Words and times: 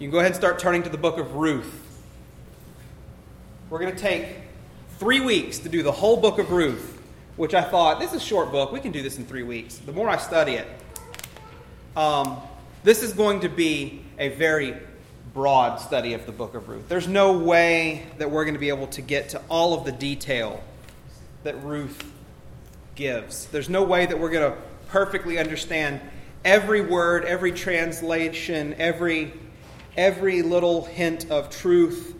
You 0.00 0.06
can 0.06 0.12
go 0.12 0.20
ahead 0.20 0.32
and 0.32 0.36
start 0.36 0.58
turning 0.58 0.82
to 0.84 0.88
the 0.88 0.96
book 0.96 1.18
of 1.18 1.34
Ruth. 1.34 1.86
We're 3.68 3.80
going 3.80 3.94
to 3.94 4.00
take 4.00 4.28
three 4.98 5.20
weeks 5.20 5.58
to 5.58 5.68
do 5.68 5.82
the 5.82 5.92
whole 5.92 6.16
book 6.16 6.38
of 6.38 6.50
Ruth, 6.50 6.98
which 7.36 7.52
I 7.52 7.60
thought, 7.60 8.00
this 8.00 8.14
is 8.14 8.22
a 8.22 8.24
short 8.24 8.50
book. 8.50 8.72
We 8.72 8.80
can 8.80 8.92
do 8.92 9.02
this 9.02 9.18
in 9.18 9.26
three 9.26 9.42
weeks. 9.42 9.76
The 9.76 9.92
more 9.92 10.08
I 10.08 10.16
study 10.16 10.54
it, 10.54 10.66
um, 11.98 12.40
this 12.82 13.02
is 13.02 13.12
going 13.12 13.40
to 13.40 13.50
be 13.50 14.00
a 14.18 14.30
very 14.30 14.74
broad 15.34 15.76
study 15.76 16.14
of 16.14 16.24
the 16.24 16.32
book 16.32 16.54
of 16.54 16.70
Ruth. 16.70 16.88
There's 16.88 17.06
no 17.06 17.36
way 17.36 18.06
that 18.16 18.30
we're 18.30 18.44
going 18.46 18.54
to 18.54 18.60
be 18.60 18.70
able 18.70 18.86
to 18.86 19.02
get 19.02 19.28
to 19.28 19.42
all 19.50 19.74
of 19.74 19.84
the 19.84 19.92
detail 19.92 20.64
that 21.42 21.62
Ruth 21.62 22.10
gives. 22.94 23.48
There's 23.48 23.68
no 23.68 23.82
way 23.82 24.06
that 24.06 24.18
we're 24.18 24.30
going 24.30 24.50
to 24.50 24.58
perfectly 24.88 25.38
understand 25.38 26.00
every 26.42 26.80
word, 26.80 27.26
every 27.26 27.52
translation, 27.52 28.74
every 28.78 29.34
every 29.96 30.42
little 30.42 30.84
hint 30.84 31.30
of 31.30 31.50
truth 31.50 32.14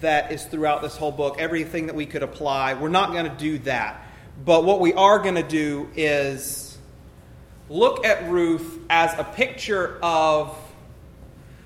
that 0.00 0.32
is 0.32 0.44
throughout 0.44 0.82
this 0.82 0.96
whole 0.96 1.12
book, 1.12 1.36
everything 1.38 1.86
that 1.86 1.94
we 1.94 2.06
could 2.06 2.22
apply. 2.22 2.74
We're 2.74 2.88
not 2.88 3.12
going 3.12 3.30
to 3.30 3.36
do 3.36 3.58
that. 3.60 4.06
But 4.44 4.64
what 4.64 4.80
we 4.80 4.94
are 4.94 5.18
going 5.18 5.34
to 5.34 5.42
do 5.42 5.90
is 5.94 6.78
look 7.68 8.04
at 8.04 8.30
Ruth 8.30 8.78
as 8.88 9.18
a 9.18 9.24
picture 9.24 9.98
of 10.02 10.56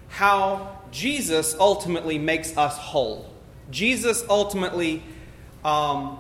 how 0.09 0.79
Jesus 0.91 1.55
ultimately 1.59 2.19
makes 2.19 2.57
us 2.57 2.77
whole. 2.77 3.31
Jesus 3.71 4.25
ultimately 4.29 5.03
um, 5.65 6.19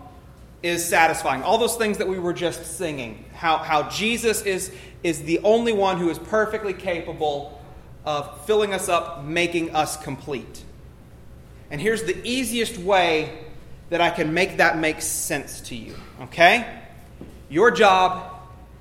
is 0.63 0.85
satisfying. 0.85 1.43
All 1.43 1.59
those 1.59 1.77
things 1.77 1.99
that 1.99 2.09
we 2.09 2.19
were 2.19 2.33
just 2.33 2.79
singing, 2.79 3.25
how, 3.35 3.59
how 3.59 3.89
Jesus 3.89 4.43
is, 4.43 4.73
is 5.03 5.23
the 5.23 5.41
only 5.41 5.73
one 5.73 5.99
who 5.99 6.09
is 6.09 6.19
perfectly 6.19 6.73
capable 6.73 7.61
of 8.05 8.47
filling 8.47 8.73
us 8.73 8.89
up, 8.89 9.25
making 9.25 9.75
us 9.75 9.97
complete. 9.97 10.63
And 11.71 11.81
here's 11.81 12.03
the 12.03 12.17
easiest 12.27 12.79
way 12.79 13.39
that 13.91 14.01
I 14.01 14.11
can 14.11 14.35
make 14.35 14.59
that 14.59 14.79
make 14.79 15.01
sense 15.01 15.61
to 15.63 15.75
you, 15.75 15.95
okay? 16.23 16.81
Your 17.49 17.71
job 17.71 18.33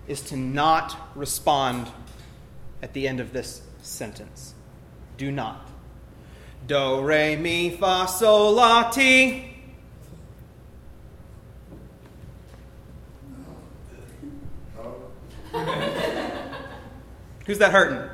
is 0.08 0.22
to 0.22 0.38
not 0.38 0.98
respond 1.16 1.88
at 2.81 2.94
the 2.94 3.08
end 3.08 3.20
of 3.20 3.33
this 3.33 3.61
sentence. 3.81 4.53
Do 5.17 5.31
not. 5.31 5.70
Do, 6.67 7.02
re, 7.02 7.36
mi, 7.36 7.70
fa, 7.72 8.08
sol, 8.08 8.53
la, 8.53 8.89
ti. 8.89 9.50
Who's 17.45 17.59
that 17.59 17.72
hurting? 17.72 18.12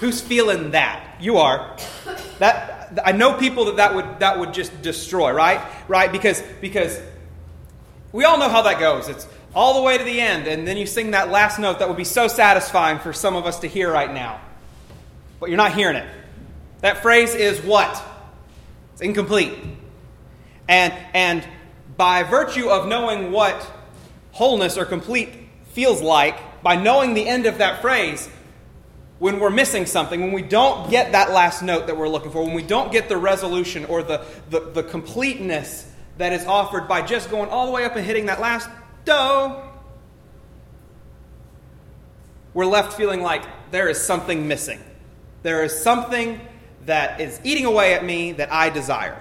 Who's 0.00 0.20
feeling 0.20 0.72
that? 0.72 1.16
You 1.20 1.38
are. 1.38 1.76
That 2.38 3.00
I 3.04 3.12
know 3.12 3.34
people 3.34 3.66
that 3.66 3.76
that 3.76 3.94
would 3.94 4.20
that 4.20 4.38
would 4.38 4.52
just 4.52 4.82
destroy, 4.82 5.32
right? 5.32 5.60
Right? 5.88 6.10
Because 6.10 6.42
because 6.60 7.00
we 8.12 8.24
all 8.24 8.38
know 8.38 8.48
how 8.48 8.62
that 8.62 8.78
goes. 8.78 9.08
It's 9.08 9.26
all 9.54 9.74
the 9.74 9.82
way 9.82 9.96
to 9.98 10.04
the 10.04 10.20
end, 10.20 10.46
and 10.46 10.66
then 10.66 10.76
you 10.76 10.86
sing 10.86 11.12
that 11.12 11.30
last 11.30 11.58
note 11.58 11.78
that 11.78 11.88
would 11.88 11.96
be 11.96 12.04
so 12.04 12.28
satisfying 12.28 12.98
for 12.98 13.12
some 13.12 13.36
of 13.36 13.46
us 13.46 13.60
to 13.60 13.68
hear 13.68 13.90
right 13.90 14.12
now. 14.12 14.40
But 15.40 15.48
you're 15.48 15.56
not 15.56 15.74
hearing 15.74 15.96
it. 15.96 16.08
That 16.80 17.02
phrase 17.02 17.34
is 17.34 17.60
what? 17.62 18.02
It's 18.92 19.00
incomplete. 19.00 19.54
And 20.68 20.92
and 21.12 21.46
by 21.96 22.24
virtue 22.24 22.68
of 22.68 22.88
knowing 22.88 23.32
what 23.32 23.70
wholeness 24.32 24.76
or 24.76 24.84
complete 24.84 25.30
feels 25.72 26.02
like, 26.02 26.62
by 26.62 26.76
knowing 26.76 27.14
the 27.14 27.26
end 27.26 27.46
of 27.46 27.58
that 27.58 27.80
phrase, 27.80 28.28
when 29.24 29.40
we're 29.40 29.48
missing 29.48 29.86
something, 29.86 30.20
when 30.20 30.32
we 30.32 30.42
don't 30.42 30.90
get 30.90 31.12
that 31.12 31.30
last 31.32 31.62
note 31.62 31.86
that 31.86 31.96
we're 31.96 32.10
looking 32.10 32.30
for, 32.30 32.44
when 32.44 32.52
we 32.52 32.62
don't 32.62 32.92
get 32.92 33.08
the 33.08 33.16
resolution 33.16 33.86
or 33.86 34.02
the, 34.02 34.22
the, 34.50 34.60
the 34.60 34.82
completeness 34.82 35.90
that 36.18 36.34
is 36.34 36.44
offered 36.44 36.86
by 36.86 37.00
just 37.00 37.30
going 37.30 37.48
all 37.48 37.64
the 37.64 37.72
way 37.72 37.86
up 37.86 37.96
and 37.96 38.04
hitting 38.04 38.26
that 38.26 38.38
last 38.38 38.68
do, 39.06 39.54
we're 42.52 42.66
left 42.66 42.92
feeling 42.98 43.22
like 43.22 43.42
there 43.70 43.88
is 43.88 43.98
something 43.98 44.46
missing. 44.46 44.78
There 45.42 45.64
is 45.64 45.82
something 45.82 46.38
that 46.84 47.18
is 47.18 47.40
eating 47.44 47.64
away 47.64 47.94
at 47.94 48.04
me 48.04 48.32
that 48.32 48.52
I 48.52 48.68
desire. 48.68 49.18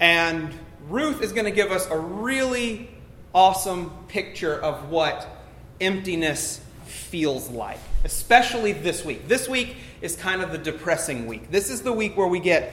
And 0.00 0.54
Ruth 0.88 1.20
is 1.20 1.32
going 1.32 1.44
to 1.44 1.50
give 1.50 1.70
us 1.70 1.86
a 1.90 1.98
really 1.98 2.88
awesome 3.34 3.92
picture 4.08 4.58
of 4.58 4.88
what 4.88 5.28
emptiness 5.82 6.62
feels 6.86 7.50
like, 7.50 7.78
especially 8.04 8.72
this 8.72 9.04
week. 9.04 9.28
This 9.28 9.48
week 9.48 9.76
is 10.00 10.16
kind 10.16 10.42
of 10.42 10.52
the 10.52 10.58
depressing 10.58 11.26
week. 11.26 11.50
This 11.50 11.70
is 11.70 11.82
the 11.82 11.92
week 11.92 12.16
where 12.16 12.26
we 12.26 12.40
get, 12.40 12.72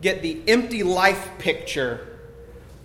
get 0.00 0.22
the 0.22 0.40
empty 0.46 0.82
life 0.82 1.30
picture, 1.38 2.18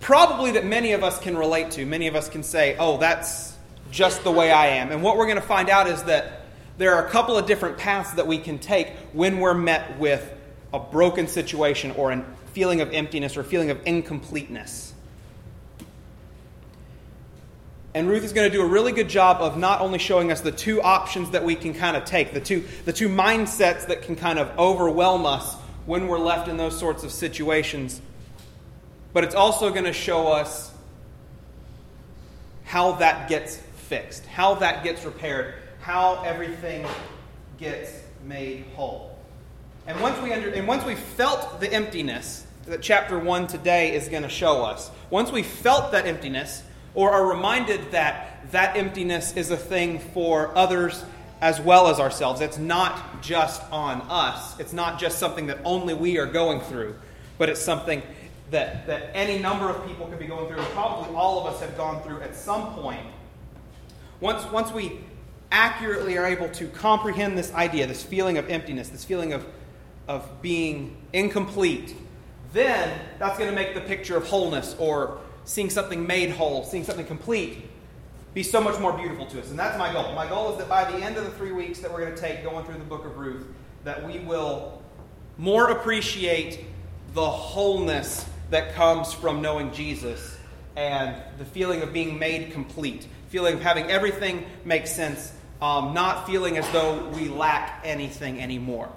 probably 0.00 0.52
that 0.52 0.64
many 0.64 0.92
of 0.92 1.02
us 1.04 1.18
can 1.18 1.36
relate 1.36 1.72
to. 1.72 1.86
Many 1.86 2.06
of 2.06 2.16
us 2.16 2.28
can 2.28 2.42
say, 2.42 2.76
oh, 2.78 2.98
that's 2.98 3.56
just 3.90 4.24
the 4.24 4.32
way 4.32 4.50
I 4.50 4.68
am. 4.68 4.90
And 4.90 5.02
what 5.02 5.16
we're 5.16 5.26
going 5.26 5.36
to 5.36 5.42
find 5.42 5.68
out 5.68 5.86
is 5.86 6.02
that 6.04 6.42
there 6.78 6.94
are 6.94 7.06
a 7.06 7.10
couple 7.10 7.38
of 7.38 7.46
different 7.46 7.78
paths 7.78 8.12
that 8.12 8.26
we 8.26 8.38
can 8.38 8.58
take 8.58 8.88
when 9.12 9.38
we're 9.38 9.54
met 9.54 9.98
with 9.98 10.32
a 10.72 10.80
broken 10.80 11.28
situation 11.28 11.92
or 11.92 12.10
a 12.10 12.24
feeling 12.52 12.80
of 12.80 12.92
emptiness 12.92 13.36
or 13.36 13.42
a 13.42 13.44
feeling 13.44 13.70
of 13.70 13.80
incompleteness. 13.86 14.93
And 17.94 18.08
Ruth 18.08 18.24
is 18.24 18.32
going 18.32 18.50
to 18.50 18.54
do 18.54 18.60
a 18.60 18.66
really 18.66 18.90
good 18.90 19.08
job 19.08 19.40
of 19.40 19.56
not 19.56 19.80
only 19.80 20.00
showing 20.00 20.32
us 20.32 20.40
the 20.40 20.50
two 20.50 20.82
options 20.82 21.30
that 21.30 21.44
we 21.44 21.54
can 21.54 21.72
kind 21.72 21.96
of 21.96 22.04
take, 22.04 22.34
the 22.34 22.40
two, 22.40 22.64
the 22.84 22.92
two 22.92 23.08
mindsets 23.08 23.86
that 23.86 24.02
can 24.02 24.16
kind 24.16 24.40
of 24.40 24.50
overwhelm 24.58 25.24
us 25.24 25.54
when 25.86 26.08
we're 26.08 26.18
left 26.18 26.48
in 26.48 26.56
those 26.56 26.76
sorts 26.76 27.04
of 27.04 27.12
situations, 27.12 28.00
but 29.12 29.22
it's 29.22 29.36
also 29.36 29.70
going 29.70 29.84
to 29.84 29.92
show 29.92 30.26
us 30.26 30.72
how 32.64 32.92
that 32.92 33.28
gets 33.28 33.58
fixed, 33.88 34.26
how 34.26 34.56
that 34.56 34.82
gets 34.82 35.04
repaired, 35.04 35.54
how 35.80 36.20
everything 36.24 36.84
gets 37.58 37.92
made 38.24 38.64
whole. 38.74 39.16
And 39.86 40.00
once 40.00 40.20
we 40.20 40.32
under, 40.32 40.48
and 40.48 40.66
once 40.66 40.84
we 40.84 40.96
felt 40.96 41.60
the 41.60 41.72
emptiness 41.72 42.44
that 42.66 42.82
chapter 42.82 43.18
1 43.18 43.46
today 43.46 43.94
is 43.94 44.08
going 44.08 44.24
to 44.24 44.28
show 44.28 44.64
us, 44.64 44.90
once 45.10 45.30
we 45.30 45.44
felt 45.44 45.92
that 45.92 46.06
emptiness, 46.06 46.64
or 46.94 47.10
are 47.10 47.26
reminded 47.26 47.90
that 47.92 48.50
that 48.52 48.76
emptiness 48.76 49.36
is 49.36 49.50
a 49.50 49.56
thing 49.56 49.98
for 49.98 50.56
others 50.56 51.04
as 51.40 51.60
well 51.60 51.88
as 51.88 52.00
ourselves. 52.00 52.40
It's 52.40 52.58
not 52.58 53.22
just 53.22 53.62
on 53.70 54.02
us, 54.02 54.58
it's 54.58 54.72
not 54.72 54.98
just 54.98 55.18
something 55.18 55.46
that 55.48 55.58
only 55.64 55.94
we 55.94 56.18
are 56.18 56.26
going 56.26 56.60
through, 56.60 56.94
but 57.36 57.48
it's 57.48 57.60
something 57.60 58.02
that, 58.50 58.86
that 58.86 59.10
any 59.14 59.38
number 59.38 59.68
of 59.68 59.86
people 59.86 60.06
could 60.06 60.18
be 60.18 60.26
going 60.26 60.46
through, 60.46 60.58
and 60.58 60.68
probably 60.68 61.14
all 61.14 61.40
of 61.46 61.52
us 61.52 61.60
have 61.60 61.76
gone 61.76 62.02
through 62.02 62.20
at 62.20 62.36
some 62.36 62.74
point. 62.74 63.04
Once, 64.20 64.44
once 64.52 64.72
we 64.72 65.00
accurately 65.50 66.16
are 66.16 66.26
able 66.26 66.48
to 66.48 66.66
comprehend 66.68 67.36
this 67.36 67.52
idea, 67.52 67.86
this 67.86 68.02
feeling 68.02 68.38
of 68.38 68.48
emptiness, 68.48 68.88
this 68.88 69.04
feeling 69.04 69.32
of, 69.32 69.44
of 70.08 70.40
being 70.40 70.96
incomplete, 71.12 71.94
then 72.52 72.98
that's 73.18 73.36
going 73.38 73.50
to 73.50 73.54
make 73.54 73.74
the 73.74 73.80
picture 73.80 74.16
of 74.16 74.26
wholeness 74.26 74.76
or 74.78 75.18
seeing 75.44 75.70
something 75.70 76.06
made 76.06 76.30
whole, 76.30 76.64
seeing 76.64 76.84
something 76.84 77.06
complete, 77.06 77.64
be 78.32 78.42
so 78.42 78.60
much 78.60 78.78
more 78.80 78.92
beautiful 78.92 79.26
to 79.26 79.40
us. 79.40 79.50
And 79.50 79.58
that's 79.58 79.78
my 79.78 79.92
goal. 79.92 80.12
My 80.14 80.26
goal 80.26 80.52
is 80.52 80.58
that 80.58 80.68
by 80.68 80.90
the 80.90 80.98
end 80.98 81.16
of 81.16 81.24
the 81.24 81.30
three 81.32 81.52
weeks 81.52 81.78
that 81.80 81.92
we're 81.92 82.00
going 82.00 82.14
to 82.14 82.20
take 82.20 82.42
going 82.42 82.64
through 82.64 82.78
the 82.78 82.84
book 82.84 83.04
of 83.04 83.16
Ruth, 83.16 83.46
that 83.84 84.04
we 84.04 84.18
will 84.18 84.82
more 85.38 85.70
appreciate 85.70 86.64
the 87.12 87.28
wholeness 87.28 88.26
that 88.50 88.74
comes 88.74 89.12
from 89.12 89.40
knowing 89.40 89.72
Jesus 89.72 90.36
and 90.76 91.16
the 91.38 91.44
feeling 91.44 91.82
of 91.82 91.92
being 91.92 92.18
made 92.18 92.52
complete, 92.52 93.06
feeling 93.28 93.54
of 93.54 93.62
having 93.62 93.90
everything 93.90 94.44
make 94.64 94.86
sense, 94.86 95.32
um, 95.62 95.94
not 95.94 96.26
feeling 96.26 96.58
as 96.58 96.68
though 96.70 97.08
we 97.10 97.28
lack 97.28 97.80
anything 97.84 98.40
anymore. 98.40 98.88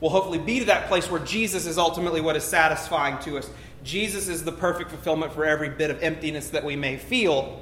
We'll 0.00 0.10
hopefully 0.10 0.38
be 0.38 0.60
to 0.60 0.64
that 0.66 0.88
place 0.88 1.10
where 1.10 1.20
Jesus 1.20 1.66
is 1.66 1.78
ultimately 1.78 2.20
what 2.20 2.34
is 2.34 2.42
satisfying 2.42 3.18
to 3.20 3.38
us 3.38 3.48
Jesus 3.82 4.28
is 4.28 4.44
the 4.44 4.52
perfect 4.52 4.90
fulfillment 4.90 5.32
for 5.32 5.44
every 5.44 5.70
bit 5.70 5.90
of 5.90 6.02
emptiness 6.02 6.50
that 6.50 6.64
we 6.64 6.76
may 6.76 6.96
feel. 6.96 7.60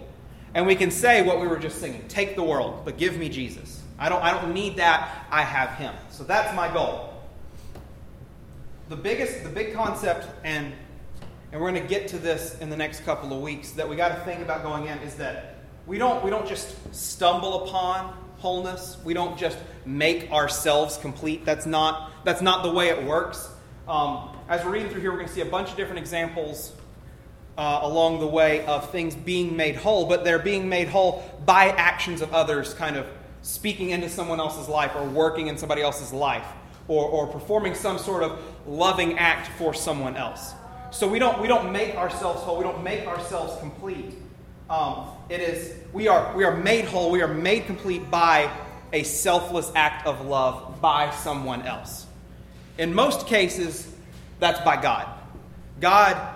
And 0.54 0.66
we 0.66 0.74
can 0.74 0.90
say 0.90 1.22
what 1.22 1.40
we 1.40 1.46
were 1.46 1.58
just 1.58 1.80
singing 1.80 2.06
take 2.08 2.34
the 2.34 2.42
world, 2.42 2.82
but 2.84 2.96
give 2.96 3.16
me 3.16 3.28
Jesus. 3.28 3.82
I 3.98 4.08
don't, 4.08 4.22
I 4.22 4.30
don't 4.30 4.54
need 4.54 4.76
that, 4.76 5.26
I 5.30 5.42
have 5.42 5.70
Him. 5.70 5.94
So 6.10 6.24
that's 6.24 6.54
my 6.54 6.72
goal. 6.72 7.14
The 8.88 8.96
biggest, 8.96 9.42
the 9.42 9.50
big 9.50 9.74
concept, 9.74 10.26
and, 10.44 10.72
and 11.52 11.60
we're 11.60 11.70
going 11.70 11.82
to 11.82 11.88
get 11.88 12.08
to 12.08 12.18
this 12.18 12.58
in 12.60 12.70
the 12.70 12.76
next 12.76 13.04
couple 13.04 13.32
of 13.32 13.42
weeks, 13.42 13.72
that 13.72 13.88
we 13.88 13.96
got 13.96 14.08
to 14.10 14.24
think 14.24 14.40
about 14.40 14.62
going 14.62 14.86
in 14.86 14.98
is 14.98 15.14
that 15.16 15.56
we 15.86 15.98
don't, 15.98 16.24
we 16.24 16.30
don't 16.30 16.46
just 16.46 16.76
stumble 16.94 17.64
upon 17.64 18.16
wholeness. 18.38 18.96
We 19.04 19.14
don't 19.14 19.36
just 19.36 19.58
make 19.84 20.30
ourselves 20.30 20.96
complete. 20.96 21.44
That's 21.44 21.66
not, 21.66 22.12
that's 22.24 22.40
not 22.40 22.62
the 22.62 22.70
way 22.70 22.88
it 22.88 23.04
works. 23.04 23.50
Um, 23.86 24.30
as 24.48 24.64
we're 24.64 24.72
reading 24.72 24.88
through 24.88 25.02
here, 25.02 25.10
we're 25.10 25.18
going 25.18 25.28
to 25.28 25.34
see 25.34 25.42
a 25.42 25.44
bunch 25.44 25.70
of 25.70 25.76
different 25.76 25.98
examples 25.98 26.72
uh, 27.56 27.80
along 27.82 28.20
the 28.20 28.26
way 28.26 28.64
of 28.66 28.90
things 28.90 29.14
being 29.14 29.56
made 29.56 29.76
whole, 29.76 30.06
but 30.06 30.24
they're 30.24 30.38
being 30.38 30.68
made 30.68 30.88
whole 30.88 31.22
by 31.44 31.68
actions 31.70 32.22
of 32.22 32.32
others, 32.32 32.72
kind 32.74 32.96
of 32.96 33.06
speaking 33.42 33.90
into 33.90 34.08
someone 34.08 34.40
else's 34.40 34.68
life 34.68 34.92
or 34.96 35.04
working 35.04 35.48
in 35.48 35.58
somebody 35.58 35.82
else's 35.82 36.12
life. 36.12 36.46
or, 36.88 37.04
or 37.06 37.26
performing 37.26 37.74
some 37.74 37.98
sort 37.98 38.22
of 38.22 38.40
loving 38.66 39.18
act 39.18 39.48
for 39.58 39.72
someone 39.72 40.16
else. 40.16 40.54
So 40.90 41.06
we 41.06 41.18
don't, 41.18 41.40
we 41.40 41.46
don't 41.46 41.70
make 41.70 41.94
ourselves 41.94 42.42
whole, 42.42 42.56
we 42.56 42.64
don't 42.64 42.82
make 42.82 43.06
ourselves 43.06 43.58
complete. 43.60 44.14
Um, 44.70 45.08
it 45.28 45.40
is, 45.40 45.74
we 45.92 46.08
are, 46.08 46.34
we 46.34 46.44
are 46.44 46.56
made 46.56 46.86
whole, 46.86 47.10
we 47.10 47.22
are 47.22 47.32
made 47.32 47.66
complete 47.66 48.10
by 48.10 48.50
a 48.92 49.02
selfless 49.02 49.70
act 49.74 50.06
of 50.06 50.26
love 50.26 50.80
by 50.80 51.10
someone 51.10 51.62
else. 51.62 52.06
In 52.78 52.94
most 52.94 53.26
cases, 53.26 53.94
that's 54.38 54.60
by 54.60 54.80
God. 54.80 55.08
God, 55.80 56.34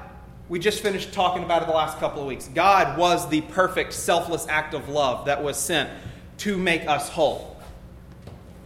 we 0.49 0.58
just 0.58 0.82
finished 0.82 1.12
talking 1.12 1.44
about 1.44 1.62
it 1.62 1.66
the 1.66 1.75
last 1.75 1.99
couple 1.99 2.20
of 2.20 2.26
weeks. 2.26 2.49
God 2.49 2.99
was 2.99 3.28
the 3.28 3.40
perfect, 3.40 3.93
selfless 3.93 4.46
act 4.49 4.75
of 4.75 4.88
love 4.88 5.26
that 5.26 5.43
was 5.43 5.56
sent 5.56 5.90
to 6.38 6.58
make 6.58 6.87
us 6.87 7.08
whole. 7.08 7.56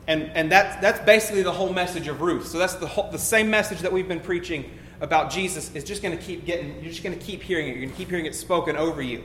And, 0.07 0.31
and 0.35 0.51
that's, 0.51 0.81
that's 0.81 1.01
basically 1.01 1.43
the 1.43 1.53
whole 1.53 1.73
message 1.73 2.09
of 2.09 2.21
Ruth. 2.21 2.47
So 2.47 2.59
that's 2.59 2.75
the, 2.75 2.87
whole, 2.87 3.11
the 3.11 3.19
same 3.19 3.51
message 3.51 3.81
that 3.81 3.93
we've 3.93 4.09
been 4.09 4.21
preaching 4.21 4.71
about 5.01 5.31
Jesus 5.31 5.75
is 5.75 5.85
just 5.85 6.03
going 6.03 6.17
to 6.17 6.23
keep 6.23 6.45
getting, 6.45 6.75
you're 6.81 6.93
just 6.93 7.03
going 7.03 7.17
to 7.19 7.25
keep 7.25 7.43
hearing 7.43 7.69
it. 7.69 7.77
You're 7.77 7.83
going 7.83 7.91
to 7.91 7.97
keep 7.97 8.09
hearing 8.09 8.27
it 8.27 8.35
spoken 8.35 8.77
over 8.77 9.03
you. 9.03 9.25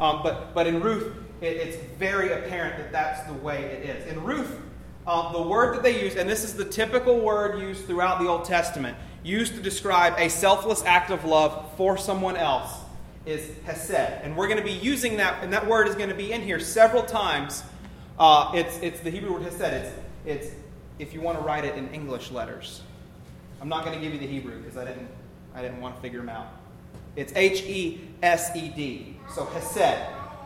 Um, 0.00 0.20
but, 0.22 0.54
but 0.54 0.66
in 0.66 0.80
Ruth, 0.80 1.14
it, 1.40 1.56
it's 1.56 1.76
very 1.98 2.32
apparent 2.32 2.78
that 2.78 2.92
that's 2.92 3.22
the 3.26 3.34
way 3.34 3.62
it 3.62 3.88
is. 3.88 4.06
In 4.10 4.24
Ruth, 4.24 4.58
uh, 5.06 5.32
the 5.32 5.42
word 5.42 5.76
that 5.76 5.82
they 5.82 6.02
use, 6.02 6.16
and 6.16 6.28
this 6.28 6.44
is 6.44 6.54
the 6.54 6.64
typical 6.64 7.20
word 7.20 7.60
used 7.60 7.86
throughout 7.86 8.20
the 8.20 8.28
Old 8.28 8.44
Testament, 8.44 8.96
used 9.22 9.54
to 9.54 9.60
describe 9.60 10.14
a 10.18 10.28
selfless 10.28 10.84
act 10.84 11.10
of 11.10 11.24
love 11.24 11.72
for 11.76 11.96
someone 11.96 12.36
else, 12.36 12.72
is 13.24 13.50
hesed. 13.64 14.22
And 14.22 14.36
we're 14.36 14.48
going 14.48 14.58
to 14.58 14.64
be 14.64 14.72
using 14.72 15.16
that, 15.18 15.42
and 15.42 15.52
that 15.52 15.66
word 15.66 15.88
is 15.88 15.94
going 15.94 16.08
to 16.08 16.14
be 16.14 16.32
in 16.32 16.42
here 16.42 16.58
several 16.58 17.02
times. 17.02 17.62
Uh, 18.18 18.52
it's, 18.54 18.78
it's 18.78 19.00
the 19.00 19.10
Hebrew 19.10 19.32
word 19.32 19.42
hesed. 19.42 19.62
It's, 19.62 19.92
it's 20.24 20.54
if 20.98 21.14
you 21.14 21.20
want 21.20 21.38
to 21.38 21.44
write 21.44 21.64
it 21.64 21.76
in 21.76 21.88
English 21.90 22.30
letters. 22.30 22.82
I'm 23.60 23.68
not 23.68 23.84
going 23.84 23.96
to 23.96 24.02
give 24.02 24.12
you 24.12 24.18
the 24.18 24.26
Hebrew 24.26 24.58
because 24.60 24.76
I 24.76 24.84
didn't, 24.84 25.08
I 25.54 25.62
didn't 25.62 25.80
want 25.80 25.94
to 25.94 26.02
figure 26.02 26.18
them 26.18 26.28
out. 26.28 26.48
It's 27.14 27.32
H 27.36 27.62
E 27.62 28.00
S 28.22 28.56
E 28.56 28.68
D. 28.70 29.16
So 29.34 29.44
hesed. 29.46 30.00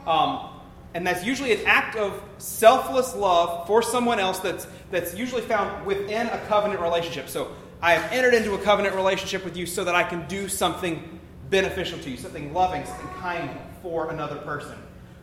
Um, 0.07 0.51
and 0.95 1.07
that's 1.07 1.25
usually 1.25 1.53
an 1.53 1.61
act 1.67 1.97
of 1.97 2.23
selfless 2.39 3.15
love 3.15 3.67
for 3.67 3.83
someone 3.83 4.19
else 4.19 4.39
that's, 4.39 4.67
that's 4.91 5.15
usually 5.15 5.43
found 5.43 5.85
within 5.87 6.27
a 6.29 6.39
covenant 6.47 6.81
relationship. 6.81 7.29
So 7.29 7.53
I 7.83 7.95
have 7.95 8.13
entered 8.13 8.35
into 8.35 8.55
a 8.55 8.59
covenant 8.59 8.95
relationship 8.95 9.45
with 9.45 9.57
you 9.57 9.67
so 9.67 9.85
that 9.85 9.95
I 9.95 10.03
can 10.03 10.27
do 10.29 10.49
something 10.49 11.21
beneficial 11.51 11.99
to 12.01 12.11
you, 12.11 12.17
something 12.17 12.53
loving, 12.53 12.85
something 12.85 13.09
kind 13.21 13.51
for 13.83 14.11
another 14.11 14.37
person, 14.37 14.77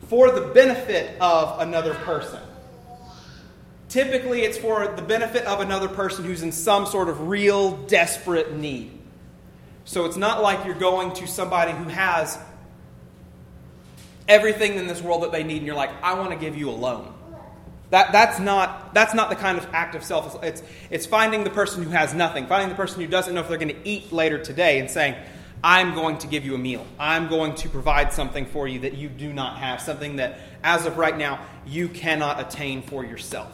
for 0.08 0.30
the 0.30 0.40
benefit 0.40 1.20
of 1.20 1.60
another 1.60 1.94
person. 1.94 2.40
Typically, 3.88 4.42
it's 4.42 4.58
for 4.58 4.88
the 4.88 5.02
benefit 5.02 5.44
of 5.44 5.60
another 5.60 5.88
person 5.88 6.24
who's 6.24 6.42
in 6.42 6.50
some 6.50 6.86
sort 6.86 7.08
of 7.08 7.28
real 7.28 7.76
desperate 7.86 8.56
need. 8.56 8.90
So 9.84 10.04
it's 10.06 10.16
not 10.16 10.42
like 10.42 10.64
you're 10.64 10.74
going 10.74 11.12
to 11.14 11.26
somebody 11.26 11.72
who 11.72 11.84
has 11.84 12.38
everything 14.26 14.74
in 14.74 14.86
this 14.86 15.00
world 15.02 15.22
that 15.22 15.32
they 15.32 15.44
need, 15.44 15.58
and 15.58 15.66
you're 15.66 15.76
like, 15.76 15.90
I 16.02 16.14
want 16.14 16.30
to 16.30 16.36
give 16.36 16.56
you 16.56 16.70
a 16.70 16.72
loan. 16.72 17.13
That, 17.90 18.12
that's, 18.12 18.40
not, 18.40 18.94
that's 18.94 19.14
not 19.14 19.30
the 19.30 19.36
kind 19.36 19.58
of 19.58 19.66
act 19.72 19.94
of 19.94 20.02
self. 20.02 20.42
It's, 20.42 20.62
it's 20.90 21.06
finding 21.06 21.44
the 21.44 21.50
person 21.50 21.82
who 21.82 21.90
has 21.90 22.14
nothing, 22.14 22.46
finding 22.46 22.70
the 22.70 22.74
person 22.74 23.00
who 23.00 23.06
doesn't 23.06 23.34
know 23.34 23.40
if 23.40 23.48
they're 23.48 23.58
going 23.58 23.68
to 23.68 23.88
eat 23.88 24.10
later 24.10 24.38
today, 24.38 24.80
and 24.80 24.90
saying, 24.90 25.14
I'm 25.62 25.94
going 25.94 26.18
to 26.18 26.26
give 26.26 26.44
you 26.44 26.54
a 26.54 26.58
meal. 26.58 26.84
I'm 26.98 27.28
going 27.28 27.54
to 27.56 27.68
provide 27.68 28.12
something 28.12 28.46
for 28.46 28.66
you 28.68 28.80
that 28.80 28.94
you 28.94 29.08
do 29.08 29.32
not 29.32 29.58
have, 29.58 29.80
something 29.80 30.16
that, 30.16 30.38
as 30.62 30.86
of 30.86 30.98
right 30.98 31.16
now, 31.16 31.40
you 31.66 31.88
cannot 31.88 32.40
attain 32.40 32.82
for 32.82 33.04
yourself. 33.04 33.52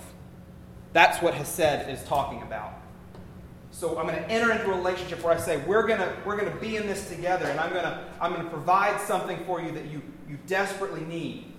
That's 0.92 1.22
what 1.22 1.34
Hesed 1.34 1.88
is 1.88 2.02
talking 2.04 2.42
about. 2.42 2.74
So 3.70 3.98
I'm 3.98 4.06
going 4.06 4.18
to 4.18 4.28
enter 4.28 4.50
into 4.50 4.70
a 4.70 4.76
relationship 4.76 5.22
where 5.22 5.32
I 5.32 5.36
say, 5.38 5.58
we're 5.58 5.86
going 5.86 6.00
to, 6.00 6.12
we're 6.24 6.36
going 6.36 6.52
to 6.52 6.58
be 6.58 6.76
in 6.76 6.86
this 6.86 7.08
together, 7.08 7.46
and 7.46 7.60
I'm 7.60 7.72
going, 7.72 7.84
to, 7.84 8.04
I'm 8.20 8.32
going 8.32 8.44
to 8.44 8.50
provide 8.50 9.00
something 9.00 9.44
for 9.44 9.60
you 9.62 9.70
that 9.72 9.86
you, 9.86 10.02
you 10.28 10.38
desperately 10.46 11.02
need. 11.02 11.49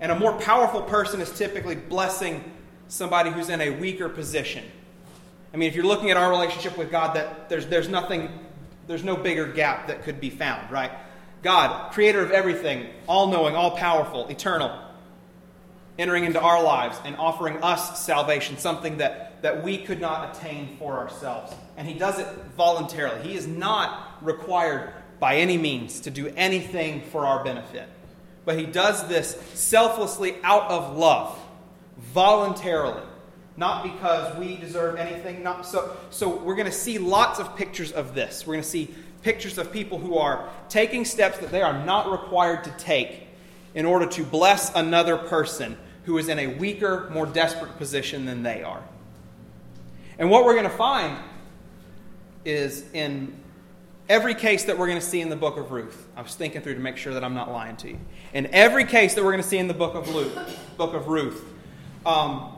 And 0.00 0.10
a 0.10 0.18
more 0.18 0.32
powerful 0.32 0.82
person 0.82 1.20
is 1.20 1.30
typically 1.30 1.76
blessing 1.76 2.42
somebody 2.88 3.30
who's 3.30 3.50
in 3.50 3.60
a 3.60 3.70
weaker 3.70 4.08
position. 4.08 4.64
I 5.52 5.56
mean, 5.56 5.68
if 5.68 5.74
you're 5.74 5.84
looking 5.84 6.10
at 6.10 6.16
our 6.16 6.30
relationship 6.30 6.78
with 6.78 6.90
God, 6.90 7.14
that 7.16 7.48
there's, 7.48 7.66
there's 7.66 7.88
nothing, 7.88 8.30
there's 8.86 9.04
no 9.04 9.16
bigger 9.16 9.46
gap 9.46 9.88
that 9.88 10.04
could 10.04 10.20
be 10.20 10.30
found, 10.30 10.70
right? 10.70 10.90
God, 11.42 11.92
creator 11.92 12.22
of 12.22 12.30
everything, 12.30 12.86
all 13.06 13.28
knowing, 13.28 13.54
all 13.54 13.76
powerful, 13.76 14.28
eternal, 14.28 14.78
entering 15.98 16.24
into 16.24 16.40
our 16.40 16.62
lives 16.62 16.98
and 17.04 17.16
offering 17.16 17.62
us 17.62 18.04
salvation, 18.04 18.58
something 18.58 18.98
that, 18.98 19.42
that 19.42 19.62
we 19.62 19.78
could 19.78 20.00
not 20.00 20.36
attain 20.36 20.76
for 20.78 20.98
ourselves. 20.98 21.54
And 21.76 21.86
He 21.86 21.94
does 21.94 22.18
it 22.18 22.26
voluntarily. 22.56 23.22
He 23.28 23.34
is 23.34 23.46
not 23.46 24.18
required 24.22 24.92
by 25.18 25.36
any 25.36 25.58
means 25.58 26.00
to 26.00 26.10
do 26.10 26.32
anything 26.36 27.02
for 27.02 27.26
our 27.26 27.44
benefit. 27.44 27.88
But 28.44 28.58
He 28.58 28.66
does 28.66 29.06
this 29.08 29.36
selflessly 29.54 30.36
out 30.42 30.70
of 30.70 30.96
love, 30.96 31.38
voluntarily. 31.98 33.02
Not 33.56 33.82
because 33.82 34.36
we 34.38 34.56
deserve 34.56 34.96
anything. 34.96 35.42
Not 35.42 35.66
so, 35.66 35.96
so 36.10 36.36
we're 36.36 36.54
going 36.54 36.66
to 36.66 36.72
see 36.72 36.98
lots 36.98 37.38
of 37.38 37.56
pictures 37.56 37.92
of 37.92 38.14
this. 38.14 38.46
We're 38.46 38.54
going 38.54 38.62
to 38.62 38.68
see 38.68 38.94
pictures 39.22 39.58
of 39.58 39.70
people 39.70 39.98
who 39.98 40.16
are 40.16 40.48
taking 40.68 41.04
steps 41.04 41.38
that 41.38 41.50
they 41.50 41.60
are 41.60 41.84
not 41.84 42.10
required 42.10 42.64
to 42.64 42.70
take 42.78 43.28
in 43.74 43.84
order 43.84 44.06
to 44.06 44.24
bless 44.24 44.74
another 44.74 45.16
person 45.16 45.76
who 46.04 46.16
is 46.18 46.28
in 46.28 46.38
a 46.38 46.46
weaker, 46.46 47.10
more 47.12 47.26
desperate 47.26 47.76
position 47.76 48.24
than 48.24 48.42
they 48.42 48.62
are. 48.62 48.82
And 50.18 50.30
what 50.30 50.44
we're 50.44 50.54
going 50.54 50.64
to 50.64 50.70
find 50.70 51.18
is 52.44 52.84
in 52.92 53.36
every 54.10 54.34
case 54.34 54.64
that 54.64 54.76
we're 54.76 54.88
going 54.88 54.98
to 54.98 55.06
see 55.06 55.20
in 55.20 55.28
the 55.28 55.36
book 55.36 55.56
of 55.56 55.70
Ruth. 55.70 56.08
I 56.16 56.22
was 56.22 56.34
thinking 56.34 56.62
through 56.62 56.74
to 56.74 56.80
make 56.80 56.96
sure 56.96 57.14
that 57.14 57.22
I'm 57.22 57.32
not 57.32 57.52
lying 57.52 57.76
to 57.76 57.90
you. 57.90 57.98
In 58.34 58.48
every 58.48 58.84
case 58.84 59.14
that 59.14 59.22
we're 59.22 59.30
going 59.30 59.42
to 59.42 59.48
see 59.48 59.56
in 59.56 59.68
the 59.68 59.74
book 59.74 59.94
of 59.94 60.12
Luke, 60.12 60.36
book 60.76 60.94
of 60.94 61.06
Ruth, 61.06 61.44
um, 62.04 62.52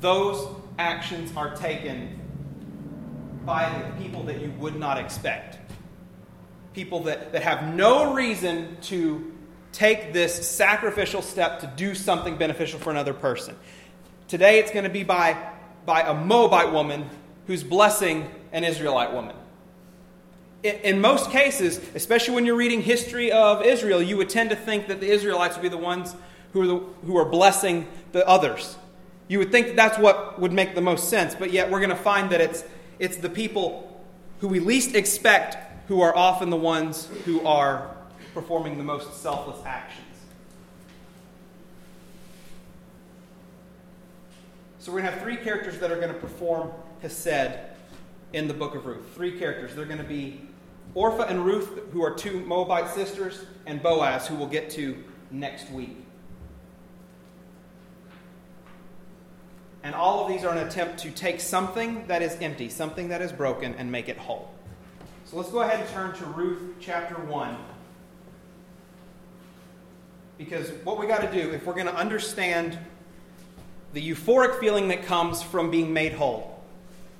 those 0.00 0.48
actions 0.78 1.30
are 1.36 1.54
taken 1.54 2.18
by 3.44 3.70
the 3.70 4.02
people 4.02 4.22
that 4.24 4.40
you 4.40 4.50
would 4.52 4.76
not 4.76 4.96
expect. 4.96 5.58
People 6.72 7.00
that, 7.00 7.32
that 7.32 7.42
have 7.42 7.74
no 7.74 8.14
reason 8.14 8.78
to 8.82 9.30
take 9.72 10.14
this 10.14 10.48
sacrificial 10.48 11.20
step 11.20 11.60
to 11.60 11.66
do 11.76 11.94
something 11.94 12.38
beneficial 12.38 12.80
for 12.80 12.90
another 12.90 13.12
person. 13.12 13.54
Today 14.26 14.58
it's 14.58 14.70
going 14.70 14.84
to 14.84 14.90
be 14.90 15.04
by, 15.04 15.36
by 15.84 16.00
a 16.00 16.14
Moabite 16.14 16.72
woman 16.72 17.10
who's 17.46 17.62
blessing 17.62 18.30
an 18.52 18.64
Israelite 18.64 19.12
woman. 19.12 19.36
In, 20.62 21.00
most 21.00 21.30
cases, 21.30 21.80
especially 21.94 22.34
when 22.34 22.44
you're 22.44 22.56
reading 22.56 22.82
history 22.82 23.30
of 23.30 23.62
Israel, 23.62 24.02
you 24.02 24.16
would 24.16 24.28
tend 24.28 24.50
to 24.50 24.56
think 24.56 24.88
that 24.88 25.00
the 25.00 25.08
Israelites 25.08 25.56
would 25.56 25.62
be 25.62 25.68
the 25.68 25.76
ones 25.76 26.16
who 26.52 26.62
are, 26.62 26.66
the, 26.66 26.78
who 27.06 27.16
are 27.16 27.24
blessing 27.24 27.86
the 28.10 28.26
others. 28.26 28.76
You 29.28 29.38
would 29.38 29.52
think 29.52 29.68
that 29.68 29.76
that's 29.76 29.98
what 29.98 30.40
would 30.40 30.52
make 30.52 30.74
the 30.74 30.80
most 30.80 31.08
sense, 31.08 31.34
but 31.34 31.52
yet 31.52 31.70
we're 31.70 31.78
going 31.78 31.90
to 31.90 31.96
find 31.96 32.30
that 32.30 32.40
it's, 32.40 32.64
it's 32.98 33.18
the 33.18 33.28
people 33.28 34.04
who 34.40 34.48
we 34.48 34.58
least 34.58 34.96
expect 34.96 35.56
who 35.86 36.00
are 36.00 36.14
often 36.16 36.50
the 36.50 36.56
ones 36.56 37.08
who 37.24 37.46
are 37.46 37.94
performing 38.34 38.78
the 38.78 38.84
most 38.84 39.22
selfless 39.22 39.64
actions. 39.64 40.04
So 44.80 44.92
we're 44.92 45.02
going 45.02 45.12
to 45.12 45.18
have 45.18 45.22
three 45.22 45.36
characters 45.36 45.78
that 45.78 45.92
are 45.92 45.96
going 45.96 46.12
to 46.12 46.18
perform 46.18 46.72
Hesed 47.02 47.58
in 48.32 48.48
the 48.48 48.54
book 48.54 48.74
of 48.74 48.86
Ruth. 48.86 49.04
Three 49.14 49.38
characters. 49.38 49.74
They're 49.74 49.84
going 49.84 49.98
to 49.98 50.04
be 50.04 50.40
Orpha 50.94 51.28
and 51.28 51.44
Ruth, 51.44 51.80
who 51.92 52.02
are 52.02 52.14
two 52.14 52.40
Moabite 52.40 52.90
sisters, 52.90 53.44
and 53.66 53.82
Boaz, 53.82 54.26
who 54.26 54.34
we'll 54.34 54.48
get 54.48 54.70
to 54.70 55.02
next 55.30 55.70
week. 55.70 55.96
And 59.82 59.94
all 59.94 60.22
of 60.22 60.28
these 60.28 60.44
are 60.44 60.54
an 60.54 60.66
attempt 60.66 60.98
to 61.00 61.10
take 61.10 61.40
something 61.40 62.06
that 62.08 62.20
is 62.20 62.36
empty, 62.40 62.68
something 62.68 63.08
that 63.08 63.22
is 63.22 63.32
broken, 63.32 63.74
and 63.76 63.90
make 63.90 64.08
it 64.08 64.18
whole. 64.18 64.52
So 65.24 65.36
let's 65.36 65.50
go 65.50 65.60
ahead 65.60 65.80
and 65.80 65.88
turn 65.90 66.14
to 66.14 66.24
Ruth 66.26 66.76
chapter 66.80 67.14
1. 67.14 67.56
Because 70.36 70.70
what 70.84 70.98
we 70.98 71.06
got 71.06 71.20
to 71.20 71.30
do, 71.30 71.50
if 71.50 71.66
we're 71.66 71.74
going 71.74 71.86
to 71.86 71.94
understand 71.94 72.78
the 73.92 74.10
euphoric 74.10 74.58
feeling 74.60 74.88
that 74.88 75.04
comes 75.04 75.42
from 75.42 75.70
being 75.70 75.92
made 75.92 76.12
whole, 76.12 76.57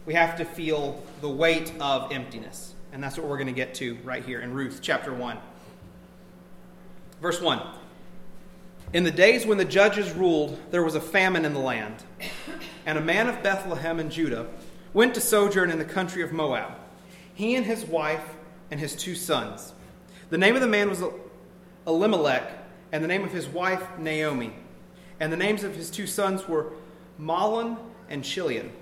we 0.08 0.14
have 0.14 0.38
to 0.38 0.44
feel 0.46 1.02
the 1.20 1.28
weight 1.28 1.70
of 1.80 2.10
emptiness. 2.10 2.72
And 2.94 3.04
that's 3.04 3.18
what 3.18 3.28
we're 3.28 3.36
going 3.36 3.48
to 3.48 3.52
get 3.52 3.74
to 3.74 3.94
right 4.04 4.24
here 4.24 4.40
in 4.40 4.54
Ruth 4.54 4.78
chapter 4.80 5.12
1. 5.12 5.36
Verse 7.20 7.42
1 7.42 7.60
In 8.94 9.04
the 9.04 9.10
days 9.10 9.44
when 9.44 9.58
the 9.58 9.66
judges 9.66 10.10
ruled, 10.12 10.58
there 10.70 10.82
was 10.82 10.94
a 10.94 11.00
famine 11.00 11.44
in 11.44 11.52
the 11.52 11.60
land, 11.60 12.04
and 12.86 12.96
a 12.96 13.02
man 13.02 13.28
of 13.28 13.42
Bethlehem 13.42 14.00
in 14.00 14.08
Judah 14.08 14.46
went 14.94 15.14
to 15.14 15.20
sojourn 15.20 15.70
in 15.70 15.78
the 15.78 15.84
country 15.84 16.22
of 16.22 16.32
Moab, 16.32 16.72
he 17.34 17.54
and 17.54 17.66
his 17.66 17.84
wife 17.84 18.24
and 18.70 18.80
his 18.80 18.96
two 18.96 19.14
sons. 19.14 19.74
The 20.30 20.38
name 20.38 20.54
of 20.54 20.62
the 20.62 20.68
man 20.68 20.88
was 20.88 21.04
Elimelech 21.86 22.50
and 22.92 23.04
the 23.04 23.08
name 23.08 23.24
of 23.24 23.32
his 23.32 23.46
wife 23.46 23.98
Naomi. 23.98 24.54
And 25.20 25.30
the 25.30 25.36
names 25.36 25.64
of 25.64 25.76
his 25.76 25.90
two 25.90 26.06
sons 26.06 26.48
were 26.48 26.72
Mahlon 27.20 27.76
and 28.08 28.24
Chilion. 28.24 28.72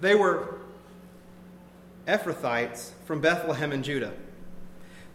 They 0.00 0.14
were 0.14 0.60
Ephrathites 2.06 2.90
from 3.04 3.20
Bethlehem 3.20 3.72
in 3.72 3.82
Judah. 3.82 4.12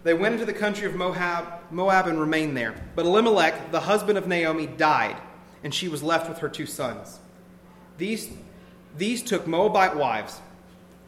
They 0.04 0.14
went 0.14 0.34
into 0.34 0.46
the 0.46 0.54
country 0.54 0.88
of 0.88 0.96
Moab, 0.96 1.46
Moab 1.70 2.08
and 2.08 2.20
remained 2.20 2.58
there. 2.58 2.74
But 2.96 3.06
Elimelech, 3.06 3.72
the 3.72 3.82
husband 3.82 4.18
of 4.18 4.28
Naomi, 4.28 4.66
died, 4.66 5.16
and 5.64 5.74
she 5.74 5.88
was 5.88 6.02
left 6.02 6.28
with 6.28 6.40
her 6.40 6.50
two 6.50 6.66
sons. 6.66 7.20
These, 7.98 8.32
these 8.98 9.22
took 9.22 9.46
Moabite 9.46 9.96
wives. 9.96 10.42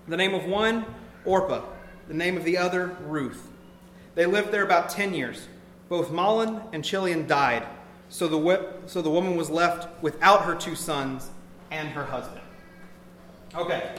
The 0.08 0.18
name 0.18 0.36
of 0.36 0.46
one, 0.46 0.86
Orpah, 1.26 1.64
the 2.08 2.14
name 2.14 2.38
of 2.38 2.44
the 2.44 2.58
other, 2.58 2.96
Ruth. 3.08 3.50
They 4.14 4.28
lived 4.28 4.52
there 4.52 4.64
about 4.64 4.90
ten 4.90 5.16
years. 5.16 5.48
Both 5.90 6.12
Mahlon 6.12 6.62
and 6.72 6.86
Chilion 6.86 7.26
died, 7.26 7.66
so 8.10 8.28
the, 8.28 8.74
so 8.86 9.02
the 9.02 9.10
woman 9.10 9.36
was 9.36 9.50
left 9.50 10.04
without 10.04 10.46
her 10.46 10.54
two 10.54 10.76
sons 10.76 11.32
and 11.72 11.90
her 11.90 12.06
husband. 12.06 12.43
Okay. 13.56 13.96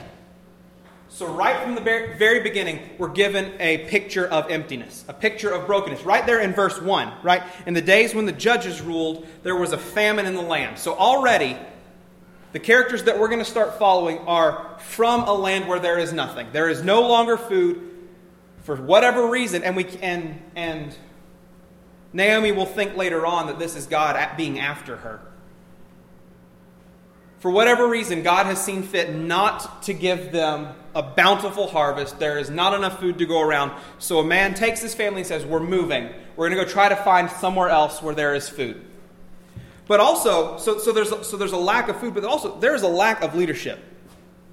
So, 1.07 1.27
right 1.27 1.63
from 1.63 1.75
the 1.75 1.81
very 1.81 2.41
beginning, 2.41 2.89
we're 2.97 3.07
given 3.07 3.53
a 3.61 3.87
picture 3.87 4.27
of 4.27 4.51
emptiness, 4.51 5.05
a 5.07 5.13
picture 5.13 5.49
of 5.49 5.65
brokenness. 5.65 6.03
Right 6.03 6.25
there 6.25 6.41
in 6.41 6.51
verse 6.51 6.81
1, 6.81 7.13
right? 7.23 7.41
In 7.65 7.73
the 7.73 7.81
days 7.81 8.13
when 8.13 8.25
the 8.25 8.33
judges 8.33 8.81
ruled, 8.81 9.25
there 9.43 9.55
was 9.55 9.71
a 9.71 9.77
famine 9.77 10.25
in 10.25 10.33
the 10.33 10.41
land. 10.41 10.77
So, 10.77 10.93
already, 10.93 11.57
the 12.51 12.59
characters 12.59 13.03
that 13.03 13.17
we're 13.17 13.29
going 13.29 13.39
to 13.39 13.49
start 13.49 13.79
following 13.79 14.17
are 14.19 14.77
from 14.79 15.21
a 15.21 15.33
land 15.33 15.69
where 15.69 15.79
there 15.79 15.97
is 15.97 16.11
nothing. 16.11 16.47
There 16.51 16.67
is 16.67 16.83
no 16.83 17.07
longer 17.07 17.37
food 17.37 17.91
for 18.63 18.75
whatever 18.75 19.29
reason, 19.29 19.63
and 19.63 19.75
we 19.75 19.85
and 20.01 20.41
and 20.55 20.97
Naomi 22.11 22.51
will 22.51 22.65
think 22.65 22.97
later 22.97 23.25
on 23.25 23.47
that 23.47 23.57
this 23.57 23.77
is 23.77 23.85
God 23.85 24.35
being 24.35 24.59
after 24.59 24.97
her. 24.97 25.21
For 27.45 27.51
whatever 27.51 27.87
reason, 27.87 28.23
God 28.23 28.47
has 28.47 28.59
seen 28.59 28.81
fit 28.81 29.13
not 29.13 29.83
to 29.83 29.93
give 29.93 30.31
them 30.31 30.69
a 30.95 31.03
bountiful 31.03 31.67
harvest. 31.67 32.17
There 32.17 32.39
is 32.39 32.49
not 32.49 32.73
enough 32.73 32.99
food 32.99 33.19
to 33.19 33.27
go 33.27 33.39
around. 33.39 33.71
So 33.99 34.17
a 34.17 34.25
man 34.25 34.55
takes 34.55 34.81
his 34.81 34.95
family 34.95 35.19
and 35.19 35.27
says, 35.27 35.45
We're 35.45 35.59
moving. 35.59 36.09
We're 36.35 36.49
going 36.49 36.57
to 36.57 36.65
go 36.65 36.67
try 36.67 36.89
to 36.89 36.95
find 36.95 37.29
somewhere 37.29 37.69
else 37.69 38.01
where 38.01 38.15
there 38.15 38.33
is 38.33 38.49
food. 38.49 38.83
But 39.85 39.99
also, 39.99 40.57
so, 40.57 40.79
so, 40.79 40.91
there's, 40.91 41.09
so 41.27 41.37
there's 41.37 41.51
a 41.51 41.57
lack 41.57 41.87
of 41.87 41.99
food, 41.99 42.15
but 42.15 42.23
also 42.23 42.59
there 42.59 42.73
is 42.73 42.81
a 42.81 42.87
lack 42.87 43.21
of 43.21 43.35
leadership. 43.35 43.77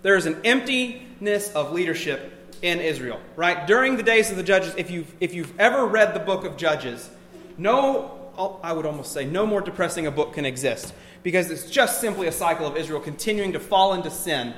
There 0.03 0.17
is 0.17 0.27
an 0.27 0.43
emptiness 0.45 1.51
of 1.55 1.73
leadership 1.73 2.55
in 2.61 2.79
Israel, 2.79 3.23
right? 3.37 3.67
During 3.67 3.97
the 3.97 4.03
days 4.03 4.31
of 4.31 4.37
the 4.37 4.43
judges, 4.43 4.75
if 4.77 4.91
you've, 4.91 5.11
if 5.19 5.33
you've 5.33 5.59
ever 5.59 5.87
read 5.87 6.13
the 6.13 6.21
book 6.21 6.45
of 6.45 6.59
Judges, 6.59 7.09
no, 7.57 8.22
I 8.37 8.73
would 8.73 8.87
almost 8.87 9.13
say, 9.13 9.25
no 9.25 9.47
more 9.47 9.61
depressing 9.61 10.07
a 10.07 10.11
book 10.11 10.35
can 10.35 10.45
exist 10.45 10.93
because 11.23 11.51
it's 11.51 11.71
just 11.71 12.01
simply 12.01 12.27
a 12.27 12.33
cycle 12.33 12.67
of 12.67 12.77
Israel 12.77 13.01
continuing 13.01 13.53
to 13.53 13.61
fall 13.61 13.95
into 13.95 14.11
sin 14.11 14.55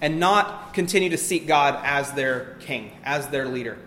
and 0.00 0.20
not 0.20 0.74
continue 0.74 1.10
to 1.10 1.18
seek 1.18 1.46
God 1.46 1.80
as 1.84 2.12
their 2.12 2.56
king, 2.60 2.92
as 3.04 3.28
their 3.28 3.46
leader. 3.46 3.78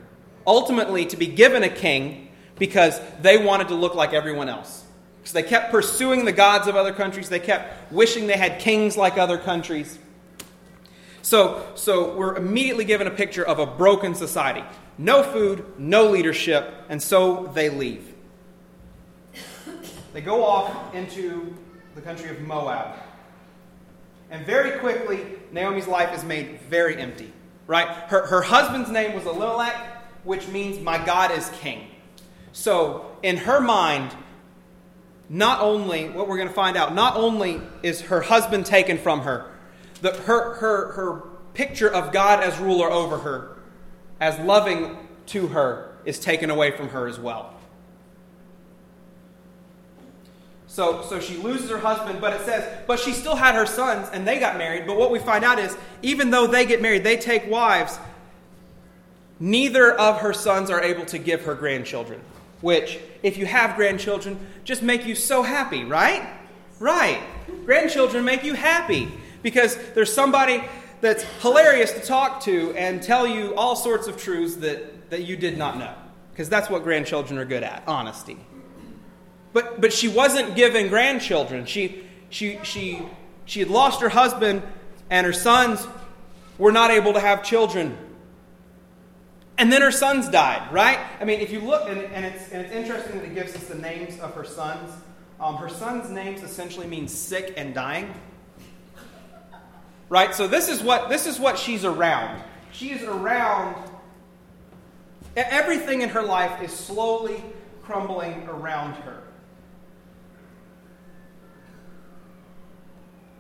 Ultimately, 0.46 1.06
to 1.06 1.18
be 1.18 1.28
given 1.28 1.64
a 1.64 1.70
king 1.70 2.30
because 2.58 3.00
they 3.22 3.44
wanted 3.44 3.70
to 3.70 3.76
look 3.76 3.96
like 3.96 4.14
everyone 4.14 4.50
else. 4.50 4.84
So 5.24 5.34
they 5.34 5.44
kept 5.44 5.72
pursuing 5.72 6.26
the 6.26 6.32
gods 6.32 6.68
of 6.68 6.76
other 6.76 6.94
countries, 6.94 7.30
they 7.30 7.40
kept 7.40 7.92
wishing 7.92 8.28
they 8.28 8.38
had 8.38 8.60
kings 8.60 8.98
like 8.98 9.18
other 9.18 9.38
countries. 9.38 9.98
So, 11.22 11.64
so 11.76 12.16
we're 12.16 12.36
immediately 12.36 12.86
given 12.86 13.08
a 13.08 13.12
picture 13.12 13.46
of 13.46 13.60
a 13.60 13.66
broken 13.66 14.16
society. 14.16 14.64
No 14.98 15.24
food, 15.24 15.64
no 15.78 16.10
leadership, 16.10 16.74
and 16.90 17.02
so 17.02 17.52
they 17.54 17.70
leave. 17.70 18.11
They 20.14 20.22
go 20.22 20.44
off 20.44 20.94
into 20.94 21.56
the 21.96 22.02
country 22.02 22.30
of 22.30 22.42
Moab. 22.42 22.96
And 24.30 24.46
very 24.46 24.80
quickly, 24.80 25.26
Naomi's 25.52 25.88
life 25.88 26.16
is 26.16 26.24
made 26.24 26.62
very 26.62 26.98
empty. 26.98 27.32
Right? 27.68 27.88
Her, 27.88 28.26
her 28.28 28.42
husband's 28.42 28.90
name 28.90 29.14
was 29.14 29.26
Elimelech, 29.26 29.76
which 30.24 30.48
means 30.48 30.80
my 30.80 31.04
God 31.04 31.32
is 31.32 31.50
king. 31.62 31.88
So, 32.54 33.16
in 33.24 33.38
her 33.38 33.62
mind, 33.62 34.16
not 35.30 35.62
only, 35.62 36.10
what 36.10 36.28
we're 36.28 36.38
going 36.38 36.50
to 36.50 36.54
find 36.54 36.76
out, 36.76 36.94
not 36.94 37.16
only 37.16 37.62
is 37.84 38.02
her 38.02 38.22
husband 38.22 38.66
taken 38.66 38.98
from 38.98 39.22
her, 39.22 39.50
the, 40.02 40.14
her, 40.14 40.56
her, 40.56 40.92
her 40.94 41.22
picture 41.54 41.90
of 41.90 42.12
God 42.12 42.44
as 42.44 42.58
ruler 42.60 42.92
over 42.92 43.20
her, 43.20 43.58
as 44.20 44.38
loving 44.40 44.98
to 45.28 45.48
her, 45.48 45.96
is 46.04 46.20
taken 46.20 46.50
away 46.50 46.72
from 46.72 46.90
her 46.90 47.08
as 47.08 47.20
well. 47.20 47.51
So, 50.72 51.02
so 51.02 51.20
she 51.20 51.36
loses 51.36 51.70
her 51.70 51.80
husband, 51.80 52.22
but 52.22 52.32
it 52.32 52.46
says, 52.46 52.66
but 52.88 52.98
she 52.98 53.12
still 53.12 53.36
had 53.36 53.56
her 53.56 53.66
sons 53.66 54.08
and 54.14 54.26
they 54.26 54.40
got 54.40 54.58
married. 54.58 54.88
But 54.88 54.96
what 54.96 55.12
we 55.12 55.20
find 55.20 55.44
out 55.44 55.60
is, 55.60 55.76
even 56.02 56.30
though 56.32 56.48
they 56.48 56.66
get 56.66 56.82
married, 56.82 57.04
they 57.04 57.18
take 57.18 57.46
wives, 57.52 58.00
neither 59.38 59.92
of 59.92 60.20
her 60.20 60.32
sons 60.32 60.70
are 60.70 60.82
able 60.82 61.04
to 61.08 61.18
give 61.18 61.44
her 61.44 61.56
grandchildren. 61.56 62.22
Which, 62.62 63.00
if 63.22 63.38
you 63.38 63.46
have 63.48 63.76
grandchildren, 63.76 64.40
just 64.64 64.82
make 64.82 65.06
you 65.06 65.14
so 65.14 65.44
happy, 65.44 65.84
right? 65.84 66.26
Right. 66.80 67.22
Grandchildren 67.66 68.24
make 68.24 68.46
you 68.46 68.54
happy 68.54 69.12
because 69.44 69.76
there's 69.94 70.14
somebody 70.14 70.64
that's 71.02 71.24
hilarious 71.42 71.92
to 71.92 72.00
talk 72.00 72.40
to 72.44 72.74
and 72.78 73.04
tell 73.04 73.28
you 73.28 73.54
all 73.56 73.76
sorts 73.76 74.08
of 74.08 74.16
truths 74.16 74.56
that, 74.56 75.10
that 75.10 75.26
you 75.26 75.36
did 75.36 75.58
not 75.58 75.78
know. 75.78 75.94
Because 76.32 76.48
that's 76.48 76.70
what 76.70 76.84
grandchildren 76.84 77.38
are 77.38 77.46
good 77.46 77.64
at 77.64 77.84
honesty. 77.88 78.38
But, 79.54 79.82
but 79.82 79.92
she 79.92 80.08
wasn't 80.08 80.56
given 80.56 80.88
grandchildren. 80.88 81.66
She, 81.66 82.04
she, 82.30 82.60
she, 82.64 83.02
she 83.46 83.60
had 83.60 83.70
lost 83.70 84.02
her 84.02 84.10
husband, 84.10 84.64
and 85.10 85.26
her 85.26 85.34
sons 85.34 85.86
were 86.58 86.72
not 86.72 86.92
able 86.92 87.14
to 87.14 87.20
have 87.20 87.44
children. 87.44 87.98
And 89.58 89.72
then 89.72 89.82
her 89.82 89.92
sons 89.92 90.30
died, 90.30 90.72
right? 90.72 91.00
I 91.20 91.26
mean, 91.26 91.40
if 91.40 91.52
you 91.52 91.60
look, 91.60 91.88
and, 91.88 92.00
and, 92.00 92.26
it's, 92.26 92.50
and 92.50 92.66
it's 92.66 92.74
interesting 92.74 93.18
that 93.18 93.26
it 93.26 93.36
gives 93.36 93.56
us 93.56 93.66
the 93.66 93.76
names 93.76 94.20
of 94.20 94.34
her 94.34 94.46
sons. 94.46 94.92
Um, 95.40 95.56
her 95.58 95.70
sons' 95.70 96.10
names 96.10 96.44
essentially 96.44 96.88
mean 96.88 97.08
sick 97.08 97.54
and 97.58 97.74
dying. 97.74 98.14
Right? 100.08 100.34
So 100.36 100.48
this 100.48 100.68
is 100.70 100.84
what 100.84 101.10
this 101.10 101.26
is 101.26 101.40
what 101.40 101.58
she's 101.58 101.86
around. 101.86 102.42
She 102.72 102.92
is 102.92 103.02
around 103.04 103.76
everything 105.36 106.02
in 106.02 106.10
her 106.10 106.22
life 106.22 106.62
is 106.62 106.72
slowly 106.72 107.44
crumbling 107.84 108.48
around 108.48 108.94
her. 108.96 109.24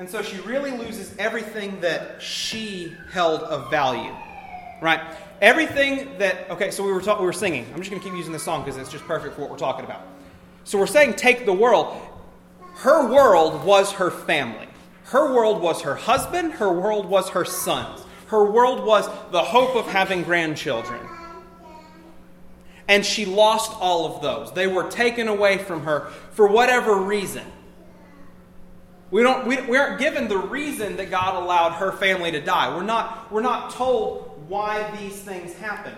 And 0.01 0.09
so 0.09 0.23
she 0.23 0.37
really 0.39 0.71
loses 0.71 1.15
everything 1.19 1.79
that 1.81 2.19
she 2.19 2.97
held 3.11 3.41
of 3.41 3.69
value. 3.69 4.11
Right? 4.81 4.99
Everything 5.43 6.17
that 6.17 6.49
okay, 6.49 6.71
so 6.71 6.83
we 6.83 6.91
were 6.91 7.03
talk, 7.03 7.19
we 7.19 7.25
were 7.27 7.31
singing. 7.31 7.67
I'm 7.71 7.77
just 7.77 7.91
going 7.91 8.01
to 8.01 8.09
keep 8.09 8.17
using 8.17 8.33
this 8.33 8.41
song 8.41 8.63
because 8.63 8.77
it's 8.77 8.91
just 8.91 9.05
perfect 9.05 9.35
for 9.35 9.41
what 9.41 9.51
we're 9.51 9.57
talking 9.57 9.85
about. 9.85 10.01
So 10.63 10.79
we're 10.79 10.87
saying 10.87 11.17
take 11.17 11.45
the 11.45 11.53
world. 11.53 12.01
Her 12.77 13.13
world 13.13 13.63
was 13.63 13.91
her 13.91 14.09
family. 14.09 14.67
Her 15.03 15.35
world 15.35 15.61
was 15.61 15.83
her 15.83 15.93
husband, 15.93 16.53
her 16.53 16.73
world 16.73 17.05
was 17.05 17.29
her 17.29 17.45
sons. 17.45 18.03
Her 18.25 18.43
world 18.43 18.83
was 18.83 19.05
the 19.29 19.43
hope 19.43 19.75
of 19.75 19.85
having 19.85 20.23
grandchildren. 20.23 20.99
And 22.87 23.05
she 23.05 23.25
lost 23.25 23.71
all 23.79 24.15
of 24.15 24.23
those. 24.23 24.51
They 24.51 24.65
were 24.65 24.89
taken 24.89 25.27
away 25.27 25.59
from 25.59 25.83
her 25.83 26.09
for 26.31 26.47
whatever 26.47 26.95
reason. 26.95 27.45
We, 29.11 29.23
don't, 29.23 29.45
we, 29.45 29.59
we 29.61 29.77
aren't 29.77 29.99
given 29.99 30.29
the 30.29 30.37
reason 30.37 30.95
that 30.95 31.11
God 31.11 31.41
allowed 31.41 31.73
her 31.73 31.91
family 31.91 32.31
to 32.31 32.41
die. 32.41 32.73
We're 32.73 32.83
not, 32.83 33.31
we're 33.31 33.41
not 33.41 33.71
told 33.71 34.43
why 34.47 34.89
these 34.97 35.19
things 35.19 35.53
happen. 35.55 35.93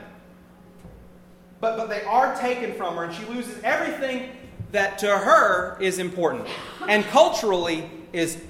But, 1.62 1.77
but 1.77 1.89
they 1.89 2.01
are 2.03 2.36
taken 2.36 2.74
from 2.74 2.96
her, 2.96 3.05
and 3.05 3.13
she 3.13 3.24
loses 3.25 3.63
everything 3.63 4.32
that 4.72 4.98
to 4.98 5.08
her 5.08 5.77
is 5.79 6.00
important 6.00 6.48
and 6.89 7.03
culturally 7.05 7.89
is, 8.12 8.41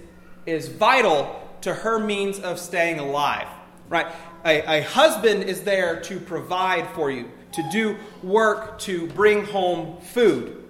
is 0.46 0.70
vital 0.70 1.40
to 1.62 1.74
her 1.74 2.00
means 2.00 2.40
of 2.40 2.58
staying 2.58 3.00
alive. 3.00 3.48
Right? 3.90 4.08
A, 4.46 4.80
a 4.80 4.84
husband 4.84 5.44
is 5.44 5.64
there 5.64 6.00
to 6.02 6.20
provide 6.20 6.90
for 6.92 7.12
you, 7.12 7.30
to 7.52 7.70
do 7.72 7.98
work, 8.24 8.80
to 8.80 9.08
bring 9.08 9.46
home 9.46 10.00
food. 10.02 10.64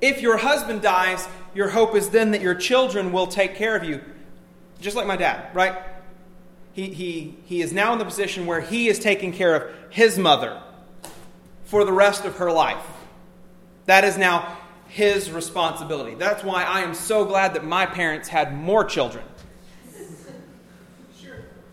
If 0.00 0.20
your 0.20 0.36
husband 0.38 0.82
dies, 0.82 1.26
your 1.56 1.70
hope 1.70 1.94
is 1.96 2.10
then 2.10 2.32
that 2.32 2.42
your 2.42 2.54
children 2.54 3.12
will 3.12 3.26
take 3.26 3.54
care 3.54 3.74
of 3.74 3.82
you. 3.82 4.02
Just 4.78 4.94
like 4.94 5.06
my 5.06 5.16
dad, 5.16 5.54
right? 5.54 5.78
He, 6.74 6.90
he, 6.90 7.34
he 7.46 7.62
is 7.62 7.72
now 7.72 7.94
in 7.94 7.98
the 7.98 8.04
position 8.04 8.44
where 8.44 8.60
he 8.60 8.88
is 8.88 8.98
taking 8.98 9.32
care 9.32 9.54
of 9.54 9.74
his 9.88 10.18
mother 10.18 10.60
for 11.64 11.86
the 11.86 11.92
rest 11.94 12.26
of 12.26 12.36
her 12.36 12.52
life. 12.52 12.84
That 13.86 14.04
is 14.04 14.18
now 14.18 14.58
his 14.88 15.30
responsibility. 15.30 16.14
That's 16.14 16.44
why 16.44 16.62
I 16.62 16.82
am 16.82 16.92
so 16.92 17.24
glad 17.24 17.54
that 17.54 17.64
my 17.64 17.86
parents 17.86 18.28
had 18.28 18.54
more 18.54 18.84
children. 18.84 19.24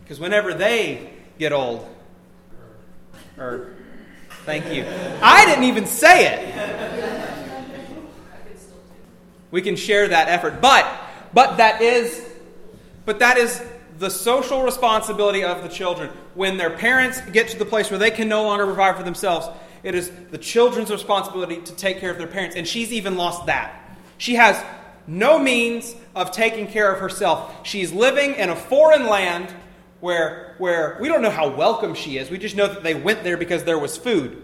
Because 0.01 0.17
whenever 0.17 0.53
they 0.53 1.09
get 1.37 1.51
old, 1.51 1.85
or 3.37 3.73
thank 4.45 4.73
you, 4.73 4.85
I 5.21 5.45
didn't 5.45 5.65
even 5.65 5.85
say 5.85 6.27
it 6.27 7.43
we 9.53 9.61
can 9.61 9.75
share 9.75 10.07
that 10.07 10.29
effort. 10.29 10.59
But 10.59 10.91
but 11.31 11.57
that 11.57 11.79
is 11.79 12.27
but 13.05 13.19
that 13.19 13.37
is 13.37 13.61
the 13.99 14.09
social 14.09 14.63
responsibility 14.63 15.43
of 15.43 15.61
the 15.61 15.69
children. 15.69 16.09
When 16.33 16.57
their 16.57 16.71
parents 16.71 17.21
get 17.31 17.49
to 17.49 17.59
the 17.59 17.65
place 17.65 17.91
where 17.91 17.99
they 17.99 18.09
can 18.09 18.27
no 18.27 18.43
longer 18.43 18.65
provide 18.65 18.97
for 18.97 19.03
themselves, 19.03 19.47
it 19.83 19.93
is 19.93 20.11
the 20.31 20.39
children's 20.39 20.89
responsibility 20.89 21.61
to 21.61 21.75
take 21.75 21.99
care 21.99 22.09
of 22.09 22.17
their 22.17 22.27
parents. 22.27 22.55
And 22.55 22.67
she's 22.67 22.91
even 22.91 23.15
lost 23.15 23.45
that. 23.45 23.95
She 24.17 24.33
has 24.35 24.61
no 25.05 25.37
means 25.37 25.95
of 26.15 26.31
taking 26.31 26.65
care 26.65 26.91
of 26.91 26.99
herself. 26.99 27.53
She's 27.61 27.91
living 27.91 28.33
in 28.33 28.49
a 28.49 28.55
foreign 28.55 29.05
land 29.05 29.53
where, 29.99 30.55
where 30.57 30.97
we 30.99 31.09
don't 31.09 31.21
know 31.21 31.29
how 31.29 31.49
welcome 31.49 31.93
she 31.93 32.17
is. 32.17 32.31
We 32.31 32.39
just 32.39 32.55
know 32.55 32.67
that 32.67 32.81
they 32.81 32.95
went 32.95 33.23
there 33.23 33.37
because 33.37 33.63
there 33.65 33.77
was 33.77 33.97
food. 33.97 34.42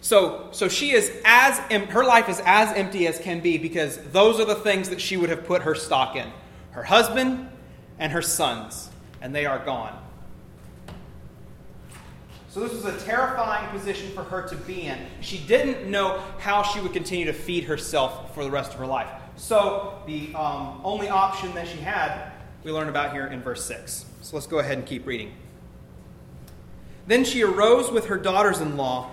So, 0.00 0.48
so 0.50 0.68
she 0.68 0.92
is 0.92 1.12
as 1.24 1.58
her 1.58 2.04
life 2.04 2.28
is 2.28 2.40
as 2.44 2.74
empty 2.76 3.06
as 3.06 3.18
can 3.18 3.40
be 3.40 3.58
because 3.58 3.98
those 4.12 4.40
are 4.40 4.46
the 4.46 4.54
things 4.54 4.88
that 4.88 5.00
she 5.00 5.16
would 5.16 5.28
have 5.28 5.44
put 5.44 5.62
her 5.62 5.74
stock 5.74 6.16
in: 6.16 6.26
her 6.70 6.82
husband 6.82 7.48
and 7.98 8.12
her 8.12 8.22
sons, 8.22 8.88
and 9.20 9.34
they 9.34 9.44
are 9.44 9.58
gone. 9.58 9.96
So 12.48 12.60
this 12.60 12.72
was 12.72 12.84
a 12.84 12.98
terrifying 13.06 13.68
position 13.70 14.10
for 14.10 14.24
her 14.24 14.48
to 14.48 14.56
be 14.56 14.82
in. 14.82 14.98
She 15.20 15.38
didn't 15.38 15.88
know 15.88 16.20
how 16.38 16.64
she 16.64 16.80
would 16.80 16.92
continue 16.92 17.26
to 17.26 17.32
feed 17.32 17.64
herself 17.64 18.34
for 18.34 18.42
the 18.42 18.50
rest 18.50 18.72
of 18.72 18.78
her 18.80 18.86
life. 18.86 19.08
So 19.36 20.02
the 20.06 20.34
um, 20.34 20.80
only 20.82 21.08
option 21.08 21.54
that 21.54 21.68
she 21.68 21.78
had, 21.78 22.32
we 22.64 22.72
learn 22.72 22.88
about 22.88 23.12
here 23.12 23.26
in 23.26 23.40
verse 23.40 23.64
six. 23.64 24.04
So 24.22 24.36
let's 24.36 24.48
go 24.48 24.58
ahead 24.58 24.78
and 24.78 24.86
keep 24.86 25.06
reading. 25.06 25.32
Then 27.06 27.24
she 27.24 27.42
arose 27.42 27.90
with 27.90 28.06
her 28.06 28.18
daughters 28.18 28.60
in 28.60 28.76
law 28.76 29.12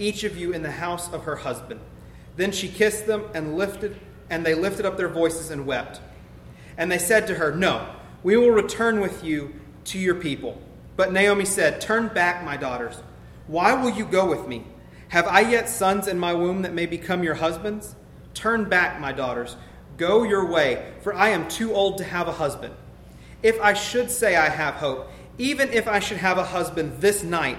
each 0.00 0.24
of 0.24 0.36
you 0.36 0.52
in 0.52 0.62
the 0.62 0.70
house 0.70 1.12
of 1.12 1.24
her 1.24 1.36
husband. 1.36 1.80
Then 2.36 2.52
she 2.52 2.68
kissed 2.68 3.06
them 3.06 3.24
and 3.34 3.56
lifted 3.56 4.00
and 4.30 4.46
they 4.46 4.54
lifted 4.54 4.86
up 4.86 4.96
their 4.96 5.08
voices 5.08 5.50
and 5.50 5.66
wept. 5.66 6.00
And 6.78 6.90
they 6.90 6.98
said 6.98 7.26
to 7.26 7.34
her, 7.34 7.54
No, 7.54 7.94
we 8.22 8.36
will 8.36 8.50
return 8.50 9.00
with 9.00 9.24
you 9.24 9.54
to 9.84 9.98
your 9.98 10.14
people. 10.14 10.62
But 10.96 11.12
Naomi 11.12 11.44
said, 11.44 11.80
Turn 11.80 12.08
back, 12.08 12.44
my 12.44 12.56
daughters. 12.56 13.02
Why 13.46 13.74
will 13.74 13.90
you 13.90 14.04
go 14.04 14.26
with 14.26 14.46
me? 14.46 14.64
Have 15.08 15.26
I 15.26 15.40
yet 15.40 15.68
sons 15.68 16.06
in 16.06 16.18
my 16.18 16.32
womb 16.32 16.62
that 16.62 16.72
may 16.72 16.86
become 16.86 17.24
your 17.24 17.34
husbands? 17.34 17.96
Turn 18.32 18.68
back, 18.68 19.00
my 19.00 19.12
daughters. 19.12 19.56
Go 19.96 20.22
your 20.22 20.46
way, 20.46 20.92
for 21.02 21.12
I 21.12 21.30
am 21.30 21.48
too 21.48 21.74
old 21.74 21.98
to 21.98 22.04
have 22.04 22.28
a 22.28 22.32
husband. 22.32 22.74
If 23.42 23.60
I 23.60 23.72
should 23.72 24.10
say 24.10 24.36
I 24.36 24.48
have 24.48 24.74
hope, 24.74 25.10
even 25.36 25.70
if 25.72 25.88
I 25.88 25.98
should 25.98 26.18
have 26.18 26.38
a 26.38 26.44
husband 26.44 27.00
this 27.00 27.24
night 27.24 27.58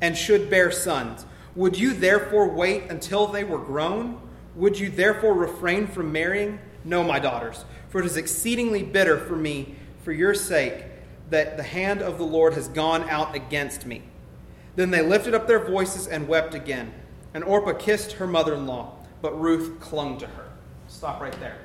and 0.00 0.16
should 0.16 0.48
bear 0.48 0.70
sons, 0.70 1.26
would 1.54 1.78
you 1.78 1.92
therefore 1.92 2.48
wait 2.48 2.84
until 2.90 3.26
they 3.26 3.44
were 3.44 3.58
grown? 3.58 4.20
Would 4.54 4.78
you 4.78 4.90
therefore 4.90 5.34
refrain 5.34 5.86
from 5.86 6.12
marrying? 6.12 6.58
No, 6.84 7.02
my 7.02 7.18
daughters, 7.18 7.64
for 7.88 8.00
it 8.00 8.06
is 8.06 8.16
exceedingly 8.16 8.82
bitter 8.82 9.18
for 9.18 9.36
me, 9.36 9.76
for 10.04 10.12
your 10.12 10.34
sake, 10.34 10.84
that 11.30 11.56
the 11.56 11.62
hand 11.62 12.00
of 12.00 12.18
the 12.18 12.24
Lord 12.24 12.54
has 12.54 12.68
gone 12.68 13.08
out 13.10 13.34
against 13.34 13.86
me. 13.86 14.02
Then 14.76 14.90
they 14.90 15.02
lifted 15.02 15.34
up 15.34 15.46
their 15.46 15.64
voices 15.64 16.06
and 16.06 16.28
wept 16.28 16.54
again. 16.54 16.92
And 17.34 17.44
Orpah 17.44 17.74
kissed 17.74 18.12
her 18.12 18.26
mother 18.26 18.54
in 18.54 18.66
law, 18.66 18.96
but 19.20 19.38
Ruth 19.38 19.80
clung 19.80 20.18
to 20.18 20.26
her. 20.26 20.48
Stop 20.86 21.20
right 21.20 21.36
there. 21.40 21.58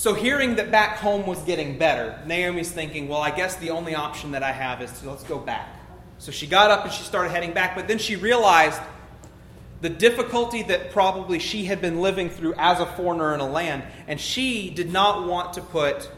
So, 0.00 0.14
hearing 0.14 0.56
that 0.56 0.70
back 0.70 0.96
home 0.96 1.26
was 1.26 1.38
getting 1.40 1.76
better, 1.76 2.18
Naomi's 2.24 2.70
thinking, 2.70 3.06
well, 3.06 3.20
I 3.20 3.30
guess 3.30 3.56
the 3.56 3.68
only 3.68 3.94
option 3.94 4.30
that 4.30 4.42
I 4.42 4.50
have 4.50 4.80
is 4.80 4.90
to 5.00 5.10
let's 5.10 5.24
go 5.24 5.38
back. 5.38 5.68
So 6.16 6.32
she 6.32 6.46
got 6.46 6.70
up 6.70 6.84
and 6.84 6.90
she 6.90 7.02
started 7.02 7.32
heading 7.32 7.52
back, 7.52 7.76
but 7.76 7.86
then 7.86 7.98
she 7.98 8.16
realized 8.16 8.80
the 9.82 9.90
difficulty 9.90 10.62
that 10.62 10.92
probably 10.92 11.38
she 11.38 11.66
had 11.66 11.82
been 11.82 12.00
living 12.00 12.30
through 12.30 12.54
as 12.56 12.80
a 12.80 12.86
foreigner 12.86 13.34
in 13.34 13.40
a 13.40 13.46
land, 13.46 13.82
and 14.06 14.18
she 14.18 14.70
did 14.70 14.90
not 14.90 15.28
want 15.28 15.52
to 15.52 15.60
put 15.60 16.10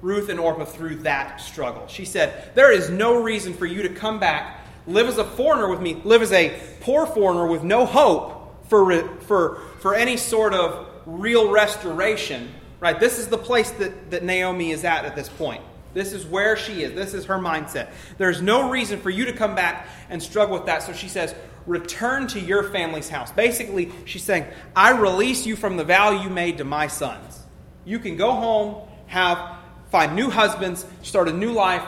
Ruth 0.00 0.30
and 0.30 0.40
Orpah 0.40 0.64
through 0.64 0.96
that 1.00 1.42
struggle. 1.42 1.88
She 1.88 2.06
said, 2.06 2.54
There 2.54 2.72
is 2.72 2.88
no 2.88 3.22
reason 3.22 3.52
for 3.52 3.66
you 3.66 3.82
to 3.82 3.90
come 3.90 4.18
back, 4.20 4.60
live 4.86 5.06
as 5.06 5.18
a 5.18 5.24
foreigner 5.24 5.68
with 5.68 5.82
me, 5.82 6.00
live 6.04 6.22
as 6.22 6.32
a 6.32 6.58
poor 6.80 7.04
foreigner 7.04 7.46
with 7.46 7.62
no 7.62 7.84
hope 7.84 8.66
for, 8.70 9.06
for, 9.18 9.60
for 9.80 9.94
any 9.94 10.16
sort 10.16 10.54
of 10.54 10.88
real 11.04 11.50
restoration 11.50 12.54
Right? 12.86 13.00
This 13.00 13.18
is 13.18 13.26
the 13.26 13.36
place 13.36 13.72
that, 13.72 14.12
that 14.12 14.22
Naomi 14.22 14.70
is 14.70 14.84
at 14.84 15.04
at 15.04 15.16
this 15.16 15.28
point. 15.28 15.60
This 15.92 16.12
is 16.12 16.24
where 16.24 16.56
she 16.56 16.84
is. 16.84 16.94
This 16.94 17.14
is 17.14 17.24
her 17.24 17.36
mindset. 17.36 17.88
There's 18.16 18.40
no 18.40 18.70
reason 18.70 19.00
for 19.00 19.10
you 19.10 19.24
to 19.24 19.32
come 19.32 19.56
back 19.56 19.88
and 20.08 20.22
struggle 20.22 20.54
with 20.56 20.66
that. 20.66 20.84
So 20.84 20.92
she 20.92 21.08
says, 21.08 21.34
return 21.66 22.28
to 22.28 22.38
your 22.38 22.62
family's 22.62 23.08
house. 23.08 23.32
Basically, 23.32 23.90
she's 24.04 24.22
saying, 24.22 24.46
I 24.76 24.96
release 24.96 25.46
you 25.46 25.56
from 25.56 25.76
the 25.76 25.82
vow 25.82 26.22
you 26.22 26.30
made 26.30 26.58
to 26.58 26.64
my 26.64 26.86
sons. 26.86 27.42
You 27.84 27.98
can 27.98 28.16
go 28.16 28.30
home, 28.30 28.88
have 29.08 29.56
find 29.90 30.14
new 30.14 30.30
husbands, 30.30 30.86
start 31.02 31.26
a 31.26 31.32
new 31.32 31.50
life, 31.50 31.82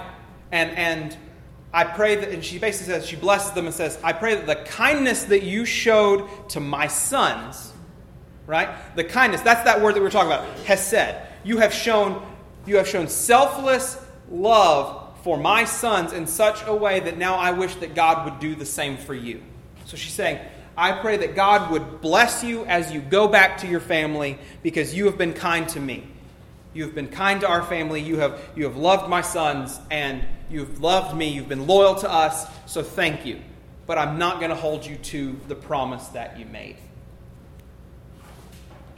and 0.51 0.73
and 0.73 1.17
I 1.73 1.85
pray 1.85 2.17
that 2.17 2.31
and 2.31 2.45
she 2.45 2.59
basically 2.59 2.93
says 2.93 3.07
she 3.07 3.15
blesses 3.15 3.53
them 3.53 3.67
and 3.67 3.75
says, 3.75 4.01
I 4.03 4.15
pray 4.15 4.35
that 4.35 4.47
the 4.49 4.57
kindness 4.69 5.23
that 5.27 5.45
you 5.45 5.65
showed 5.65 6.49
to 6.49 6.59
my 6.59 6.89
sons 6.89 7.73
right? 8.49 8.69
The 8.97 9.05
kindness, 9.05 9.43
that's 9.43 9.63
that 9.65 9.81
word 9.81 9.95
that 9.95 10.01
we 10.01 10.07
are 10.07 10.11
talking 10.11 10.33
about, 10.33 10.49
hesed. 10.61 11.15
You 11.45 11.59
have 11.59 11.73
shown 11.73 12.21
you 12.67 12.77
have 12.77 12.89
shown 12.89 13.09
selfless 13.09 13.97
love 14.31 15.17
for 15.23 15.39
my 15.39 15.65
sons 15.65 16.13
in 16.13 16.27
such 16.27 16.63
a 16.67 16.75
way 16.75 17.01
that 17.01 17.17
now 17.17 17.37
I 17.37 17.53
wish 17.53 17.75
that 17.77 17.95
God 17.95 18.25
would 18.25 18.41
do 18.41 18.55
the 18.55 18.67
same 18.67 18.97
for 18.97 19.15
you. 19.15 19.43
So 19.87 19.97
she's 19.97 20.13
saying, 20.13 20.39
I 20.77 20.93
pray 20.93 21.17
that 21.19 21.35
God 21.35 21.71
would 21.71 22.01
bless 22.01 22.45
you 22.45 22.67
as 22.67 22.93
you 22.93 23.01
go 23.01 23.27
back 23.27 23.59
to 23.59 23.67
your 23.67 23.81
family 23.81 24.39
because 24.63 24.95
you 24.95 25.07
have 25.07 25.17
been 25.17 25.33
kind 25.33 25.69
to 25.71 25.81
me. 25.81 26.07
You 26.75 26.85
have 26.85 26.95
been 26.95 27.09
kind 27.09 27.41
to 27.41 27.49
our 27.49 27.63
family. 27.63 28.03
You 28.03 28.19
have, 28.19 28.39
you 28.55 28.65
have 28.65 28.77
loved 28.77 29.09
my 29.09 29.23
sons 29.23 29.81
and 29.91 30.23
you've 30.51 30.83
loved 30.83 31.17
me. 31.17 31.29
You've 31.29 31.49
been 31.49 31.67
loyal 31.67 31.95
to 31.97 32.11
us. 32.11 32.47
So 32.67 32.83
thank 32.83 33.25
you. 33.25 33.41
But 33.87 33.97
I'm 33.97 34.19
not 34.19 34.41
going 34.41 34.51
to 34.51 34.57
hold 34.57 34.85
you 34.85 34.97
to 34.97 35.41
the 35.49 35.55
promise 35.55 36.07
that 36.09 36.39
you 36.39 36.45
made. 36.45 36.77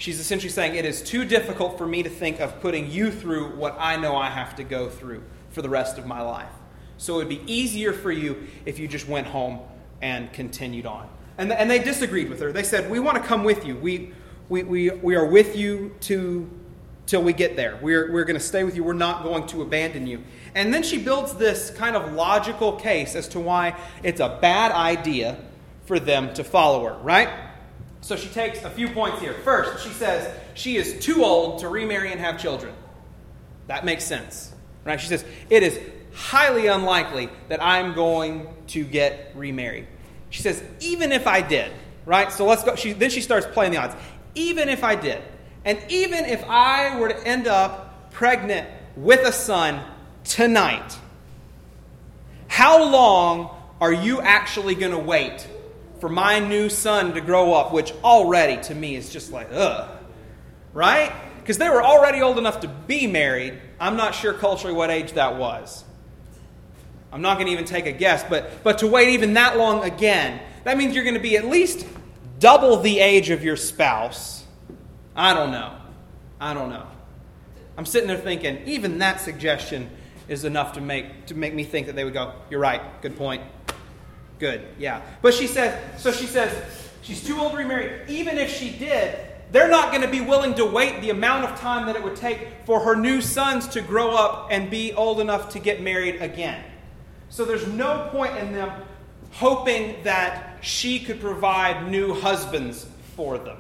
She's 0.01 0.19
essentially 0.19 0.49
saying, 0.49 0.77
It 0.77 0.87
is 0.87 1.03
too 1.03 1.27
difficult 1.27 1.77
for 1.77 1.87
me 1.87 2.03
to 2.03 2.09
think 2.09 2.41
of 2.41 2.59
putting 2.63 2.91
you 2.91 3.13
through 3.13 3.55
what 3.57 3.77
I 3.79 3.97
know 3.97 4.17
I 4.17 4.31
have 4.31 4.57
to 4.57 4.65
go 4.65 4.89
through 4.89 5.23
for 5.51 5.61
the 5.61 5.69
rest 5.69 5.99
of 5.99 6.07
my 6.07 6.23
life. 6.23 6.49
So 6.97 7.17
it 7.17 7.17
would 7.19 7.29
be 7.29 7.43
easier 7.47 7.93
for 7.93 8.11
you 8.11 8.47
if 8.65 8.79
you 8.79 8.89
just 8.89 9.07
went 9.07 9.27
home 9.27 9.61
and 10.01 10.33
continued 10.33 10.87
on. 10.87 11.07
And, 11.37 11.53
and 11.53 11.71
they 11.71 11.81
disagreed 11.81 12.31
with 12.31 12.41
her. 12.41 12.51
They 12.51 12.63
said, 12.63 12.91
We 12.91 12.99
want 12.99 13.19
to 13.19 13.23
come 13.23 13.45
with 13.45 13.67
you. 13.67 13.77
We, 13.77 14.13
we, 14.49 14.63
we, 14.63 14.89
we 14.89 15.17
are 15.17 15.27
with 15.27 15.55
you 15.55 15.95
to, 16.01 16.49
till 17.05 17.23
we 17.23 17.35
get 17.35 17.57
there. 17.57 17.79
We're, 17.83 18.11
we're 18.11 18.25
going 18.25 18.39
to 18.39 18.45
stay 18.45 18.65
with 18.65 18.77
you. 18.77 18.83
We're 18.83 18.95
not 18.95 19.23
going 19.23 19.49
to 19.49 19.61
abandon 19.61 20.07
you. 20.07 20.25
And 20.55 20.73
then 20.73 20.83
she 20.83 20.97
builds 20.97 21.35
this 21.35 21.69
kind 21.73 21.95
of 21.95 22.15
logical 22.15 22.73
case 22.73 23.15
as 23.15 23.29
to 23.29 23.41
why 23.41 23.79
it's 24.03 24.21
a 24.21 24.39
bad 24.41 24.73
idea 24.73 25.37
for 25.85 26.01
them 26.01 26.33
to 26.35 26.43
follow 26.43 26.87
her, 26.87 26.99
right? 27.03 27.50
So 28.01 28.17
she 28.17 28.29
takes 28.29 28.65
a 28.65 28.71
few 28.71 28.89
points 28.89 29.21
here. 29.21 29.35
First, 29.45 29.85
she 29.85 29.93
says 29.93 30.35
she 30.55 30.77
is 30.77 31.05
too 31.05 31.25
old 31.25 31.61
to 31.61 31.69
remarry 31.69 32.13
and 32.13 32.21
have 32.21 32.41
children. 32.41 32.75
That 33.67 33.85
makes 33.85 34.05
sense. 34.05 34.53
Right? 34.85 35.01
She 35.01 35.07
says, 35.07 35.25
it 35.49 35.63
is 35.63 35.79
highly 36.13 36.67
unlikely 36.67 37.29
that 37.49 37.63
I'm 37.63 37.95
going 37.95 38.49
to 38.69 38.85
get 38.85 39.33
remarried. 39.35 39.87
She 40.31 40.43
says, 40.43 40.63
even 40.81 41.13
if 41.13 41.27
I 41.27 41.43
did, 41.43 41.73
right? 42.07 42.33
So 42.33 42.47
let's 42.47 42.65
go. 42.65 42.75
She, 42.75 42.93
then 42.93 43.11
she 43.11 43.21
starts 43.21 43.47
playing 43.47 43.73
the 43.73 43.79
odds. 43.79 43.95
Even 44.35 44.69
if 44.69 44.83
I 44.85 44.95
did, 44.95 45.23
and 45.65 45.79
even 45.89 46.25
if 46.25 46.43
I 46.49 46.99
were 46.99 47.09
to 47.09 47.27
end 47.27 47.47
up 47.47 48.11
pregnant 48.13 48.69
with 48.97 49.27
a 49.27 49.33
son 49.33 49.81
tonight, 50.25 50.97
how 52.49 52.91
long 52.91 53.51
are 53.81 53.93
you 53.93 54.21
actually 54.21 54.75
going 54.75 54.93
to 54.93 54.99
wait 54.99 55.47
for 56.01 56.09
my 56.09 56.39
new 56.39 56.69
son 56.69 57.15
to 57.15 57.21
grow 57.21 57.53
up, 57.53 57.73
which 57.73 57.93
already 58.03 58.61
to 58.65 58.75
me 58.75 58.97
is 58.97 59.11
just 59.11 59.31
like, 59.33 59.49
ugh. 59.53 59.89
Right? 60.73 61.13
Because 61.39 61.59
they 61.59 61.69
were 61.69 61.83
already 61.83 62.23
old 62.23 62.39
enough 62.39 62.61
to 62.61 62.69
be 62.69 63.07
married. 63.07 63.59
I'm 63.79 63.97
not 63.97 64.15
sure 64.15 64.33
culturally 64.33 64.75
what 64.75 64.91
age 64.91 65.13
that 65.13 65.37
was. 65.37 65.85
I'm 67.13 67.23
not 67.23 67.35
going 67.35 67.47
to 67.47 67.53
even 67.53 67.65
take 67.65 67.87
a 67.87 67.93
guess, 67.93 68.25
but, 68.29 68.63
but 68.63 68.79
to 68.79 68.87
wait 68.87 69.11
even 69.11 69.35
that 69.35 69.59
long 69.59 69.83
again, 69.85 70.41
that 70.65 70.79
means 70.79 70.95
you're 70.95 71.05
going 71.05 71.15
to 71.15 71.21
be 71.21 71.37
at 71.37 71.45
least 71.45 71.87
double 72.39 72.77
the 72.77 73.01
age 73.01 73.31
of 73.31 73.43
your 73.43 73.57
spouse. 73.57 74.45
I 75.17 75.35
don't 75.35 75.51
know. 75.51 75.77
I 76.41 76.55
don't 76.55 76.71
know. 76.71 76.87
I'm 77.77 77.87
sitting 77.87 78.09
there 78.09 78.17
thinking, 78.17 78.61
even 78.67 78.99
that 78.99 79.21
suggestion 79.21 79.91
is 80.29 80.45
enough 80.45 80.75
to 80.75 80.81
make 80.81 81.27
to 81.27 81.35
make 81.35 81.53
me 81.53 81.65
think 81.65 81.89
that 81.89 81.97
they 81.97 82.05
would 82.05 82.15
go, 82.15 82.33
"You're 82.51 82.61
right. 82.61 82.81
Good 83.03 83.17
point. 83.17 83.43
Good. 84.41 84.67
Yeah." 84.79 85.03
But 85.23 85.35
she 85.35 85.47
says, 85.47 85.79
so 86.01 86.11
she 86.11 86.27
says, 86.27 86.53
she's 87.03 87.25
too 87.25 87.39
old 87.39 87.53
to 87.53 87.59
remarry. 87.59 88.01
Even 88.09 88.39
if 88.39 88.51
she 88.53 88.71
did, 88.71 89.17
they're 89.53 89.69
not 89.69 89.91
going 89.91 90.03
to 90.03 90.11
be 90.11 90.21
willing 90.21 90.55
to 90.55 90.65
wait 90.65 91.01
the 91.01 91.11
amount 91.11 91.45
of 91.45 91.59
time 91.61 91.87
that 91.87 91.95
it 91.97 92.03
would 92.03 92.17
take 92.17 92.49
for 92.65 92.81
her 92.81 92.97
new 92.97 93.21
sons 93.21 93.69
to 93.69 93.81
grow 93.81 94.15
up 94.15 94.49
and 94.51 94.71
be 94.71 94.93
old 94.95 95.21
enough 95.21 95.51
to 95.51 95.59
get 95.59 95.83
married 95.83 96.23
again. 96.23 96.65
So 97.29 97.45
there's 97.45 97.67
no 97.67 98.09
point 98.11 98.37
in 98.37 98.53
them 98.53 98.71
hoping 99.33 100.03
that 100.03 100.59
she 100.61 100.99
could 100.99 101.21
provide 101.21 101.91
new 101.91 102.15
husbands 102.15 102.87
for 103.17 103.39
them. 103.39 103.59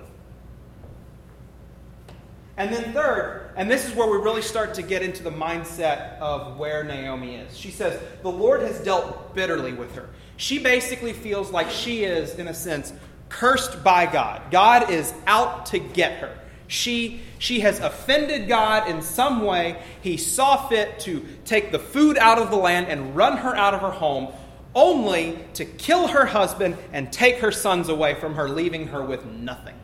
And 2.56 2.72
then, 2.72 2.92
third, 2.92 3.50
and 3.56 3.70
this 3.70 3.88
is 3.88 3.94
where 3.94 4.10
we 4.10 4.18
really 4.18 4.42
start 4.42 4.74
to 4.74 4.82
get 4.82 5.02
into 5.02 5.22
the 5.22 5.30
mindset 5.30 6.18
of 6.18 6.58
where 6.58 6.84
Naomi 6.84 7.36
is. 7.36 7.56
She 7.56 7.70
says, 7.70 8.00
The 8.22 8.30
Lord 8.30 8.60
has 8.62 8.80
dealt 8.80 9.34
bitterly 9.34 9.72
with 9.72 9.94
her. 9.94 10.08
She 10.36 10.58
basically 10.58 11.12
feels 11.12 11.50
like 11.50 11.70
she 11.70 12.04
is, 12.04 12.34
in 12.34 12.48
a 12.48 12.54
sense, 12.54 12.92
cursed 13.28 13.82
by 13.82 14.06
God. 14.06 14.50
God 14.50 14.90
is 14.90 15.14
out 15.26 15.66
to 15.66 15.78
get 15.78 16.18
her. 16.18 16.36
She, 16.66 17.22
she 17.38 17.60
has 17.60 17.80
offended 17.80 18.46
God 18.46 18.88
in 18.88 19.02
some 19.02 19.42
way. 19.42 19.82
He 20.02 20.16
saw 20.16 20.68
fit 20.68 21.00
to 21.00 21.26
take 21.44 21.72
the 21.72 21.78
food 21.78 22.16
out 22.16 22.38
of 22.38 22.50
the 22.50 22.56
land 22.56 22.86
and 22.86 23.16
run 23.16 23.38
her 23.38 23.56
out 23.56 23.74
of 23.74 23.80
her 23.80 23.90
home, 23.90 24.28
only 24.74 25.38
to 25.54 25.64
kill 25.64 26.08
her 26.08 26.26
husband 26.26 26.76
and 26.92 27.12
take 27.12 27.38
her 27.38 27.50
sons 27.50 27.88
away 27.88 28.14
from 28.14 28.34
her, 28.34 28.48
leaving 28.48 28.88
her 28.88 29.02
with 29.02 29.24
nothing. 29.26 29.74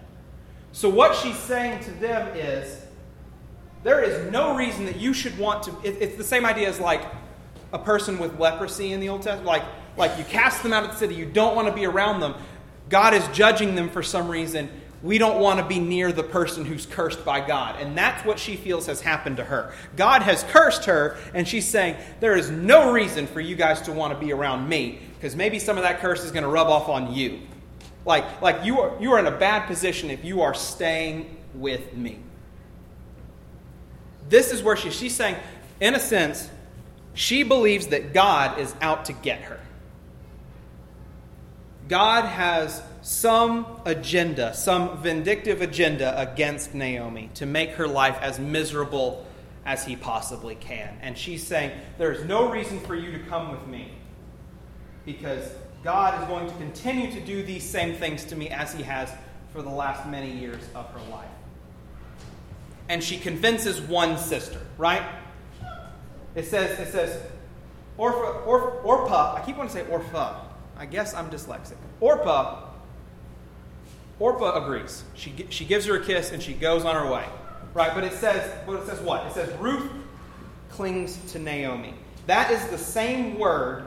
So, 0.76 0.90
what 0.90 1.16
she's 1.16 1.38
saying 1.38 1.82
to 1.84 1.90
them 1.92 2.36
is 2.36 2.82
there 3.82 4.02
is 4.02 4.30
no 4.30 4.54
reason 4.54 4.84
that 4.84 4.96
you 4.96 5.14
should 5.14 5.38
want 5.38 5.62
to. 5.62 5.70
It, 5.82 6.02
it's 6.02 6.16
the 6.18 6.22
same 6.22 6.44
idea 6.44 6.68
as 6.68 6.78
like 6.78 7.02
a 7.72 7.78
person 7.78 8.18
with 8.18 8.38
leprosy 8.38 8.92
in 8.92 9.00
the 9.00 9.08
Old 9.08 9.22
Testament. 9.22 9.46
Like, 9.46 9.62
like 9.96 10.18
you 10.18 10.24
cast 10.24 10.62
them 10.62 10.74
out 10.74 10.84
of 10.84 10.90
the 10.90 10.96
city, 10.98 11.14
you 11.14 11.24
don't 11.24 11.56
want 11.56 11.66
to 11.66 11.72
be 11.72 11.86
around 11.86 12.20
them. 12.20 12.34
God 12.90 13.14
is 13.14 13.26
judging 13.28 13.74
them 13.74 13.88
for 13.88 14.02
some 14.02 14.28
reason. 14.28 14.68
We 15.02 15.16
don't 15.16 15.40
want 15.40 15.60
to 15.60 15.66
be 15.66 15.78
near 15.78 16.12
the 16.12 16.22
person 16.22 16.66
who's 16.66 16.84
cursed 16.84 17.24
by 17.24 17.40
God. 17.40 17.80
And 17.80 17.96
that's 17.96 18.26
what 18.26 18.38
she 18.38 18.54
feels 18.54 18.84
has 18.84 19.00
happened 19.00 19.38
to 19.38 19.44
her. 19.44 19.72
God 19.96 20.20
has 20.20 20.42
cursed 20.42 20.84
her, 20.84 21.16
and 21.32 21.48
she's 21.48 21.66
saying, 21.66 21.96
There 22.20 22.36
is 22.36 22.50
no 22.50 22.92
reason 22.92 23.26
for 23.26 23.40
you 23.40 23.56
guys 23.56 23.80
to 23.82 23.92
want 23.92 24.12
to 24.12 24.20
be 24.22 24.30
around 24.30 24.68
me, 24.68 24.98
because 25.14 25.36
maybe 25.36 25.58
some 25.58 25.78
of 25.78 25.84
that 25.84 26.00
curse 26.00 26.22
is 26.22 26.32
going 26.32 26.42
to 26.42 26.50
rub 26.50 26.66
off 26.66 26.90
on 26.90 27.14
you. 27.14 27.40
Like, 28.06 28.40
like 28.40 28.64
you, 28.64 28.80
are, 28.80 28.96
you 29.00 29.12
are 29.12 29.18
in 29.18 29.26
a 29.26 29.36
bad 29.36 29.66
position 29.66 30.10
if 30.10 30.24
you 30.24 30.40
are 30.40 30.54
staying 30.54 31.36
with 31.54 31.92
me. 31.94 32.20
This 34.28 34.52
is 34.52 34.62
where 34.62 34.76
she, 34.76 34.90
she's 34.90 35.14
saying, 35.14 35.36
in 35.80 35.94
a 35.94 36.00
sense, 36.00 36.48
she 37.14 37.42
believes 37.42 37.88
that 37.88 38.14
God 38.14 38.58
is 38.58 38.74
out 38.80 39.06
to 39.06 39.12
get 39.12 39.42
her. 39.42 39.60
God 41.88 42.24
has 42.24 42.82
some 43.02 43.66
agenda, 43.84 44.54
some 44.54 44.98
vindictive 44.98 45.60
agenda 45.60 46.18
against 46.20 46.74
Naomi 46.74 47.30
to 47.34 47.46
make 47.46 47.70
her 47.70 47.86
life 47.86 48.18
as 48.20 48.38
miserable 48.38 49.26
as 49.64 49.84
he 49.84 49.96
possibly 49.96 50.54
can. 50.56 50.96
And 51.02 51.16
she's 51.16 51.46
saying, 51.46 51.72
There's 51.98 52.24
no 52.24 52.50
reason 52.50 52.80
for 52.80 52.94
you 52.94 53.12
to 53.12 53.18
come 53.20 53.50
with 53.50 53.66
me 53.66 53.92
because 55.04 55.48
God 55.86 56.20
is 56.20 56.26
going 56.26 56.48
to 56.48 56.54
continue 56.56 57.12
to 57.12 57.20
do 57.20 57.44
these 57.44 57.62
same 57.62 57.94
things 57.94 58.24
to 58.24 58.34
me 58.34 58.48
as 58.48 58.74
he 58.74 58.82
has 58.82 59.08
for 59.52 59.62
the 59.62 59.70
last 59.70 60.04
many 60.08 60.32
years 60.32 60.60
of 60.74 60.90
her 60.90 61.10
life. 61.12 61.28
And 62.88 63.00
she 63.00 63.18
convinces 63.18 63.80
one 63.80 64.18
sister, 64.18 64.58
right? 64.78 65.04
It 66.34 66.44
says, 66.46 66.76
it 66.80 66.90
says, 66.90 67.22
Orpha, 67.96 68.44
Orpah, 68.84 69.36
I 69.36 69.46
keep 69.46 69.58
wanting 69.58 69.76
to 69.76 69.84
say 69.84 69.88
Orpha. 69.88 70.34
I 70.76 70.86
guess 70.86 71.14
I'm 71.14 71.30
dyslexic. 71.30 71.76
Orpah, 72.00 72.64
Orpah 74.18 74.64
agrees. 74.64 75.04
She, 75.14 75.46
she 75.50 75.64
gives 75.64 75.86
her 75.86 76.00
a 76.00 76.04
kiss 76.04 76.32
and 76.32 76.42
she 76.42 76.54
goes 76.54 76.84
on 76.84 76.96
her 76.96 77.08
way. 77.08 77.26
Right? 77.74 77.94
But 77.94 78.02
it 78.02 78.14
says, 78.14 78.52
but 78.66 78.80
it 78.80 78.86
says 78.86 78.98
what? 79.02 79.24
It 79.26 79.34
says 79.34 79.56
Ruth 79.60 79.88
clings 80.68 81.16
to 81.30 81.38
Naomi. 81.38 81.94
That 82.26 82.50
is 82.50 82.66
the 82.70 82.78
same 82.78 83.38
word 83.38 83.85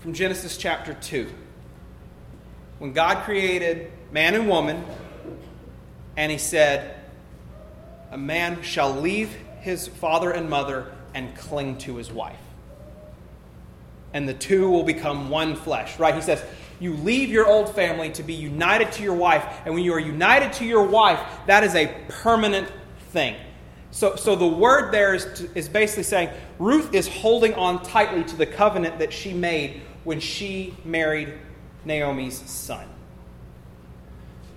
from 0.00 0.12
Genesis 0.12 0.56
chapter 0.56 0.94
2. 0.94 1.30
When 2.78 2.92
God 2.92 3.24
created 3.24 3.92
man 4.12 4.34
and 4.34 4.48
woman, 4.48 4.84
and 6.16 6.32
he 6.32 6.38
said, 6.38 7.00
A 8.10 8.18
man 8.18 8.62
shall 8.62 8.92
leave 8.92 9.34
his 9.60 9.86
father 9.86 10.30
and 10.30 10.50
mother 10.50 10.92
and 11.14 11.34
cling 11.36 11.78
to 11.78 11.96
his 11.96 12.10
wife 12.10 12.38
and 14.12 14.28
the 14.28 14.34
two 14.34 14.68
will 14.70 14.82
become 14.82 15.30
one 15.30 15.54
flesh, 15.54 15.98
right? 15.98 16.14
He 16.14 16.20
says, 16.20 16.42
you 16.78 16.94
leave 16.94 17.28
your 17.28 17.46
old 17.46 17.74
family 17.74 18.10
to 18.12 18.22
be 18.22 18.34
united 18.34 18.92
to 18.92 19.02
your 19.02 19.14
wife, 19.14 19.44
and 19.64 19.74
when 19.74 19.84
you 19.84 19.92
are 19.92 20.00
united 20.00 20.52
to 20.54 20.64
your 20.64 20.84
wife, 20.84 21.20
that 21.46 21.62
is 21.62 21.74
a 21.74 21.94
permanent 22.08 22.70
thing. 23.10 23.36
So, 23.90 24.16
so 24.16 24.36
the 24.36 24.46
word 24.46 24.92
there 24.92 25.14
is, 25.14 25.26
to, 25.40 25.58
is 25.58 25.68
basically 25.68 26.04
saying 26.04 26.30
Ruth 26.58 26.94
is 26.94 27.08
holding 27.08 27.54
on 27.54 27.82
tightly 27.82 28.24
to 28.24 28.36
the 28.36 28.46
covenant 28.46 28.98
that 29.00 29.12
she 29.12 29.32
made 29.32 29.82
when 30.04 30.20
she 30.20 30.74
married 30.84 31.32
Naomi's 31.84 32.38
son. 32.38 32.86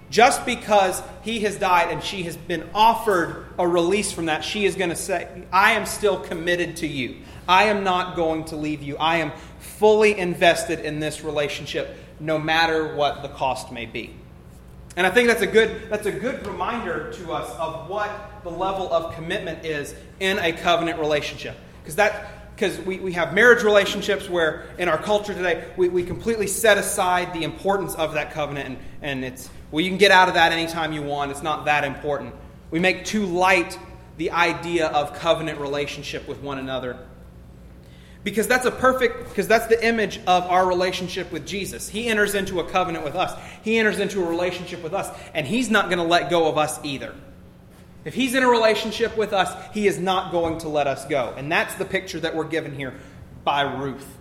Just 0.10 0.46
because 0.46 1.02
he 1.24 1.40
has 1.40 1.58
died 1.58 1.90
and 1.90 2.04
she 2.04 2.24
has 2.24 2.38
been 2.38 2.70
offered 2.76 3.48
a 3.58 3.68
release 3.68 4.12
from 4.12 4.28
that, 4.28 4.44
she 4.44 4.66
is 4.66 4.76
going 4.76 4.92
to 4.92 4.96
say, 4.96 5.28
I 5.52 5.72
am 5.72 5.88
still 5.88 6.20
committed 6.20 6.78
to 6.78 6.88
you. 6.88 7.18
I 7.48 7.64
am 7.64 7.84
not 7.84 8.16
going 8.16 8.46
to 8.46 8.56
leave 8.56 8.84
you. 8.84 8.96
I 8.98 9.18
am 9.18 9.32
fully 9.60 10.18
invested 10.18 10.82
in 10.82 11.00
this 11.00 11.24
relationship, 11.24 11.98
no 12.20 12.38
matter 12.38 12.96
what 12.96 13.24
the 13.24 13.30
cost 13.30 13.72
may 13.72 13.88
be. 13.88 14.14
And 14.96 15.08
I 15.08 15.10
think 15.10 15.28
that's 15.28 15.42
a 15.42 15.48
good, 15.48 15.90
that's 15.90 16.06
a 16.06 16.12
good 16.12 16.46
reminder 16.46 17.12
to 17.14 17.34
us 17.34 17.50
of 17.58 17.90
what 17.90 18.12
the 18.44 18.52
level 18.52 18.94
of 18.94 19.16
commitment 19.16 19.66
is 19.66 19.96
in 20.20 20.38
a 20.38 20.54
covenant 20.54 21.00
relationship. 21.00 21.58
Because 21.82 21.96
that 21.96 22.33
because 22.56 22.80
we, 22.80 23.00
we 23.00 23.14
have 23.14 23.34
marriage 23.34 23.64
relationships 23.64 24.30
where 24.30 24.66
in 24.78 24.88
our 24.88 24.98
culture 24.98 25.34
today 25.34 25.66
we, 25.76 25.90
we 25.90 26.04
completely 26.04 26.48
set 26.48 26.78
aside 26.78 27.34
the 27.34 27.44
importance 27.44 27.96
of 27.96 28.14
that 28.14 28.32
covenant 28.32 28.68
and, 28.68 28.78
and 29.02 29.26
it's 29.26 29.50
well 29.72 29.82
you 29.82 29.90
can 29.90 29.98
get 29.98 30.12
out 30.12 30.28
of 30.28 30.36
that 30.36 30.52
anytime 30.52 30.94
you 30.94 31.02
want. 31.02 31.32
It's 31.32 31.44
not 31.44 31.66
that 31.66 31.84
important. 31.84 32.34
We 32.72 32.80
make 32.80 33.06
too 33.06 33.26
light 33.26 33.78
the 34.18 34.32
idea 34.32 34.88
of 34.88 35.16
covenant 35.16 35.60
relationship 35.60 36.28
with 36.28 36.40
one 36.42 36.60
another. 36.60 36.98
Because 38.24 38.48
that's 38.48 38.66
a 38.66 38.72
perfect 38.72 39.30
because 39.30 39.48
that's 39.48 39.68
the 39.68 39.86
image 39.86 40.20
of 40.28 40.44
our 40.46 40.66
relationship 40.66 41.32
with 41.32 41.46
jesus. 41.46 41.90
He 41.90 42.08
enters 42.08 42.36
into 42.36 42.60
a 42.60 42.70
covenant 42.70 43.04
with 43.04 43.16
us. 43.16 43.38
He 43.64 43.78
enters 43.78 44.00
into 44.00 44.24
a 44.24 44.30
relationship 44.30 44.82
with 44.82 44.94
us 44.94 45.10
and 45.34 45.46
he's 45.46 45.70
not 45.70 45.86
going 45.86 45.98
to 45.98 46.06
let 46.06 46.30
go 46.30 46.48
of 46.48 46.58
us 46.58 46.80
either 46.86 47.14
if 48.06 48.14
he's 48.14 48.34
in 48.34 48.44
a 48.44 48.48
relationship 48.48 49.16
with 49.18 49.34
us 49.34 49.54
he 49.74 49.88
is 49.88 50.00
not 50.00 50.32
going 50.32 50.58
to 50.60 50.70
let 50.70 50.88
us 50.88 51.06
go 51.06 51.34
and 51.38 51.52
that's 51.52 51.76
the 51.76 51.86
picture 51.86 52.20
that 52.20 52.36
we're 52.36 52.44
given 52.44 52.76
here 52.76 52.94
by 53.44 53.62
ruth 53.62 54.18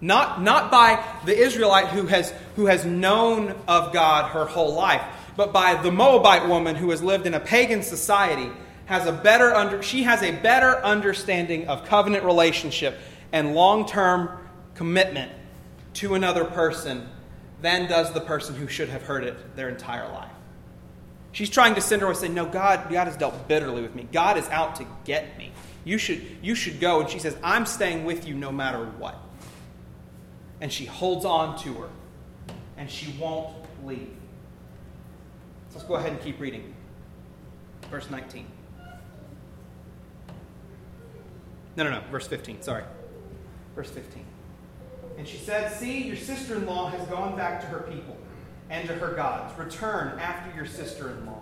not, 0.00 0.42
not 0.42 0.70
by 0.70 1.02
the 1.24 1.36
israelite 1.36 1.88
who 1.88 2.06
has, 2.06 2.32
who 2.56 2.66
has 2.66 2.84
known 2.84 3.54
of 3.66 3.92
god 3.92 4.30
her 4.32 4.44
whole 4.44 4.74
life 4.74 5.02
but 5.36 5.52
by 5.52 5.74
the 5.82 5.90
moabite 5.90 6.48
woman 6.48 6.76
who 6.76 6.90
has 6.90 7.02
lived 7.02 7.26
in 7.26 7.34
a 7.34 7.40
pagan 7.40 7.82
society 7.82 8.50
has 8.86 9.06
a 9.06 9.12
better 9.12 9.54
under, 9.54 9.82
she 9.82 10.02
has 10.02 10.22
a 10.22 10.30
better 10.30 10.82
understanding 10.84 11.66
of 11.68 11.84
covenant 11.86 12.24
relationship 12.24 12.98
and 13.32 13.54
long-term 13.54 14.28
commitment 14.74 15.32
to 15.94 16.14
another 16.14 16.44
person 16.44 17.08
than 17.62 17.88
does 17.88 18.12
the 18.12 18.20
person 18.20 18.54
who 18.54 18.68
should 18.68 18.88
have 18.88 19.02
heard 19.02 19.24
it 19.24 19.56
their 19.56 19.68
entire 19.68 20.10
life. 20.12 20.30
She's 21.34 21.50
trying 21.50 21.74
to 21.74 21.80
send 21.80 22.00
her 22.00 22.08
and 22.08 22.16
say, 22.16 22.28
No, 22.28 22.46
God, 22.46 22.88
God 22.88 23.08
has 23.08 23.16
dealt 23.16 23.48
bitterly 23.48 23.82
with 23.82 23.94
me. 23.96 24.06
God 24.12 24.38
is 24.38 24.48
out 24.50 24.76
to 24.76 24.86
get 25.04 25.36
me. 25.36 25.50
You 25.84 25.98
should, 25.98 26.24
you 26.40 26.54
should 26.54 26.78
go. 26.78 27.00
And 27.00 27.10
she 27.10 27.18
says, 27.18 27.36
I'm 27.42 27.66
staying 27.66 28.04
with 28.04 28.26
you 28.26 28.34
no 28.34 28.52
matter 28.52 28.84
what. 28.84 29.18
And 30.60 30.72
she 30.72 30.84
holds 30.84 31.24
on 31.24 31.58
to 31.58 31.74
her. 31.74 31.88
And 32.76 32.88
she 32.88 33.16
won't 33.18 33.52
leave. 33.84 34.14
So 35.70 35.78
let's 35.78 35.88
go 35.88 35.94
ahead 35.96 36.12
and 36.12 36.22
keep 36.22 36.38
reading. 36.38 36.72
Verse 37.90 38.08
19. 38.08 38.46
No, 41.76 41.82
no, 41.82 41.90
no. 41.90 42.00
Verse 42.12 42.28
15. 42.28 42.62
Sorry. 42.62 42.84
Verse 43.74 43.90
15. 43.90 44.24
And 45.18 45.26
she 45.26 45.38
said, 45.38 45.72
See, 45.72 46.04
your 46.04 46.16
sister 46.16 46.54
in 46.54 46.66
law 46.66 46.90
has 46.90 47.04
gone 47.08 47.36
back 47.36 47.60
to 47.62 47.66
her 47.66 47.80
people 47.80 48.16
and 48.70 48.88
to 48.88 48.94
her 48.94 49.14
gods. 49.14 49.56
Return 49.58 50.18
after 50.18 50.54
your 50.56 50.66
sister 50.66 51.10
in 51.10 51.26
law. 51.26 51.40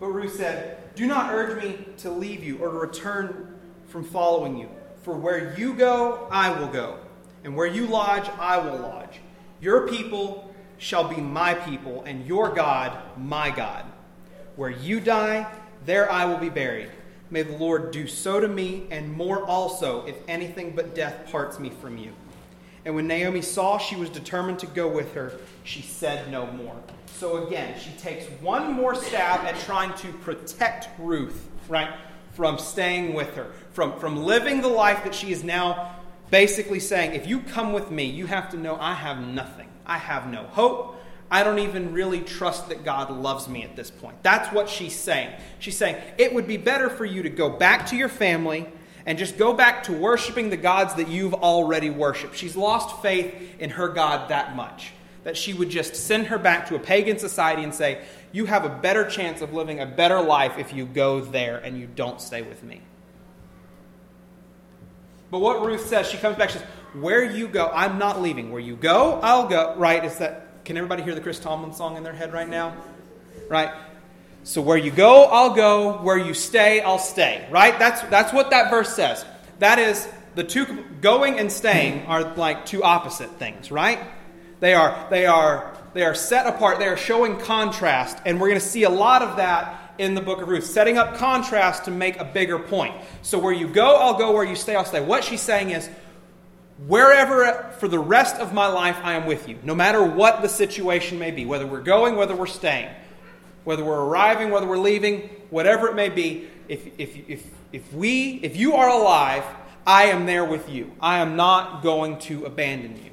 But 0.00 0.08
Ruth 0.08 0.36
said, 0.36 0.94
Do 0.94 1.06
not 1.06 1.32
urge 1.32 1.62
me 1.62 1.86
to 1.98 2.10
leave 2.10 2.42
you 2.42 2.58
or 2.58 2.68
to 2.70 2.78
return 2.78 3.58
from 3.86 4.04
following 4.04 4.56
you. 4.56 4.68
For 5.02 5.14
where 5.14 5.56
you 5.58 5.74
go, 5.74 6.26
I 6.30 6.58
will 6.58 6.68
go, 6.68 6.98
and 7.44 7.56
where 7.56 7.66
you 7.66 7.86
lodge, 7.86 8.28
I 8.38 8.58
will 8.58 8.78
lodge. 8.78 9.20
Your 9.60 9.88
people 9.88 10.54
shall 10.78 11.04
be 11.04 11.20
my 11.20 11.54
people, 11.54 12.02
and 12.04 12.26
your 12.26 12.52
God, 12.52 12.96
my 13.16 13.50
God. 13.50 13.84
Where 14.56 14.70
you 14.70 15.00
die, 15.00 15.52
there 15.84 16.10
I 16.10 16.24
will 16.24 16.38
be 16.38 16.48
buried. 16.48 16.90
May 17.30 17.42
the 17.42 17.56
Lord 17.56 17.92
do 17.92 18.06
so 18.06 18.40
to 18.40 18.48
me, 18.48 18.86
and 18.90 19.12
more 19.12 19.44
also, 19.44 20.04
if 20.06 20.16
anything 20.28 20.74
but 20.74 20.94
death 20.94 21.30
parts 21.30 21.58
me 21.58 21.70
from 21.70 21.96
you. 21.96 22.12
And 22.84 22.94
when 22.94 23.06
Naomi 23.06 23.42
saw 23.42 23.78
she 23.78 23.96
was 23.96 24.10
determined 24.10 24.58
to 24.60 24.66
go 24.66 24.88
with 24.88 25.14
her, 25.14 25.32
she 25.64 25.82
said 25.82 26.30
no 26.30 26.46
more. 26.46 26.74
So 27.06 27.46
again, 27.46 27.78
she 27.78 27.90
takes 27.92 28.26
one 28.40 28.72
more 28.72 28.94
stab 28.94 29.44
at 29.46 29.58
trying 29.60 29.94
to 29.98 30.12
protect 30.18 30.88
Ruth, 30.98 31.48
right, 31.68 31.90
from 32.32 32.58
staying 32.58 33.14
with 33.14 33.34
her, 33.36 33.52
from, 33.72 33.98
from 34.00 34.16
living 34.24 34.60
the 34.60 34.68
life 34.68 35.04
that 35.04 35.14
she 35.14 35.30
is 35.30 35.44
now 35.44 35.96
basically 36.30 36.80
saying, 36.80 37.14
if 37.14 37.26
you 37.28 37.40
come 37.40 37.72
with 37.72 37.90
me, 37.90 38.04
you 38.04 38.26
have 38.26 38.50
to 38.50 38.56
know 38.56 38.76
I 38.80 38.94
have 38.94 39.20
nothing. 39.20 39.68
I 39.86 39.98
have 39.98 40.26
no 40.26 40.42
hope. 40.44 40.96
I 41.30 41.44
don't 41.44 41.60
even 41.60 41.92
really 41.92 42.20
trust 42.20 42.68
that 42.70 42.84
God 42.84 43.10
loves 43.10 43.48
me 43.48 43.62
at 43.62 43.76
this 43.76 43.90
point. 43.90 44.22
That's 44.22 44.52
what 44.52 44.68
she's 44.68 44.94
saying. 44.94 45.32
She's 45.60 45.76
saying, 45.76 45.96
it 46.18 46.34
would 46.34 46.46
be 46.46 46.56
better 46.56 46.90
for 46.90 47.04
you 47.04 47.22
to 47.22 47.30
go 47.30 47.48
back 47.50 47.86
to 47.86 47.96
your 47.96 48.08
family 48.08 48.66
and 49.06 49.18
just 49.18 49.36
go 49.36 49.52
back 49.52 49.84
to 49.84 49.92
worshiping 49.92 50.50
the 50.50 50.56
gods 50.56 50.94
that 50.94 51.08
you've 51.08 51.34
already 51.34 51.90
worshiped. 51.90 52.36
She's 52.36 52.56
lost 52.56 53.02
faith 53.02 53.34
in 53.58 53.70
her 53.70 53.88
God 53.88 54.30
that 54.30 54.56
much 54.56 54.92
that 55.24 55.36
she 55.36 55.54
would 55.54 55.70
just 55.70 55.94
send 55.94 56.26
her 56.26 56.38
back 56.38 56.66
to 56.68 56.74
a 56.74 56.78
pagan 56.78 57.18
society 57.18 57.62
and 57.62 57.74
say, 57.74 58.02
You 58.32 58.46
have 58.46 58.64
a 58.64 58.68
better 58.68 59.08
chance 59.08 59.40
of 59.40 59.52
living 59.52 59.80
a 59.80 59.86
better 59.86 60.20
life 60.20 60.58
if 60.58 60.72
you 60.72 60.86
go 60.86 61.20
there 61.20 61.58
and 61.58 61.78
you 61.78 61.86
don't 61.86 62.20
stay 62.20 62.42
with 62.42 62.62
me. 62.62 62.80
But 65.30 65.38
what 65.38 65.64
Ruth 65.64 65.86
says, 65.86 66.08
she 66.08 66.18
comes 66.18 66.36
back, 66.36 66.50
she 66.50 66.58
says, 66.58 66.66
Where 66.94 67.24
you 67.24 67.48
go, 67.48 67.70
I'm 67.72 67.98
not 67.98 68.20
leaving. 68.20 68.50
Where 68.50 68.60
you 68.60 68.76
go, 68.76 69.20
I'll 69.22 69.46
go. 69.46 69.74
Right? 69.76 70.04
Is 70.04 70.18
that 70.18 70.64
can 70.64 70.76
everybody 70.76 71.02
hear 71.02 71.14
the 71.14 71.20
Chris 71.20 71.40
Tomlin 71.40 71.72
song 71.72 71.96
in 71.96 72.02
their 72.02 72.12
head 72.12 72.32
right 72.32 72.48
now? 72.48 72.76
Right? 73.48 73.72
So 74.44 74.60
where 74.60 74.76
you 74.76 74.90
go, 74.90 75.24
I'll 75.24 75.54
go. 75.54 75.98
Where 76.02 76.18
you 76.18 76.34
stay, 76.34 76.80
I'll 76.80 76.98
stay. 76.98 77.46
Right? 77.50 77.78
That's 77.78 78.02
that's 78.02 78.32
what 78.32 78.50
that 78.50 78.70
verse 78.70 78.94
says. 78.94 79.24
That 79.60 79.78
is 79.78 80.08
the 80.34 80.44
two 80.44 80.84
going 81.00 81.38
and 81.38 81.50
staying 81.52 82.06
are 82.06 82.34
like 82.36 82.66
two 82.66 82.82
opposite 82.82 83.30
things, 83.32 83.70
right? 83.70 84.00
They 84.60 84.74
are, 84.74 85.08
they 85.10 85.26
are, 85.26 85.76
they 85.92 86.04
are 86.04 86.14
set 86.14 86.46
apart. 86.46 86.78
They 86.78 86.86
are 86.86 86.96
showing 86.96 87.38
contrast. 87.38 88.18
And 88.24 88.40
we're 88.40 88.48
going 88.48 88.60
to 88.60 88.66
see 88.66 88.84
a 88.84 88.90
lot 88.90 89.22
of 89.22 89.36
that 89.36 89.94
in 89.98 90.14
the 90.14 90.20
book 90.20 90.40
of 90.40 90.48
Ruth, 90.48 90.64
setting 90.64 90.96
up 90.96 91.16
contrast 91.16 91.84
to 91.84 91.90
make 91.90 92.18
a 92.18 92.24
bigger 92.24 92.58
point. 92.58 92.94
So 93.22 93.38
where 93.38 93.52
you 93.52 93.68
go, 93.68 93.96
I'll 93.96 94.16
go. 94.16 94.32
Where 94.32 94.44
you 94.44 94.56
stay, 94.56 94.74
I'll 94.74 94.84
stay. 94.84 95.00
What 95.00 95.24
she's 95.24 95.40
saying 95.40 95.70
is, 95.70 95.90
wherever 96.86 97.70
for 97.78 97.88
the 97.88 97.98
rest 97.98 98.36
of 98.36 98.54
my 98.54 98.68
life 98.68 98.98
I 99.02 99.14
am 99.14 99.26
with 99.26 99.48
you, 99.48 99.58
no 99.62 99.74
matter 99.74 100.02
what 100.02 100.42
the 100.42 100.48
situation 100.48 101.18
may 101.18 101.30
be, 101.30 101.44
whether 101.44 101.66
we're 101.66 101.82
going, 101.82 102.16
whether 102.16 102.34
we're 102.34 102.46
staying, 102.46 102.88
whether 103.64 103.84
we're 103.84 104.04
arriving, 104.04 104.50
whether 104.50 104.66
we're 104.66 104.78
leaving, 104.78 105.28
whatever 105.50 105.88
it 105.88 105.94
may 105.94 106.08
be, 106.08 106.48
if, 106.68 106.86
if, 106.98 107.28
if, 107.28 107.46
if 107.72 107.92
we, 107.92 108.40
if 108.42 108.56
you 108.56 108.74
are 108.74 108.88
alive, 108.88 109.44
I 109.86 110.04
am 110.04 110.26
there 110.26 110.44
with 110.44 110.68
you. 110.68 110.92
I 111.00 111.18
am 111.18 111.36
not 111.36 111.82
going 111.82 112.18
to 112.20 112.44
abandon 112.44 112.96
you 112.96 113.10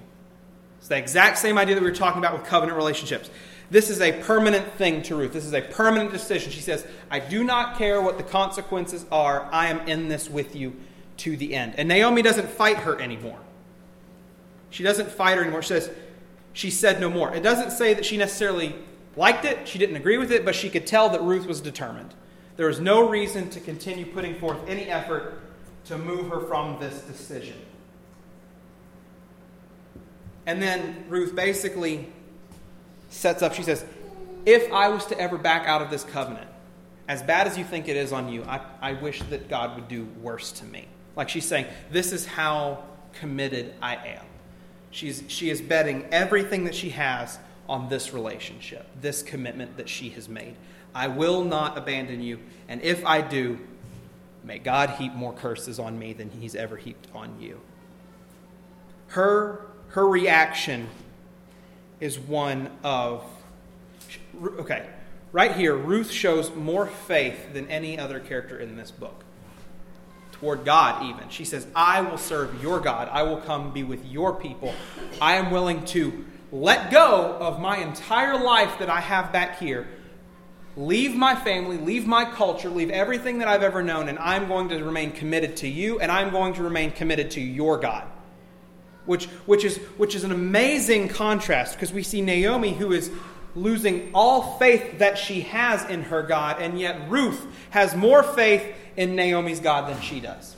It's 0.77 0.87
the 0.87 0.97
exact 0.97 1.37
same 1.37 1.57
idea 1.57 1.75
that 1.75 1.81
we 1.81 1.89
were 1.89 1.95
talking 1.95 2.19
about 2.19 2.33
with 2.33 2.45
covenant 2.45 2.77
relationships. 2.77 3.29
This 3.71 3.89
is 3.89 4.01
a 4.01 4.11
permanent 4.23 4.73
thing 4.73 5.03
to 5.03 5.15
Ruth. 5.15 5.33
This 5.33 5.45
is 5.45 5.53
a 5.53 5.61
permanent 5.61 6.11
decision. 6.11 6.51
She 6.51 6.61
says, 6.61 6.85
I 7.11 7.19
do 7.19 7.43
not 7.43 7.77
care 7.77 8.01
what 8.01 8.17
the 8.17 8.23
consequences 8.23 9.05
are. 9.11 9.47
I 9.51 9.67
am 9.67 9.87
in 9.87 10.07
this 10.07 10.29
with 10.29 10.55
you 10.55 10.75
to 11.17 11.37
the 11.37 11.53
end. 11.53 11.75
And 11.77 11.87
Naomi 11.87 12.21
doesn't 12.21 12.49
fight 12.49 12.77
her 12.77 12.99
anymore. 12.99 13.37
She 14.71 14.83
doesn't 14.83 15.09
fight 15.09 15.37
her 15.37 15.43
anymore. 15.43 15.61
She 15.61 15.69
says, 15.69 15.91
she 16.53 16.71
said 16.71 16.99
no 16.99 17.09
more. 17.09 17.33
It 17.33 17.43
doesn't 17.43 17.71
say 17.71 17.93
that 17.93 18.05
she 18.05 18.17
necessarily 18.17 18.75
liked 19.19 19.43
it, 19.43 19.67
she 19.67 19.77
didn't 19.77 19.97
agree 19.97 20.17
with 20.17 20.31
it, 20.31 20.45
but 20.45 20.55
she 20.55 20.69
could 20.69 20.87
tell 20.87 21.09
that 21.09 21.21
Ruth 21.21 21.45
was 21.45 21.59
determined. 21.59 22.13
There 22.55 22.67
was 22.67 22.79
no 22.79 23.09
reason 23.09 23.49
to 23.49 23.59
continue 23.59 24.05
putting 24.05 24.33
forth 24.35 24.57
any 24.65 24.83
effort 24.83 25.41
to 25.85 25.97
move 25.97 26.29
her 26.29 26.39
from 26.39 26.79
this 26.79 27.01
decision. 27.01 27.57
And 30.45 30.61
then 30.61 31.03
Ruth 31.09 31.35
basically 31.35 32.07
sets 33.09 33.41
up, 33.41 33.53
she 33.53 33.61
says, 33.63 33.83
If 34.45 34.71
I 34.71 34.87
was 34.87 35.05
to 35.07 35.19
ever 35.19 35.37
back 35.37 35.67
out 35.67 35.81
of 35.81 35.89
this 35.89 36.05
covenant, 36.05 36.47
as 37.09 37.21
bad 37.21 37.45
as 37.45 37.57
you 37.57 37.65
think 37.65 37.89
it 37.89 37.97
is 37.97 38.13
on 38.13 38.29
you, 38.29 38.43
I, 38.45 38.61
I 38.81 38.93
wish 38.93 39.21
that 39.23 39.49
God 39.49 39.75
would 39.75 39.89
do 39.89 40.05
worse 40.21 40.53
to 40.53 40.65
me. 40.65 40.87
Like 41.17 41.27
she's 41.27 41.45
saying, 41.45 41.65
This 41.91 42.13
is 42.13 42.25
how 42.25 42.85
committed 43.11 43.73
I 43.81 43.95
am. 43.95 44.25
She's, 44.91 45.23
she 45.27 45.49
is 45.49 45.61
betting 45.61 46.05
everything 46.09 46.63
that 46.63 46.73
she 46.73 46.91
has 46.91 47.37
on 47.69 47.87
this 47.87 48.13
relationship, 48.13 48.87
this 48.99 49.23
commitment 49.23 49.77
that 49.77 49.87
she 49.87 50.09
has 50.09 50.27
made. 50.27 50.55
I 50.93 51.07
will 51.07 51.43
not 51.43 51.77
abandon 51.77 52.21
you, 52.21 52.39
and 52.67 52.81
if 52.81 53.05
I 53.05 53.21
do, 53.21 53.59
may 54.43 54.57
God 54.57 54.89
heap 54.91 55.13
more 55.13 55.33
curses 55.33 55.79
on 55.79 55.97
me 55.97 56.13
than 56.13 56.31
he's 56.31 56.55
ever 56.55 56.75
heaped 56.77 57.07
on 57.13 57.39
you. 57.39 57.61
Her 59.07 59.69
her 59.89 60.07
reaction 60.07 60.87
is 61.99 62.19
one 62.19 62.69
of, 62.83 63.23
okay, 64.59 64.87
right 65.31 65.55
here, 65.55 65.75
Ruth 65.75 66.11
shows 66.11 66.53
more 66.55 66.85
faith 66.85 67.53
than 67.53 67.67
any 67.67 67.97
other 67.97 68.19
character 68.19 68.59
in 68.59 68.77
this 68.77 68.91
book. 68.91 69.23
Toward 70.31 70.63
God, 70.63 71.03
even. 71.03 71.27
She 71.29 71.43
says, 71.43 71.67
I 71.75 72.01
will 72.01 72.17
serve 72.17 72.61
your 72.61 72.79
God. 72.79 73.09
I 73.11 73.23
will 73.23 73.37
come 73.37 73.73
be 73.73 73.83
with 73.83 74.05
your 74.05 74.33
people. 74.33 74.73
I 75.19 75.35
am 75.35 75.51
willing 75.51 75.83
to 75.85 76.25
let 76.51 76.91
go 76.91 77.37
of 77.39 77.59
my 77.59 77.77
entire 77.77 78.41
life 78.43 78.79
that 78.79 78.89
I 78.89 79.01
have 79.01 79.31
back 79.31 79.59
here, 79.59 79.87
leave 80.75 81.15
my 81.15 81.35
family, 81.35 81.77
leave 81.77 82.07
my 82.07 82.25
culture, 82.25 82.69
leave 82.69 82.89
everything 82.89 83.39
that 83.39 83.47
I've 83.47 83.63
ever 83.63 83.83
known, 83.83 84.09
and 84.09 84.17
I'm 84.19 84.47
going 84.47 84.69
to 84.69 84.83
remain 84.83 85.11
committed 85.11 85.57
to 85.57 85.67
you, 85.67 85.99
and 85.99 86.11
I'm 86.11 86.31
going 86.31 86.53
to 86.55 86.63
remain 86.63 86.91
committed 86.91 87.31
to 87.31 87.41
your 87.41 87.77
God 87.77 88.07
which, 89.09 89.25
which, 89.47 89.65
is, 89.65 89.77
which 89.97 90.13
is 90.13 90.23
an 90.23 90.31
amazing 90.31 91.07
contrast 91.07 91.73
because 91.73 91.91
we 91.91 92.03
see 92.03 92.21
Naomi, 92.21 92.73
who 92.73 92.91
is 92.91 93.09
losing 93.55 94.11
all 94.13 94.59
faith 94.59 94.99
that 94.99 95.17
she 95.17 95.41
has 95.41 95.83
in 95.89 96.03
her 96.03 96.21
God, 96.21 96.61
and 96.61 96.79
yet 96.79 97.09
Ruth 97.09 97.43
has 97.71 97.95
more 97.95 98.21
faith 98.21 98.63
in 98.95 99.15
Naomi's 99.15 99.59
God 99.59 99.89
than 99.89 99.99
she 99.99 100.19
does. 100.19 100.55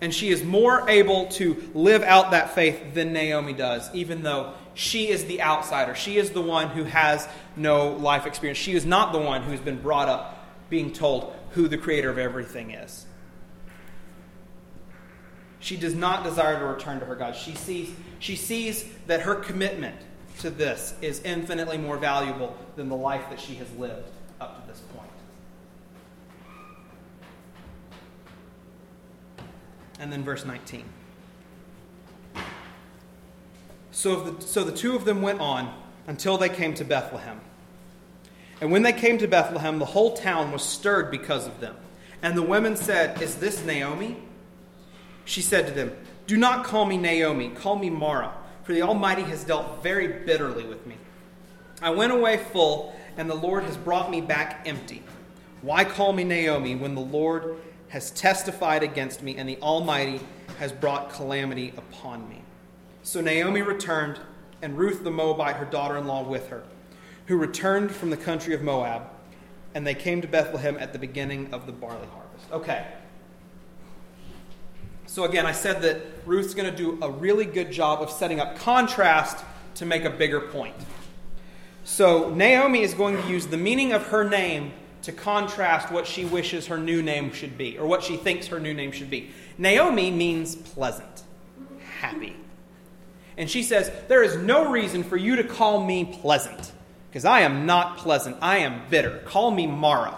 And 0.00 0.14
she 0.14 0.28
is 0.28 0.44
more 0.44 0.88
able 0.88 1.26
to 1.28 1.70
live 1.74 2.02
out 2.02 2.32
that 2.32 2.54
faith 2.54 2.94
than 2.94 3.12
Naomi 3.12 3.54
does, 3.54 3.92
even 3.94 4.22
though 4.22 4.52
she 4.74 5.08
is 5.08 5.24
the 5.24 5.40
outsider. 5.40 5.94
She 5.94 6.18
is 6.18 6.30
the 6.30 6.42
one 6.42 6.68
who 6.68 6.84
has 6.84 7.26
no 7.56 7.92
life 7.92 8.26
experience. 8.26 8.58
She 8.58 8.74
is 8.74 8.84
not 8.84 9.12
the 9.12 9.18
one 9.18 9.42
who's 9.42 9.60
been 9.60 9.80
brought 9.80 10.08
up 10.08 10.46
being 10.68 10.92
told 10.92 11.34
who 11.50 11.66
the 11.66 11.78
creator 11.78 12.10
of 12.10 12.18
everything 12.18 12.72
is. 12.72 13.06
She 15.60 15.76
does 15.76 15.94
not 15.94 16.24
desire 16.24 16.58
to 16.58 16.66
return 16.66 17.00
to 17.00 17.06
her 17.06 17.16
God. 17.16 17.34
She 17.34 17.54
sees, 17.54 17.90
she 18.18 18.36
sees 18.36 18.84
that 19.06 19.22
her 19.22 19.34
commitment 19.34 19.96
to 20.40 20.50
this 20.50 20.94
is 21.00 21.22
infinitely 21.22 21.78
more 21.78 21.96
valuable 21.96 22.54
than 22.76 22.88
the 22.90 22.96
life 22.96 23.30
that 23.30 23.40
she 23.40 23.54
has 23.54 23.72
lived 23.72 24.08
up 24.40 24.60
to 24.60 24.68
this 24.70 24.80
point. 24.94 25.10
And 29.98 30.12
then 30.12 30.22
verse 30.24 30.44
19. 30.44 30.84
So 33.90 34.20
the, 34.20 34.42
so 34.42 34.62
the 34.62 34.72
two 34.72 34.94
of 34.94 35.04
them 35.04 35.22
went 35.22 35.40
on 35.40 35.74
until 36.06 36.36
they 36.36 36.50
came 36.50 36.74
to 36.74 36.84
Bethlehem. 36.84 37.40
And 38.60 38.70
when 38.70 38.82
they 38.82 38.92
came 38.92 39.18
to 39.18 39.28
Bethlehem, 39.28 39.78
the 39.78 39.86
whole 39.86 40.14
town 40.14 40.52
was 40.52 40.62
stirred 40.62 41.10
because 41.10 41.46
of 41.46 41.60
them. 41.60 41.76
And 42.22 42.36
the 42.36 42.42
women 42.42 42.76
said, 42.76 43.20
Is 43.20 43.36
this 43.36 43.64
Naomi? 43.64 44.16
She 45.24 45.42
said 45.42 45.66
to 45.66 45.72
them, 45.72 45.92
Do 46.26 46.36
not 46.36 46.64
call 46.64 46.86
me 46.86 46.96
Naomi, 46.96 47.50
call 47.50 47.76
me 47.76 47.90
Mara, 47.90 48.32
for 48.62 48.72
the 48.72 48.82
Almighty 48.82 49.22
has 49.22 49.44
dealt 49.44 49.82
very 49.82 50.24
bitterly 50.24 50.64
with 50.64 50.86
me. 50.86 50.96
I 51.82 51.90
went 51.90 52.12
away 52.12 52.38
full, 52.38 52.96
and 53.16 53.28
the 53.28 53.34
Lord 53.34 53.64
has 53.64 53.76
brought 53.76 54.10
me 54.10 54.20
back 54.20 54.62
empty. 54.66 55.02
Why 55.62 55.84
call 55.84 56.12
me 56.12 56.24
Naomi 56.24 56.74
when 56.74 56.94
the 56.94 57.00
Lord 57.00 57.56
has 57.88 58.10
testified 58.10 58.82
against 58.82 59.22
me, 59.22 59.36
and 59.36 59.48
the 59.48 59.58
Almighty 59.58 60.20
has 60.58 60.72
brought 60.72 61.10
calamity 61.10 61.72
upon 61.76 62.28
me? 62.28 62.42
So 63.02 63.20
Naomi 63.20 63.62
returned, 63.62 64.20
and 64.62 64.76
Ruth 64.76 65.04
the 65.04 65.10
Moabite, 65.10 65.56
her 65.56 65.64
daughter 65.64 65.96
in 65.96 66.06
law, 66.06 66.22
with 66.22 66.48
her, 66.48 66.64
who 67.26 67.36
returned 67.36 67.92
from 67.92 68.10
the 68.10 68.16
country 68.16 68.54
of 68.54 68.62
Moab, 68.62 69.02
and 69.74 69.86
they 69.86 69.94
came 69.94 70.20
to 70.22 70.28
Bethlehem 70.28 70.76
at 70.78 70.92
the 70.92 70.98
beginning 70.98 71.52
of 71.52 71.66
the 71.66 71.72
barley 71.72 72.06
harvest. 72.08 72.52
Okay, 72.52 72.86
so, 75.08 75.24
again, 75.24 75.46
I 75.46 75.52
said 75.52 75.82
that 75.82 76.02
Ruth's 76.26 76.52
going 76.52 76.70
to 76.70 76.76
do 76.76 76.98
a 77.00 77.08
really 77.08 77.44
good 77.44 77.70
job 77.70 78.02
of 78.02 78.10
setting 78.10 78.40
up 78.40 78.58
contrast 78.58 79.44
to 79.76 79.86
make 79.86 80.04
a 80.04 80.10
bigger 80.10 80.40
point. 80.40 80.74
So, 81.84 82.30
Naomi 82.34 82.82
is 82.82 82.92
going 82.92 83.16
to 83.16 83.28
use 83.28 83.46
the 83.46 83.56
meaning 83.56 83.92
of 83.92 84.08
her 84.08 84.28
name 84.28 84.72
to 85.06 85.12
contrast 85.12 85.90
what 85.90 86.06
she 86.06 86.24
wishes 86.24 86.66
her 86.66 86.76
new 86.76 87.00
name 87.00 87.32
should 87.32 87.56
be, 87.56 87.78
or 87.78 87.86
what 87.86 88.02
she 88.02 88.16
thinks 88.16 88.48
her 88.48 88.60
new 88.60 88.74
name 88.74 88.92
should 88.92 89.08
be. 89.08 89.30
Naomi 89.56 90.10
means 90.10 90.54
pleasant, 90.54 91.22
happy. 92.00 92.36
And 93.36 93.48
she 93.48 93.62
says, 93.62 93.90
There 94.08 94.22
is 94.22 94.36
no 94.36 94.70
reason 94.70 95.04
for 95.04 95.16
you 95.16 95.36
to 95.36 95.44
call 95.44 95.84
me 95.84 96.04
pleasant, 96.04 96.72
because 97.08 97.24
I 97.24 97.40
am 97.40 97.66
not 97.66 97.98
pleasant. 97.98 98.36
I 98.42 98.58
am 98.58 98.82
bitter. 98.90 99.22
Call 99.24 99.50
me 99.50 99.66
Mara. 99.66 100.16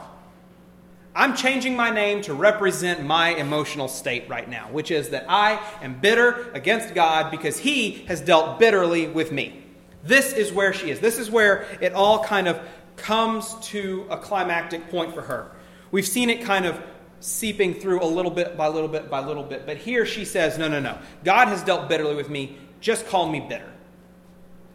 I'm 1.14 1.36
changing 1.36 1.76
my 1.76 1.90
name 1.90 2.22
to 2.22 2.32
represent 2.32 3.04
my 3.04 3.30
emotional 3.30 3.88
state 3.88 4.28
right 4.28 4.48
now, 4.48 4.68
which 4.70 4.90
is 4.90 5.10
that 5.10 5.26
I 5.28 5.60
am 5.82 6.00
bitter 6.00 6.50
against 6.54 6.94
God 6.94 7.30
because 7.30 7.58
He 7.58 8.04
has 8.06 8.20
dealt 8.20 8.58
bitterly 8.58 9.08
with 9.08 9.32
me. 9.32 9.64
This 10.04 10.32
is 10.32 10.52
where 10.52 10.72
she 10.72 10.90
is. 10.90 11.00
This 11.00 11.18
is 11.18 11.30
where 11.30 11.66
it 11.80 11.92
all 11.92 12.24
kind 12.24 12.48
of 12.48 12.60
comes 12.98 13.54
to 13.68 14.06
a 14.10 14.16
climactic 14.16 14.90
point 14.90 15.14
for 15.14 15.22
her. 15.22 15.52
We've 15.90 16.06
seen 16.06 16.30
it 16.30 16.42
kind 16.42 16.66
of 16.66 16.80
seeping 17.20 17.74
through 17.74 18.02
a 18.02 18.06
little 18.06 18.30
bit 18.30 18.56
by 18.56 18.68
little 18.68 18.88
bit 18.88 19.10
by 19.10 19.20
little 19.20 19.42
bit, 19.42 19.66
but 19.66 19.76
here 19.76 20.04
she 20.06 20.24
says, 20.24 20.58
No, 20.58 20.68
no, 20.68 20.80
no. 20.80 20.98
God 21.24 21.48
has 21.48 21.62
dealt 21.62 21.88
bitterly 21.88 22.14
with 22.14 22.28
me. 22.28 22.58
Just 22.80 23.06
call 23.08 23.28
me 23.30 23.40
bitter. 23.40 23.72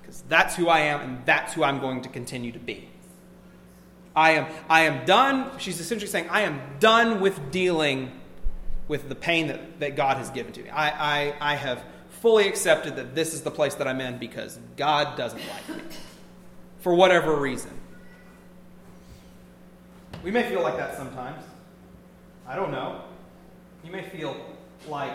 Because 0.01 0.23
that's 0.27 0.55
who 0.55 0.67
I 0.67 0.79
am, 0.79 1.01
and 1.01 1.25
that's 1.25 1.53
who 1.53 1.63
I'm 1.63 1.79
going 1.79 2.01
to 2.01 2.09
continue 2.09 2.51
to 2.51 2.59
be. 2.59 2.89
I 4.15 4.31
am, 4.31 4.47
I 4.69 4.81
am 4.81 5.05
done. 5.05 5.57
She's 5.57 5.79
essentially 5.79 6.09
saying, 6.09 6.29
I 6.29 6.41
am 6.41 6.62
done 6.79 7.19
with 7.19 7.51
dealing 7.51 8.12
with 8.88 9.09
the 9.09 9.15
pain 9.15 9.47
that, 9.47 9.79
that 9.79 9.95
God 9.95 10.17
has 10.17 10.29
given 10.29 10.53
to 10.53 10.63
me. 10.63 10.69
I, 10.69 10.89
I, 10.89 11.53
I 11.53 11.55
have 11.55 11.83
fully 12.21 12.47
accepted 12.47 12.95
that 12.97 13.15
this 13.15 13.33
is 13.33 13.41
the 13.41 13.51
place 13.51 13.75
that 13.75 13.88
I'm 13.88 14.01
in 14.01 14.17
because 14.17 14.59
God 14.77 15.17
doesn't 15.17 15.41
like 15.49 15.77
me 15.77 15.83
for 16.79 16.93
whatever 16.93 17.36
reason. 17.36 17.71
We 20.23 20.31
may 20.31 20.47
feel 20.49 20.62
like 20.62 20.77
that 20.77 20.95
sometimes. 20.95 21.43
I 22.47 22.55
don't 22.55 22.71
know. 22.71 23.01
You 23.83 23.91
may 23.91 24.03
feel 24.03 24.36
like 24.88 25.12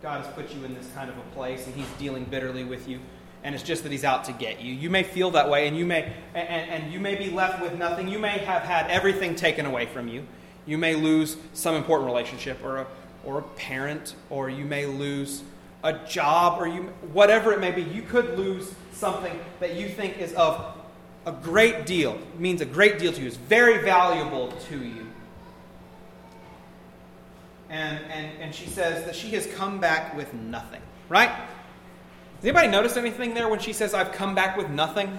God 0.00 0.24
has 0.24 0.32
put 0.34 0.54
you 0.54 0.64
in 0.64 0.74
this 0.74 0.88
kind 0.94 1.10
of 1.10 1.16
a 1.16 1.34
place 1.34 1.66
and 1.66 1.74
He's 1.74 1.90
dealing 1.98 2.24
bitterly 2.24 2.64
with 2.64 2.88
you 2.88 3.00
and 3.44 3.54
it's 3.54 3.64
just 3.64 3.82
that 3.82 3.92
he's 3.92 4.04
out 4.04 4.24
to 4.24 4.32
get 4.32 4.60
you. 4.60 4.72
You 4.72 4.90
may 4.90 5.02
feel 5.02 5.32
that 5.32 5.48
way, 5.50 5.66
and 5.66 5.76
you 5.76 5.84
may 5.84 6.12
and, 6.34 6.48
and 6.48 6.92
you 6.92 7.00
may 7.00 7.16
be 7.16 7.30
left 7.30 7.60
with 7.60 7.76
nothing. 7.78 8.08
You 8.08 8.18
may 8.18 8.38
have 8.38 8.62
had 8.62 8.90
everything 8.90 9.34
taken 9.34 9.66
away 9.66 9.86
from 9.86 10.08
you. 10.08 10.26
You 10.64 10.78
may 10.78 10.94
lose 10.94 11.36
some 11.52 11.74
important 11.74 12.06
relationship, 12.06 12.62
or 12.64 12.78
a 12.78 12.86
or 13.24 13.38
a 13.38 13.42
parent, 13.42 14.14
or 14.30 14.48
you 14.48 14.64
may 14.64 14.86
lose 14.86 15.42
a 15.82 15.92
job, 16.06 16.60
or 16.60 16.68
you 16.68 16.82
whatever 17.12 17.52
it 17.52 17.60
may 17.60 17.72
be. 17.72 17.82
You 17.82 18.02
could 18.02 18.38
lose 18.38 18.72
something 18.92 19.38
that 19.60 19.74
you 19.74 19.88
think 19.88 20.18
is 20.18 20.32
of 20.34 20.76
a 21.26 21.32
great 21.32 21.86
deal, 21.86 22.18
means 22.38 22.60
a 22.60 22.66
great 22.66 22.98
deal 22.98 23.12
to 23.12 23.20
you, 23.20 23.26
is 23.26 23.36
very 23.36 23.82
valuable 23.82 24.52
to 24.68 24.78
you. 24.78 25.06
And, 27.68 28.04
and, 28.10 28.38
and 28.40 28.54
she 28.54 28.66
says 28.66 29.04
that 29.06 29.14
she 29.14 29.30
has 29.30 29.46
come 29.46 29.80
back 29.80 30.16
with 30.16 30.32
nothing, 30.34 30.82
right? 31.08 31.30
Does 32.36 32.44
anybody 32.44 32.68
notice 32.68 32.96
anything 32.96 33.34
there 33.34 33.48
when 33.48 33.60
she 33.60 33.72
says, 33.72 33.94
I've 33.94 34.12
come 34.12 34.34
back 34.34 34.56
with 34.56 34.68
nothing? 34.68 35.18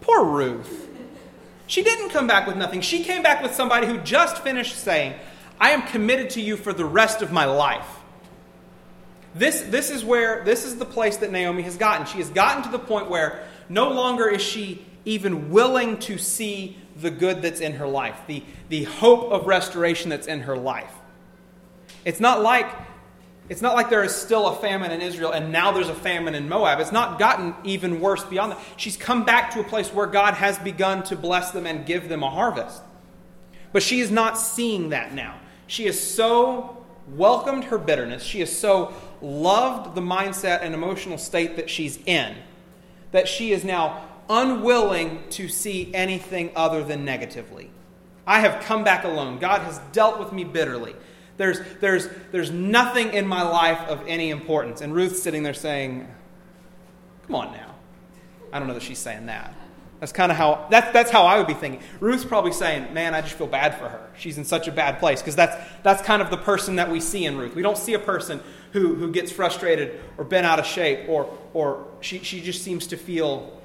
Poor 0.00 0.24
Ruth. 0.24 0.88
She 1.66 1.82
didn't 1.82 2.10
come 2.10 2.26
back 2.26 2.46
with 2.46 2.56
nothing. 2.56 2.80
She 2.80 3.02
came 3.02 3.22
back 3.22 3.42
with 3.42 3.54
somebody 3.54 3.86
who 3.86 3.98
just 3.98 4.42
finished 4.42 4.76
saying, 4.76 5.14
I 5.60 5.70
am 5.70 5.82
committed 5.82 6.30
to 6.30 6.40
you 6.40 6.56
for 6.56 6.72
the 6.72 6.84
rest 6.84 7.20
of 7.20 7.32
my 7.32 7.46
life. 7.46 7.86
This, 9.34 9.62
this 9.62 9.90
is 9.90 10.04
where, 10.04 10.44
this 10.44 10.64
is 10.64 10.76
the 10.76 10.84
place 10.84 11.18
that 11.18 11.30
Naomi 11.30 11.62
has 11.62 11.76
gotten. 11.76 12.06
She 12.06 12.18
has 12.18 12.30
gotten 12.30 12.62
to 12.62 12.70
the 12.70 12.78
point 12.78 13.10
where 13.10 13.46
no 13.68 13.90
longer 13.90 14.28
is 14.28 14.42
she 14.42 14.84
even 15.04 15.50
willing 15.50 15.98
to 15.98 16.18
see 16.18 16.76
the 16.96 17.10
good 17.10 17.42
that's 17.42 17.60
in 17.60 17.74
her 17.74 17.86
life, 17.86 18.20
the, 18.26 18.42
the 18.68 18.84
hope 18.84 19.30
of 19.30 19.46
restoration 19.46 20.10
that's 20.10 20.26
in 20.26 20.40
her 20.40 20.56
life. 20.56 20.92
It's 22.04 22.20
not 22.20 22.42
like 22.42 22.70
it's 23.48 23.62
not 23.62 23.74
like 23.74 23.88
there 23.88 24.04
is 24.04 24.14
still 24.14 24.46
a 24.48 24.56
famine 24.56 24.90
in 24.90 25.00
Israel 25.00 25.32
and 25.32 25.50
now 25.50 25.72
there's 25.72 25.88
a 25.88 25.94
famine 25.94 26.34
in 26.34 26.50
Moab. 26.50 26.80
It's 26.80 26.92
not 26.92 27.18
gotten 27.18 27.54
even 27.64 27.98
worse 28.00 28.22
beyond 28.22 28.52
that. 28.52 28.60
She's 28.76 28.96
come 28.96 29.24
back 29.24 29.52
to 29.52 29.60
a 29.60 29.64
place 29.64 29.92
where 29.92 30.06
God 30.06 30.34
has 30.34 30.58
begun 30.58 31.02
to 31.04 31.16
bless 31.16 31.50
them 31.52 31.66
and 31.66 31.86
give 31.86 32.10
them 32.10 32.22
a 32.22 32.28
harvest. 32.28 32.82
But 33.72 33.82
she 33.82 34.00
is 34.00 34.10
not 34.10 34.36
seeing 34.36 34.90
that 34.90 35.14
now. 35.14 35.40
She 35.66 35.86
has 35.86 35.98
so 35.98 36.84
welcomed 37.08 37.64
her 37.64 37.78
bitterness, 37.78 38.22
she 38.22 38.40
has 38.40 38.54
so 38.54 38.92
loved 39.22 39.94
the 39.94 40.00
mindset 40.00 40.60
and 40.62 40.74
emotional 40.74 41.16
state 41.16 41.56
that 41.56 41.70
she's 41.70 41.98
in, 42.04 42.36
that 43.12 43.28
she 43.28 43.52
is 43.52 43.64
now 43.64 44.04
unwilling 44.28 45.22
to 45.30 45.48
see 45.48 45.92
anything 45.94 46.50
other 46.54 46.84
than 46.84 47.04
negatively. 47.04 47.70
I 48.26 48.40
have 48.40 48.62
come 48.64 48.84
back 48.84 49.04
alone. 49.04 49.38
God 49.38 49.62
has 49.62 49.80
dealt 49.92 50.18
with 50.18 50.32
me 50.32 50.44
bitterly. 50.44 50.94
There's, 51.38 51.60
there's, 51.80 52.08
there's 52.32 52.50
nothing 52.50 53.14
in 53.14 53.26
my 53.26 53.42
life 53.42 53.80
of 53.88 54.06
any 54.06 54.30
importance. 54.30 54.80
And 54.80 54.94
Ruth's 54.94 55.22
sitting 55.22 55.42
there 55.42 55.54
saying, 55.54 56.06
Come 57.26 57.36
on 57.36 57.52
now. 57.52 57.74
I 58.52 58.58
don't 58.58 58.68
know 58.68 58.74
that 58.74 58.82
she's 58.82 58.98
saying 58.98 59.26
that. 59.26 59.54
That's 60.00 60.12
kind 60.12 60.30
of 60.30 60.38
how 60.38 60.66
that's, 60.70 60.92
that's 60.92 61.10
how 61.10 61.24
I 61.24 61.38
would 61.38 61.46
be 61.46 61.54
thinking. 61.54 61.82
Ruth's 62.00 62.24
probably 62.24 62.52
saying, 62.52 62.94
"Man, 62.94 63.14
I 63.14 63.20
just 63.20 63.34
feel 63.34 63.48
bad 63.48 63.76
for 63.76 63.88
her. 63.88 64.08
She's 64.16 64.38
in 64.38 64.44
such 64.44 64.68
a 64.68 64.72
bad 64.72 65.00
place." 65.00 65.20
Because 65.20 65.34
that's 65.34 65.56
that's 65.82 66.02
kind 66.02 66.22
of 66.22 66.30
the 66.30 66.36
person 66.36 66.76
that 66.76 66.88
we 66.90 67.00
see 67.00 67.24
in 67.24 67.36
Ruth. 67.36 67.56
We 67.56 67.62
don't 67.62 67.76
see 67.76 67.94
a 67.94 67.98
person 67.98 68.40
who, 68.72 68.94
who 68.94 69.10
gets 69.12 69.32
frustrated 69.32 70.00
or 70.16 70.24
bent 70.24 70.46
out 70.46 70.58
of 70.58 70.66
shape 70.66 71.08
or 71.08 71.36
or 71.54 71.86
she, 72.00 72.18
she 72.20 72.40
just 72.40 72.62
seems 72.62 72.88
to 72.88 72.96
feel 72.96 73.58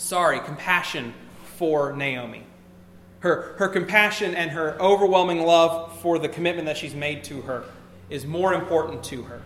sorry, 0.00 0.40
compassion 0.40 1.14
for 1.56 1.92
Naomi. 1.92 2.44
Her, 3.20 3.54
her 3.58 3.68
compassion 3.68 4.34
and 4.34 4.50
her 4.52 4.80
overwhelming 4.80 5.42
love 5.42 6.00
for 6.00 6.18
the 6.18 6.28
commitment 6.28 6.66
that 6.66 6.78
she's 6.78 6.94
made 6.94 7.24
to 7.24 7.42
her 7.42 7.64
is 8.08 8.24
more 8.24 8.54
important 8.54 9.04
to 9.04 9.22
her. 9.24 9.42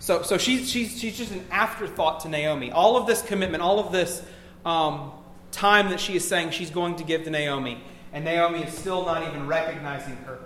So, 0.00 0.22
so 0.22 0.36
she's, 0.36 0.68
she's, 0.68 0.98
she's 0.98 1.16
just 1.16 1.30
an 1.30 1.46
afterthought 1.52 2.20
to 2.20 2.28
Naomi. 2.28 2.72
All 2.72 2.96
of 2.96 3.06
this 3.06 3.22
commitment, 3.22 3.62
all 3.62 3.78
of 3.78 3.92
this 3.92 4.20
um, 4.64 5.12
time 5.52 5.90
that 5.90 6.00
she 6.00 6.16
is 6.16 6.26
saying 6.26 6.50
she's 6.50 6.70
going 6.70 6.96
to 6.96 7.04
give 7.04 7.22
to 7.24 7.30
Naomi, 7.30 7.80
and 8.12 8.24
Naomi 8.24 8.64
is 8.64 8.76
still 8.76 9.06
not 9.06 9.22
even 9.28 9.46
recognizing 9.46 10.16
her 10.16 10.40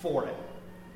for 0.00 0.26
it. 0.26 0.36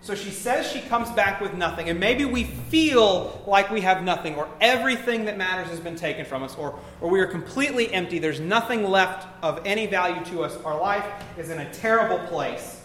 So 0.00 0.14
she 0.14 0.30
says 0.30 0.70
she 0.70 0.80
comes 0.80 1.10
back 1.10 1.40
with 1.40 1.54
nothing, 1.54 1.88
and 1.88 1.98
maybe 1.98 2.24
we 2.24 2.44
feel 2.44 3.42
like 3.46 3.70
we 3.70 3.80
have 3.80 4.04
nothing, 4.04 4.36
or 4.36 4.48
everything 4.60 5.24
that 5.24 5.36
matters 5.36 5.68
has 5.68 5.80
been 5.80 5.96
taken 5.96 6.24
from 6.24 6.42
us, 6.42 6.56
or, 6.56 6.78
or 7.00 7.10
we 7.10 7.20
are 7.20 7.26
completely 7.26 7.92
empty. 7.92 8.18
There's 8.18 8.40
nothing 8.40 8.84
left 8.84 9.26
of 9.42 9.60
any 9.66 9.86
value 9.86 10.24
to 10.26 10.44
us. 10.44 10.56
Our 10.64 10.80
life 10.80 11.04
is 11.36 11.50
in 11.50 11.58
a 11.58 11.72
terrible 11.74 12.18
place. 12.28 12.80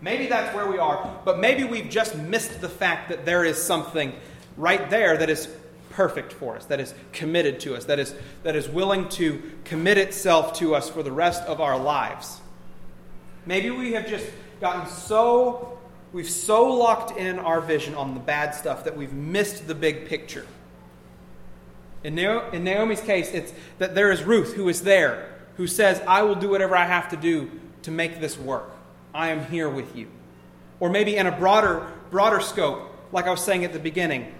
Maybe 0.00 0.26
that's 0.26 0.54
where 0.54 0.66
we 0.70 0.78
are, 0.78 1.18
but 1.24 1.38
maybe 1.38 1.64
we've 1.64 1.88
just 1.88 2.16
missed 2.16 2.60
the 2.60 2.68
fact 2.68 3.08
that 3.10 3.24
there 3.24 3.44
is 3.44 3.62
something 3.62 4.12
right 4.56 4.90
there 4.90 5.16
that 5.16 5.30
is 5.30 5.48
perfect 5.90 6.32
for 6.32 6.56
us, 6.56 6.64
that 6.66 6.80
is 6.80 6.92
committed 7.12 7.60
to 7.60 7.76
us, 7.76 7.84
that 7.84 7.98
is, 7.98 8.14
that 8.42 8.56
is 8.56 8.68
willing 8.68 9.08
to 9.10 9.40
commit 9.64 9.96
itself 9.96 10.54
to 10.54 10.74
us 10.74 10.90
for 10.90 11.02
the 11.02 11.12
rest 11.12 11.42
of 11.44 11.60
our 11.60 11.78
lives. 11.78 12.40
Maybe 13.46 13.70
we 13.70 13.92
have 13.92 14.08
just 14.08 14.26
gotten 14.60 14.90
so 14.90 15.78
We've 16.14 16.30
so 16.30 16.72
locked 16.72 17.18
in 17.18 17.40
our 17.40 17.60
vision 17.60 17.96
on 17.96 18.14
the 18.14 18.20
bad 18.20 18.54
stuff 18.54 18.84
that 18.84 18.96
we've 18.96 19.12
missed 19.12 19.66
the 19.66 19.74
big 19.74 20.06
picture. 20.06 20.46
In, 22.04 22.14
Naomi's 22.14 23.00
case, 23.00 23.32
it's 23.32 23.52
that 23.78 23.96
there 23.96 24.12
is 24.12 24.22
Ruth 24.22 24.54
who 24.54 24.68
is 24.68 24.82
there, 24.82 25.34
who 25.56 25.66
says, 25.66 26.00
I 26.06 26.22
will 26.22 26.36
do 26.36 26.48
whatever 26.48 26.76
I 26.76 26.84
have 26.84 27.08
to 27.08 27.16
do 27.16 27.50
to 27.82 27.90
make 27.90 28.20
this 28.20 28.38
work. 28.38 28.70
I 29.12 29.30
am 29.30 29.44
here 29.46 29.68
with 29.68 29.96
you. 29.96 30.06
Or 30.78 30.88
maybe 30.88 31.16
in 31.16 31.26
a 31.26 31.36
broader, 31.36 31.84
broader 32.12 32.38
scope, 32.38 32.92
like 33.10 33.26
I 33.26 33.30
was 33.32 33.42
saying 33.42 33.64
at 33.64 33.72
the 33.72 33.80
beginning, 33.80 34.32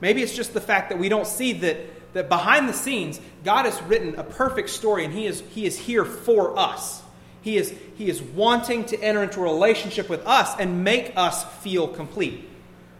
maybe 0.00 0.24
it's 0.24 0.34
just 0.34 0.52
the 0.52 0.60
fact 0.60 0.88
that 0.88 0.98
we 0.98 1.08
don't 1.08 1.28
see 1.28 1.52
that, 1.52 2.12
that 2.12 2.28
behind 2.28 2.68
the 2.68 2.72
scenes, 2.72 3.20
God 3.44 3.66
has 3.66 3.80
written 3.82 4.16
a 4.16 4.24
perfect 4.24 4.68
story 4.68 5.04
and 5.04 5.14
He 5.14 5.26
is, 5.26 5.44
he 5.50 5.64
is 5.64 5.78
here 5.78 6.04
for 6.04 6.58
us. 6.58 7.04
He 7.42 7.56
is, 7.56 7.74
he 7.96 8.08
is 8.08 8.20
wanting 8.20 8.84
to 8.86 9.00
enter 9.00 9.22
into 9.22 9.40
a 9.40 9.42
relationship 9.44 10.08
with 10.08 10.26
us 10.26 10.54
and 10.58 10.84
make 10.84 11.12
us 11.16 11.44
feel 11.62 11.88
complete. 11.88 12.48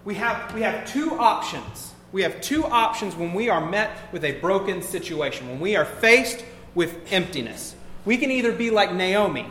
We 0.04 0.14
have, 0.14 0.54
we 0.54 0.62
have 0.62 0.90
two 0.90 1.12
options. 1.18 1.92
We 2.12 2.22
have 2.22 2.40
two 2.40 2.64
options 2.64 3.14
when 3.14 3.34
we 3.34 3.48
are 3.50 3.60
met 3.60 3.90
with 4.12 4.24
a 4.24 4.32
broken 4.40 4.82
situation, 4.82 5.48
when 5.48 5.60
we 5.60 5.76
are 5.76 5.84
faced 5.84 6.44
with 6.74 7.12
emptiness. 7.12 7.74
We 8.04 8.16
can 8.16 8.30
either 8.30 8.52
be 8.52 8.70
like 8.70 8.92
Naomi, 8.92 9.46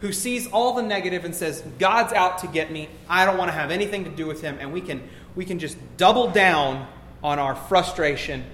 who 0.00 0.12
sees 0.12 0.48
all 0.48 0.74
the 0.74 0.82
negative 0.82 1.24
and 1.24 1.34
says, 1.34 1.62
God's 1.78 2.12
out 2.12 2.38
to 2.38 2.48
get 2.48 2.72
me. 2.72 2.88
I 3.08 3.24
don't 3.24 3.38
want 3.38 3.48
to 3.48 3.54
have 3.54 3.70
anything 3.70 4.04
to 4.04 4.10
do 4.10 4.26
with 4.26 4.42
him. 4.42 4.58
And 4.60 4.72
we 4.72 4.80
can, 4.80 5.08
we 5.36 5.44
can 5.44 5.58
just 5.58 5.78
double 5.96 6.28
down 6.30 6.86
on 7.22 7.38
our 7.38 7.54
frustration, 7.54 8.44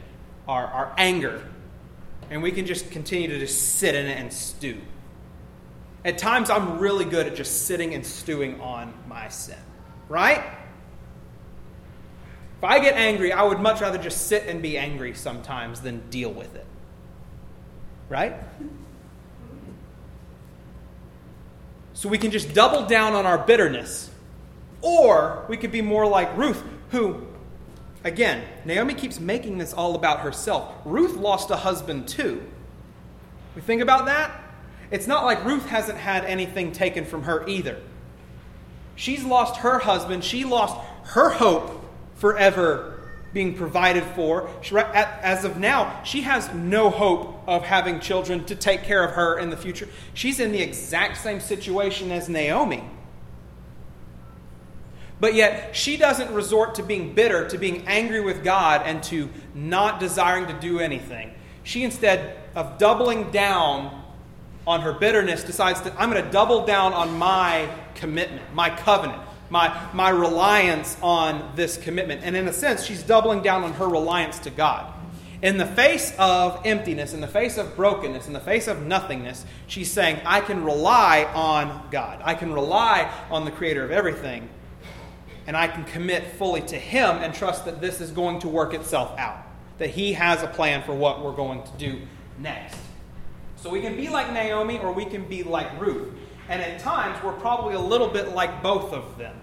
our, 0.47 0.67
our 0.67 0.95
anger, 0.99 1.43
and 2.31 2.43
we 2.43 2.53
can 2.53 2.67
just 2.67 2.91
continue 2.91 3.29
to 3.29 3.39
just 3.39 3.77
sit 3.77 3.95
in 3.95 4.07
it 4.07 4.19
and 4.19 4.31
stew. 4.31 4.77
At 6.05 6.19
times, 6.19 6.49
I'm 6.51 6.79
really 6.79 7.05
good 7.05 7.27
at 7.27 7.35
just 7.35 7.67
sitting 7.67 7.95
and 7.95 8.05
stewing 8.07 8.61
on 8.61 8.95
my 9.09 9.29
sin, 9.29 9.59
right? 10.09 10.45
If 12.59 12.65
I 12.65 12.79
get 12.81 12.95
angry, 12.95 13.33
I 13.33 13.43
would 13.43 13.61
much 13.61 13.81
rather 13.81 13.99
just 13.99 14.27
sit 14.27 14.47
and 14.47 14.61
be 14.63 14.79
angry 14.79 15.15
sometimes 15.15 15.81
than 15.81 16.09
deal 16.11 16.33
with 16.33 16.55
it, 16.57 16.67
right? 18.09 18.35
So 21.95 22.09
we 22.09 22.19
can 22.19 22.31
just 22.31 22.55
double 22.55 22.87
down 22.87 23.15
on 23.15 23.27
our 23.27 23.39
bitterness. 23.39 24.11
Or 24.81 25.45
we 25.49 25.57
could 25.57 25.73
be 25.73 25.83
more 25.83 26.07
like 26.07 26.37
Ruth, 26.37 26.63
who, 26.91 27.27
again, 28.05 28.45
Naomi 28.65 28.95
keeps 28.95 29.19
making 29.19 29.59
this 29.59 29.73
all 29.73 29.97
about 29.97 30.21
herself. 30.21 30.73
Ruth 30.85 31.17
lost 31.17 31.51
a 31.51 31.57
husband 31.57 32.07
too. 32.07 32.43
We 33.57 33.63
think 33.63 33.83
about 33.83 34.07
that? 34.07 34.48
It's 34.91 35.07
not 35.07 35.25
like 35.25 35.45
Ruth 35.45 35.67
hasn't 35.67 35.99
had 35.99 36.25
anything 36.25 36.73
taken 36.73 37.05
from 37.05 37.25
her 37.25 37.47
either. 37.47 37.79
She's 38.97 39.23
lost 39.25 39.61
her 39.61 39.79
husband. 39.79 40.25
She 40.25 40.45
lost 40.45 40.77
her 41.11 41.31
hope 41.31 41.85
forever 42.17 42.95
being 43.33 43.55
provided 43.55 44.03
for. 44.03 44.49
As 44.73 45.45
of 45.45 45.59
now, 45.59 46.03
she 46.03 46.23
has 46.23 46.53
no 46.55 46.91
hope 46.91 47.45
of 47.47 47.65
having 47.65 48.01
children 48.01 48.45
to 48.47 48.55
take 48.55 48.85
care 48.85 49.05
of 49.05 49.13
her 49.13 49.39
in 49.39 49.51
the 49.51 49.57
future. 49.57 49.89
She's 50.15 50.41
in 50.41 50.51
the 50.51 50.63
exact 50.63 51.19
same 51.19 51.39
situation 51.39 52.11
as 52.11 52.29
Naomi. 52.29 52.83
But 55.21 55.35
yet, 55.35 55.77
she 55.77 55.97
doesn't 55.97 56.33
resort 56.33 56.77
to 56.77 56.83
being 56.83 57.13
bitter, 57.13 57.47
to 57.49 57.59
being 57.59 57.87
angry 57.87 58.21
with 58.21 58.43
God, 58.43 58.83
and 58.85 59.03
to 59.05 59.29
not 59.55 60.01
desiring 60.01 60.47
to 60.47 60.55
do 60.55 60.79
anything. 60.79 61.35
She, 61.65 61.85
instead 61.85 62.37
of 62.55 62.79
doubling 62.79 63.31
down 63.31 63.98
on 64.69 64.83
her 64.83 64.93
bitterness, 64.93 65.43
decides 65.43 65.81
that 65.81 65.95
I'm 65.99 66.11
going 66.11 66.23
to 66.23 66.31
double 66.31 66.67
down 66.67 66.93
on 66.93 67.19
my 67.19 67.75
commitment, 67.95 68.55
my 68.55 68.69
covenant, 68.69 69.23
my, 69.49 69.89
my 69.95 70.11
reliance 70.11 70.99
on 71.03 71.53
this 71.57 71.79
commitment. 71.79 72.21
And 72.23 72.37
in 72.37 72.47
a 72.47 72.53
sense, 72.53 72.85
she's 72.85 73.03
doubling 73.03 73.41
down 73.41 73.65
on 73.65 73.73
her 73.73 73.89
reliance 73.89 74.39
to 74.41 74.51
God. 74.51 74.93
In 75.41 75.57
the 75.57 75.65
face 75.65 76.15
of 76.19 76.61
emptiness, 76.67 77.15
in 77.15 77.23
the 77.23 77.29
face 77.29 77.57
of 77.57 77.77
brokenness, 77.77 78.27
in 78.27 78.35
the 78.35 78.41
face 78.41 78.69
of 78.69 78.85
nothingness, 78.85 79.47
she's 79.69 79.91
saying, 79.91 80.21
I 80.27 80.43
can 80.43 80.63
rely 80.63 81.25
on 81.35 81.89
God. 81.91 82.21
I 82.23 82.35
can 82.35 82.53
rely 82.53 83.11
on 83.31 83.47
the 83.47 83.51
creator 83.51 83.83
of 83.83 83.91
everything 83.91 84.51
and 85.47 85.57
I 85.57 85.67
can 85.67 85.85
commit 85.85 86.27
fully 86.33 86.61
to 86.61 86.77
Him 86.77 87.17
and 87.17 87.33
trust 87.33 87.65
that 87.65 87.81
this 87.81 88.03
is 88.03 88.11
going 88.11 88.41
to 88.41 88.49
work 88.49 88.75
itself 88.75 89.19
out, 89.19 89.39
that 89.79 89.89
He 89.89 90.13
has 90.13 90.43
a 90.43 90.47
plan 90.47 90.83
for 90.83 90.93
what 90.93 91.25
we're 91.25 91.33
going 91.33 91.63
to 91.63 91.71
do 91.79 92.03
next. 92.39 92.79
So 93.59 93.71
we 93.71 93.81
can 93.81 93.97
be 93.97 94.09
like 94.09 94.33
Naomi 94.33 94.79
or 94.79 94.93
we 94.93 95.05
can 95.05 95.25
be 95.25 95.43
like 95.43 95.81
Ruth. 95.81 96.09
And 96.49 96.63
at 96.63 96.81
times, 96.81 97.23
we're 97.23 97.33
probably 97.33 97.75
a 97.75 97.81
little 97.81 98.09
bit 98.09 98.31
like 98.31 98.63
both 98.63 98.93
of 98.93 99.19
them. 99.19 99.37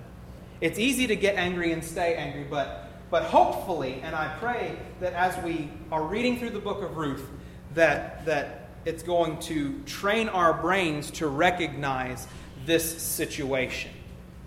It's 0.62 0.80
easy 0.80 1.06
to 1.08 1.16
get 1.16 1.36
angry 1.36 1.72
and 1.72 1.84
stay 1.84 2.16
angry, 2.16 2.46
but, 2.50 2.90
but 3.12 3.24
hopefully, 3.24 4.02
and 4.02 4.16
I 4.16 4.36
pray 4.40 4.78
that 5.02 5.14
as 5.14 5.42
we 5.44 5.70
are 5.92 6.02
reading 6.02 6.40
through 6.40 6.52
the 6.52 6.60
book 6.60 6.82
of 6.82 6.98
Ruth, 6.98 7.28
that, 7.76 8.26
that 8.26 8.70
it's 8.86 9.04
going 9.04 9.40
to 9.42 9.80
train 9.84 10.30
our 10.30 10.54
brains 10.54 11.12
to 11.12 11.28
recognize 11.28 12.28
this 12.66 13.02
situation 13.02 13.92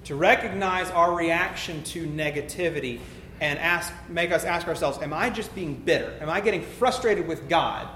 to 0.09 0.14
recognize 0.14 0.91
our 0.93 1.14
reaction 1.14 1.83
to 1.83 2.07
negativity 2.07 2.99
and 3.43 3.59
ask, 3.59 3.93
make 4.09 4.33
us 4.33 4.43
ask 4.45 4.66
ourselves 4.66 4.99
Am 5.03 5.12
I 5.12 5.29
just 5.29 5.55
being 5.55 5.75
bitter? 5.75 6.16
Am 6.23 6.31
I 6.31 6.41
getting 6.41 6.62
frustrated 6.62 7.29
with 7.29 7.47
God? 7.47 7.87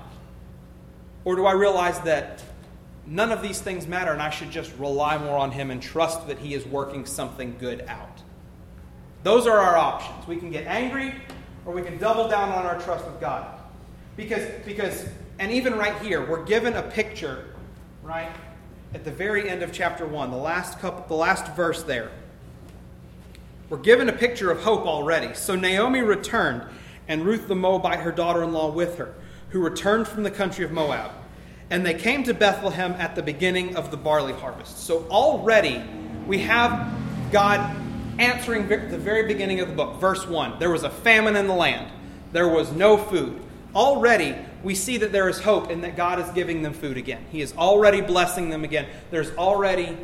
Or 1.25 1.37
do 1.37 1.47
I 1.47 1.53
realize 1.53 2.01
that 2.01 2.43
none 3.07 3.31
of 3.31 3.43
these 3.43 3.61
things 3.61 3.87
matter 3.87 4.12
and 4.12 4.23
I 4.23 4.31
should 4.31 4.51
just 4.51 4.73
rely 4.79 5.18
more 5.18 5.37
on 5.39 5.51
Him 5.53 5.70
and 5.70 5.83
trust 5.83 6.27
that 6.29 6.39
He 6.39 6.55
is 6.55 6.66
working 6.66 7.07
something 7.07 7.57
good 7.59 7.85
out? 7.89 8.23
Those 9.23 9.47
are 9.47 9.59
our 9.59 9.77
options. 9.77 10.27
We 10.27 10.37
can 10.37 10.51
get 10.51 10.66
angry 10.66 11.14
or 11.64 11.73
we 11.73 11.83
can 11.83 11.99
double 11.99 12.29
down 12.29 12.51
on 12.51 12.66
our 12.66 12.81
trust 12.81 13.05
with 13.07 13.20
God. 13.20 13.47
Because, 14.16 14.49
because 14.64 15.07
and 15.39 15.53
even 15.53 15.77
right 15.77 16.01
here, 16.03 16.27
we're 16.27 16.45
given 16.45 16.75
a 16.75 16.83
picture, 16.83 17.55
right? 18.03 18.31
at 18.95 19.05
the 19.05 19.11
very 19.11 19.49
end 19.49 19.62
of 19.62 19.73
chapter 19.73 20.07
1, 20.07 20.31
the 20.31 20.37
last, 20.37 20.79
couple, 20.79 21.05
the 21.09 21.14
last 21.14 21.47
verse 21.55 21.83
there. 21.83 22.11
We're 23.68 23.79
given 23.79 24.09
a 24.09 24.12
picture 24.12 24.51
of 24.51 24.61
hope 24.61 24.87
already. 24.87 25.35
So 25.35 25.55
Naomi 25.57 26.03
returned, 26.03 26.62
and 27.09 27.25
Ruth 27.25 27.49
the 27.49 27.55
Moabite, 27.55 28.01
her 28.01 28.12
daughter 28.12 28.43
in 28.43 28.53
law, 28.53 28.70
with 28.70 28.99
her, 28.99 29.14
who 29.53 29.61
returned 29.61 30.09
from 30.09 30.22
the 30.22 30.30
country 30.30 30.64
of 30.64 30.72
Moab. 30.72 31.12
And 31.70 31.86
they 31.86 31.94
came 31.94 32.24
to 32.24 32.34
Bethlehem 32.34 32.92
at 32.98 33.14
the 33.14 33.22
beginning 33.22 33.76
of 33.76 33.90
the 33.90 33.96
barley 33.96 34.32
harvest. 34.32 34.78
So 34.78 35.07
already 35.09 35.82
we 36.26 36.38
have 36.38 36.92
God 37.30 37.76
answering 38.18 38.68
the 38.68 38.98
very 38.98 39.26
beginning 39.26 39.61
of 39.61 39.68
the 39.68 39.74
book, 39.74 40.00
verse 40.00 40.26
1. 40.26 40.59
There 40.59 40.70
was 40.70 40.82
a 40.82 40.90
famine 40.90 41.36
in 41.36 41.46
the 41.46 41.55
land, 41.55 41.90
there 42.32 42.48
was 42.48 42.72
no 42.72 42.96
food. 42.96 43.40
Already 43.74 44.36
we 44.62 44.74
see 44.74 44.98
that 44.98 45.12
there 45.12 45.28
is 45.28 45.40
hope 45.40 45.70
and 45.70 45.82
that 45.84 45.96
God 45.96 46.18
is 46.18 46.28
giving 46.30 46.62
them 46.62 46.74
food 46.74 46.96
again. 46.96 47.24
He 47.30 47.40
is 47.40 47.55
already 47.57 48.00
blessing 48.00 48.50
them 48.50 48.64
again. 48.64 48.86
There's 49.11 49.30
already 49.32 49.96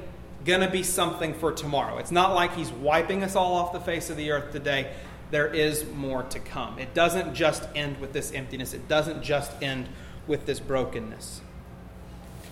going 0.44 0.61
to 0.61 0.70
be 0.70 0.82
something 0.82 1.34
for 1.34 1.53
tomorrow. 1.53 1.99
It's 1.99 2.11
not 2.11 2.34
like 2.34 2.55
He's 2.55 2.70
wiping 2.70 3.22
us 3.22 3.36
all 3.36 3.55
off 3.55 3.72
the 3.72 3.80
face 3.80 4.09
of 4.09 4.16
the 4.16 4.30
earth 4.30 4.53
today. 4.53 4.92
There 5.31 5.47
is 5.47 5.85
more 5.95 6.22
to 6.24 6.39
come. 6.39 6.79
It 6.79 6.95
doesn't 6.95 7.35
just 7.35 7.62
end 7.74 7.99
with 8.01 8.12
this 8.12 8.33
emptiness, 8.33 8.74
it 8.74 8.89
doesn't 8.89 9.22
just 9.22 9.51
end 9.62 9.89
with 10.26 10.47
this 10.47 10.61
brokenness. 10.61 11.41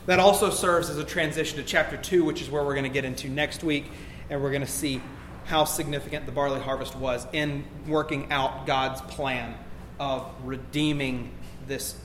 That 0.06 0.20
also 0.20 0.50
serves 0.50 0.88
as 0.88 0.98
a 0.98 1.04
transition 1.04 1.58
to 1.58 1.64
chapter 1.64 1.96
2, 1.96 2.24
which 2.24 2.40
is 2.40 2.48
where 2.48 2.64
we're 2.64 2.74
going 2.74 2.84
to 2.84 2.90
get 2.90 3.04
into 3.04 3.28
next 3.28 3.64
week, 3.64 3.86
and 4.30 4.40
we're 4.40 4.50
going 4.50 4.62
to 4.62 4.68
see 4.68 5.00
how 5.46 5.64
significant 5.64 6.26
the 6.26 6.32
barley 6.32 6.60
harvest 6.60 6.96
was 6.96 7.26
in 7.32 7.64
working 7.86 8.30
out 8.30 8.66
God's 8.66 9.00
plan 9.02 9.54
of 9.98 10.28
redeeming 10.44 11.30
this, 11.66 11.96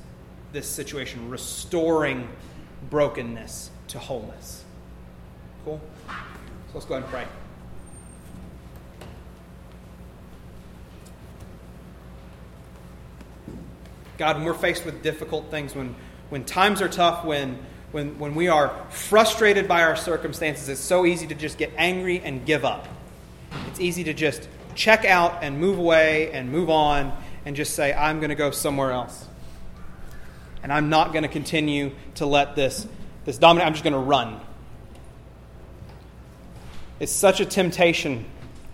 this 0.51 0.67
situation, 0.67 1.29
restoring 1.29 2.27
brokenness 2.89 3.69
to 3.89 3.99
wholeness. 3.99 4.63
Cool? 5.65 5.81
So 6.07 6.13
let's 6.73 6.85
go 6.85 6.95
ahead 6.95 7.03
and 7.03 7.11
pray. 7.11 7.27
God, 14.21 14.35
when 14.35 14.45
we're 14.45 14.53
faced 14.53 14.85
with 14.85 15.01
difficult 15.01 15.49
things, 15.49 15.73
when, 15.73 15.95
when 16.29 16.45
times 16.45 16.79
are 16.79 16.87
tough, 16.87 17.25
when, 17.25 17.57
when, 17.91 18.19
when 18.19 18.35
we 18.35 18.49
are 18.49 18.71
frustrated 18.91 19.67
by 19.67 19.81
our 19.81 19.95
circumstances, 19.95 20.69
it's 20.69 20.79
so 20.79 21.07
easy 21.07 21.25
to 21.25 21.33
just 21.33 21.57
get 21.57 21.71
angry 21.75 22.19
and 22.19 22.45
give 22.45 22.63
up. 22.63 22.87
It's 23.69 23.79
easy 23.79 24.03
to 24.03 24.13
just 24.13 24.47
check 24.75 25.05
out 25.05 25.39
and 25.41 25.59
move 25.59 25.79
away 25.79 26.31
and 26.33 26.51
move 26.51 26.69
on 26.69 27.17
and 27.45 27.55
just 27.55 27.73
say, 27.73 27.95
I'm 27.95 28.19
going 28.19 28.29
to 28.29 28.35
go 28.35 28.51
somewhere 28.51 28.91
else 28.91 29.27
and 30.61 30.71
I'm 30.71 30.91
not 30.91 31.13
going 31.13 31.23
to 31.23 31.27
continue 31.27 31.91
to 32.13 32.27
let 32.27 32.55
this, 32.55 32.87
this 33.25 33.39
dominate. 33.39 33.65
I'm 33.65 33.73
just 33.73 33.83
going 33.83 33.93
to 33.93 33.99
run. 33.99 34.39
It's 36.99 37.11
such 37.11 37.39
a 37.39 37.45
temptation 37.45 38.25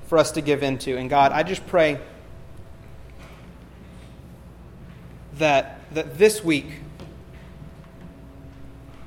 for 0.07 0.17
us 0.17 0.31
to 0.31 0.41
give 0.41 0.61
into. 0.61 0.97
And 0.97 1.09
God, 1.09 1.31
I 1.31 1.43
just 1.43 1.65
pray 1.67 2.01
that, 5.39 5.79
that 5.93 6.17
this 6.17 6.43
week 6.43 6.67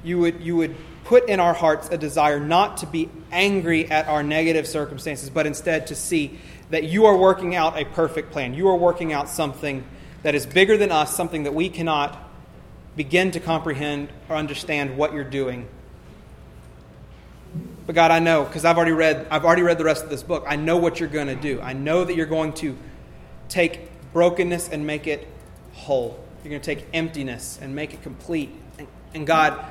you 0.03 0.19
would, 0.19 0.41
you 0.41 0.57
would 0.57 0.77
put 1.05 1.29
in 1.29 1.41
our 1.41 1.55
hearts 1.55 1.89
a 1.91 1.99
desire 1.99 2.41
not 2.41 2.79
to 2.79 2.87
be 2.87 3.11
angry 3.33 3.91
at 3.91 4.07
our 4.09 4.23
negative 4.23 4.67
circumstances, 4.67 5.29
but 5.29 5.47
instead 5.47 5.89
to 5.89 5.95
see 5.95 6.39
that 6.71 6.85
you 6.85 7.07
are 7.07 7.17
working 7.17 7.55
out 7.55 7.79
a 7.79 7.85
perfect 7.85 8.31
plan. 8.31 8.55
You 8.55 8.69
are 8.69 8.77
working 8.77 9.13
out 9.13 9.29
something 9.29 9.85
that 10.23 10.35
is 10.35 10.47
bigger 10.47 10.77
than 10.77 10.93
us, 10.93 11.15
something 11.15 11.43
that 11.45 11.55
we 11.55 11.69
cannot 11.69 12.17
begin 12.97 13.31
to 13.33 13.41
comprehend 13.41 14.09
or 14.29 14.37
understand 14.37 14.97
what 14.97 15.13
you're 15.13 15.25
doing. 15.25 15.69
But 17.87 17.95
God, 17.95 18.11
I 18.11 18.21
know 18.21 18.45
because 18.45 18.65
I've 18.65 18.77
already 18.77 18.93
read 18.93 19.27
I've 19.31 19.45
already 19.45 19.63
read 19.63 19.79
the 19.79 19.85
rest 19.85 20.05
of 20.05 20.11
this 20.11 20.23
book. 20.23 20.45
I 20.47 20.57
know 20.57 20.77
what 20.77 21.01
you're 21.01 21.09
going 21.09 21.27
to 21.27 21.35
do. 21.35 21.61
I 21.61 21.73
know 21.73 22.05
that 22.05 22.15
you're 22.15 22.27
going 22.27 22.53
to 22.55 22.77
take 23.49 24.13
brokenness 24.13 24.69
and 24.69 24.87
make 24.87 25.07
it 25.07 25.27
whole. 25.73 26.23
You're 26.43 26.51
going 26.51 26.63
to 26.63 26.75
take 26.75 26.87
emptiness 26.95 27.59
and 27.61 27.75
make 27.75 27.95
it 27.95 28.03
complete. 28.03 28.51
And, 28.79 28.89
and 29.15 29.27
God, 29.27 29.65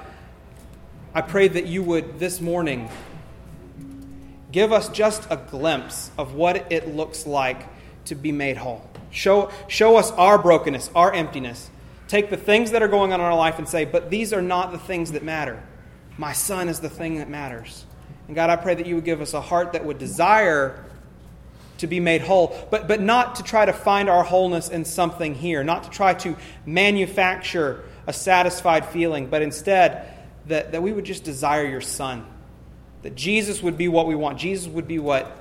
I 1.14 1.22
pray 1.22 1.48
that 1.48 1.66
you 1.66 1.82
would 1.84 2.20
this 2.20 2.40
morning 2.40 2.90
give 4.52 4.72
us 4.72 4.90
just 4.90 5.28
a 5.30 5.38
glimpse 5.38 6.12
of 6.18 6.34
what 6.34 6.72
it 6.72 6.96
looks 6.96 7.26
like 7.26 7.68
to 8.06 8.16
be 8.16 8.32
made 8.32 8.58
whole. 8.58 8.88
Show, 9.12 9.52
show 9.68 9.98
us 9.98 10.12
our 10.12 10.38
brokenness, 10.38 10.92
our 10.96 11.12
emptiness, 11.12 11.70
take 12.08 12.30
the 12.30 12.38
things 12.38 12.72
that 12.72 12.84
are 12.84 12.88
going 12.88 13.14
on 13.14 13.20
in 13.20 13.26
our 13.26 13.36
life 13.36 13.58
and 13.58 13.68
say, 13.68 13.86
but 13.86 14.10
these 14.10 14.34
are 14.34 14.42
not 14.42 14.72
the 14.72 14.78
things 14.78 15.12
that 15.14 15.24
matter. 15.24 15.62
My 16.18 16.34
son 16.34 16.70
is 16.70 16.80
the 16.80 16.90
thing 16.90 17.18
that 17.18 17.30
matters. 17.30 17.86
And 18.28 18.36
God, 18.36 18.50
I 18.50 18.56
pray 18.56 18.76
that 18.76 18.86
you 18.86 18.96
would 18.96 19.06
give 19.06 19.22
us 19.22 19.34
a 19.34 19.42
heart 19.42 19.74
that 19.74 19.86
would 19.86 19.98
desire 19.98 20.86
to 21.80 21.88
be 21.88 22.00
made 22.00 22.22
whole, 22.22 22.56
but, 22.70 22.88
but 22.88 23.02
not 23.02 23.36
to 23.36 23.44
try 23.44 23.66
to 23.66 23.74
find 23.74 24.10
our 24.10 24.24
wholeness 24.24 24.70
in 24.70 24.86
something 24.86 25.36
here, 25.36 25.64
not 25.64 25.84
to 25.84 25.90
try 25.90 26.14
to 26.14 26.38
manufacture 26.66 27.84
a 28.08 28.14
satisfied 28.14 28.86
feeling, 28.86 29.28
but 29.28 29.42
instead 29.42 30.14
that, 30.48 30.72
that 30.72 30.82
we 30.82 30.92
would 30.92 31.06
just 31.06 31.24
desire 31.24 31.66
your 31.66 31.82
son. 31.82 32.26
That 33.02 33.16
Jesus 33.16 33.64
would 33.64 33.78
be 33.78 33.88
what 33.88 34.08
we 34.08 34.16
want. 34.16 34.38
Jesus 34.38 34.68
would 34.68 34.88
be 34.88 35.00
what, 35.00 35.32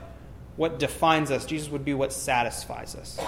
what 0.56 0.78
defines 0.78 1.30
us. 1.30 1.44
Jesus 1.44 1.68
would 1.70 1.84
be 1.84 1.94
what 1.94 2.12
satisfies 2.12 2.94
us. 2.94 3.18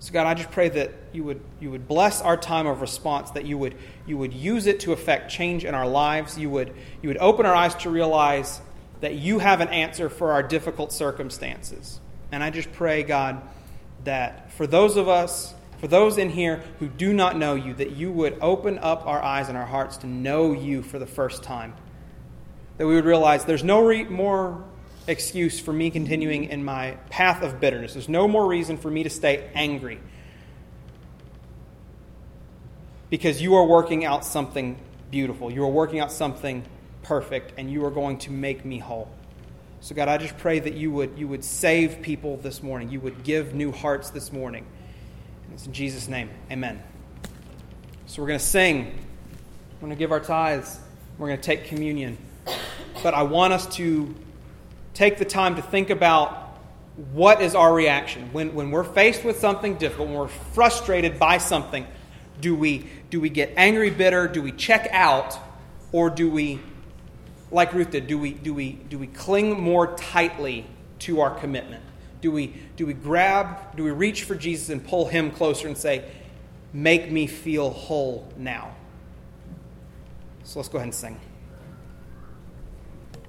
So, 0.00 0.12
God, 0.12 0.26
I 0.26 0.34
just 0.34 0.50
pray 0.50 0.68
that 0.68 0.92
you 1.12 1.24
would, 1.24 1.40
you 1.60 1.70
would 1.70 1.88
bless 1.88 2.20
our 2.20 2.36
time 2.36 2.66
of 2.66 2.82
response, 2.82 3.30
that 3.30 3.46
you 3.46 3.56
would, 3.56 3.74
you 4.06 4.18
would 4.18 4.34
use 4.34 4.66
it 4.66 4.80
to 4.80 4.92
affect 4.92 5.30
change 5.30 5.64
in 5.64 5.74
our 5.74 5.88
lives. 5.88 6.36
You 6.36 6.50
would, 6.50 6.74
you 7.00 7.08
would 7.08 7.16
open 7.16 7.46
our 7.46 7.54
eyes 7.54 7.74
to 7.76 7.90
realize 7.90 8.60
that 9.04 9.16
you 9.16 9.38
have 9.38 9.60
an 9.60 9.68
answer 9.68 10.08
for 10.08 10.32
our 10.32 10.42
difficult 10.42 10.90
circumstances. 10.90 12.00
And 12.32 12.42
I 12.42 12.48
just 12.48 12.72
pray, 12.72 13.02
God, 13.02 13.42
that 14.04 14.50
for 14.52 14.66
those 14.66 14.96
of 14.96 15.10
us, 15.10 15.52
for 15.76 15.88
those 15.88 16.16
in 16.16 16.30
here 16.30 16.62
who 16.78 16.88
do 16.88 17.12
not 17.12 17.36
know 17.36 17.54
you, 17.54 17.74
that 17.74 17.90
you 17.90 18.10
would 18.10 18.38
open 18.40 18.78
up 18.78 19.06
our 19.06 19.22
eyes 19.22 19.50
and 19.50 19.58
our 19.58 19.66
hearts 19.66 19.98
to 19.98 20.06
know 20.06 20.54
you 20.54 20.82
for 20.82 20.98
the 20.98 21.04
first 21.06 21.42
time. 21.42 21.74
That 22.78 22.86
we 22.86 22.94
would 22.94 23.04
realize 23.04 23.44
there's 23.44 23.62
no 23.62 23.84
re- 23.84 24.04
more 24.04 24.64
excuse 25.06 25.60
for 25.60 25.74
me 25.74 25.90
continuing 25.90 26.44
in 26.44 26.64
my 26.64 26.92
path 27.10 27.42
of 27.42 27.60
bitterness. 27.60 27.92
There's 27.92 28.08
no 28.08 28.26
more 28.26 28.46
reason 28.46 28.78
for 28.78 28.90
me 28.90 29.02
to 29.02 29.10
stay 29.10 29.50
angry. 29.54 30.00
Because 33.10 33.42
you 33.42 33.56
are 33.56 33.66
working 33.66 34.06
out 34.06 34.24
something 34.24 34.78
beautiful. 35.10 35.52
You 35.52 35.62
are 35.64 35.70
working 35.70 36.00
out 36.00 36.10
something 36.10 36.64
perfect, 37.04 37.52
and 37.56 37.70
you 37.70 37.84
are 37.84 37.90
going 37.90 38.18
to 38.18 38.32
make 38.32 38.64
me 38.64 38.78
whole. 38.78 39.08
So, 39.80 39.94
God, 39.94 40.08
I 40.08 40.18
just 40.18 40.36
pray 40.38 40.58
that 40.58 40.74
you 40.74 40.90
would, 40.90 41.18
you 41.18 41.28
would 41.28 41.44
save 41.44 42.02
people 42.02 42.38
this 42.38 42.62
morning. 42.62 42.90
You 42.90 43.00
would 43.00 43.22
give 43.22 43.54
new 43.54 43.70
hearts 43.70 44.10
this 44.10 44.32
morning. 44.32 44.66
And 45.44 45.52
it's 45.54 45.66
in 45.66 45.72
Jesus' 45.72 46.08
name. 46.08 46.30
Amen. 46.50 46.82
So, 48.06 48.22
we're 48.22 48.28
going 48.28 48.40
to 48.40 48.44
sing. 48.44 48.98
We're 49.74 49.88
going 49.88 49.90
to 49.90 49.98
give 49.98 50.10
our 50.10 50.20
tithes. 50.20 50.80
We're 51.18 51.28
going 51.28 51.38
to 51.38 51.44
take 51.44 51.66
communion. 51.66 52.16
But 53.02 53.14
I 53.14 53.22
want 53.22 53.52
us 53.52 53.66
to 53.76 54.14
take 54.94 55.18
the 55.18 55.24
time 55.24 55.56
to 55.56 55.62
think 55.62 55.90
about 55.90 56.56
what 57.12 57.42
is 57.42 57.54
our 57.54 57.74
reaction 57.74 58.32
when, 58.32 58.54
when 58.54 58.70
we're 58.70 58.84
faced 58.84 59.24
with 59.24 59.38
something 59.38 59.74
difficult, 59.76 60.08
when 60.08 60.16
we're 60.16 60.28
frustrated 60.28 61.18
by 61.18 61.38
something. 61.38 61.86
Do 62.40 62.54
we, 62.54 62.88
do 63.10 63.20
we 63.20 63.28
get 63.28 63.52
angry, 63.56 63.90
bitter? 63.90 64.28
Do 64.28 64.40
we 64.40 64.52
check 64.52 64.88
out? 64.92 65.36
Or 65.92 66.10
do 66.10 66.30
we, 66.30 66.60
like 67.50 67.72
Ruth 67.72 67.90
did, 67.90 68.06
do 68.06 68.18
we, 68.18 68.32
do 68.32 68.54
we, 68.54 68.72
do 68.72 68.98
we 68.98 69.06
cling 69.06 69.60
more 69.60 69.94
tightly 69.96 70.66
to 71.00 71.20
our 71.20 71.30
commitment? 71.30 71.84
Do 72.20 72.32
we, 72.32 72.54
do 72.76 72.86
we 72.86 72.94
grab, 72.94 73.76
do 73.76 73.84
we 73.84 73.90
reach 73.90 74.24
for 74.24 74.34
Jesus 74.34 74.70
and 74.70 74.84
pull 74.84 75.06
him 75.06 75.30
closer 75.30 75.68
and 75.68 75.76
say, 75.76 76.04
Make 76.72 77.12
me 77.12 77.28
feel 77.28 77.70
whole 77.70 78.26
now? 78.36 78.74
So 80.42 80.58
let's 80.58 80.68
go 80.68 80.78
ahead 80.78 80.88
and 80.88 80.94
sing. 80.94 81.20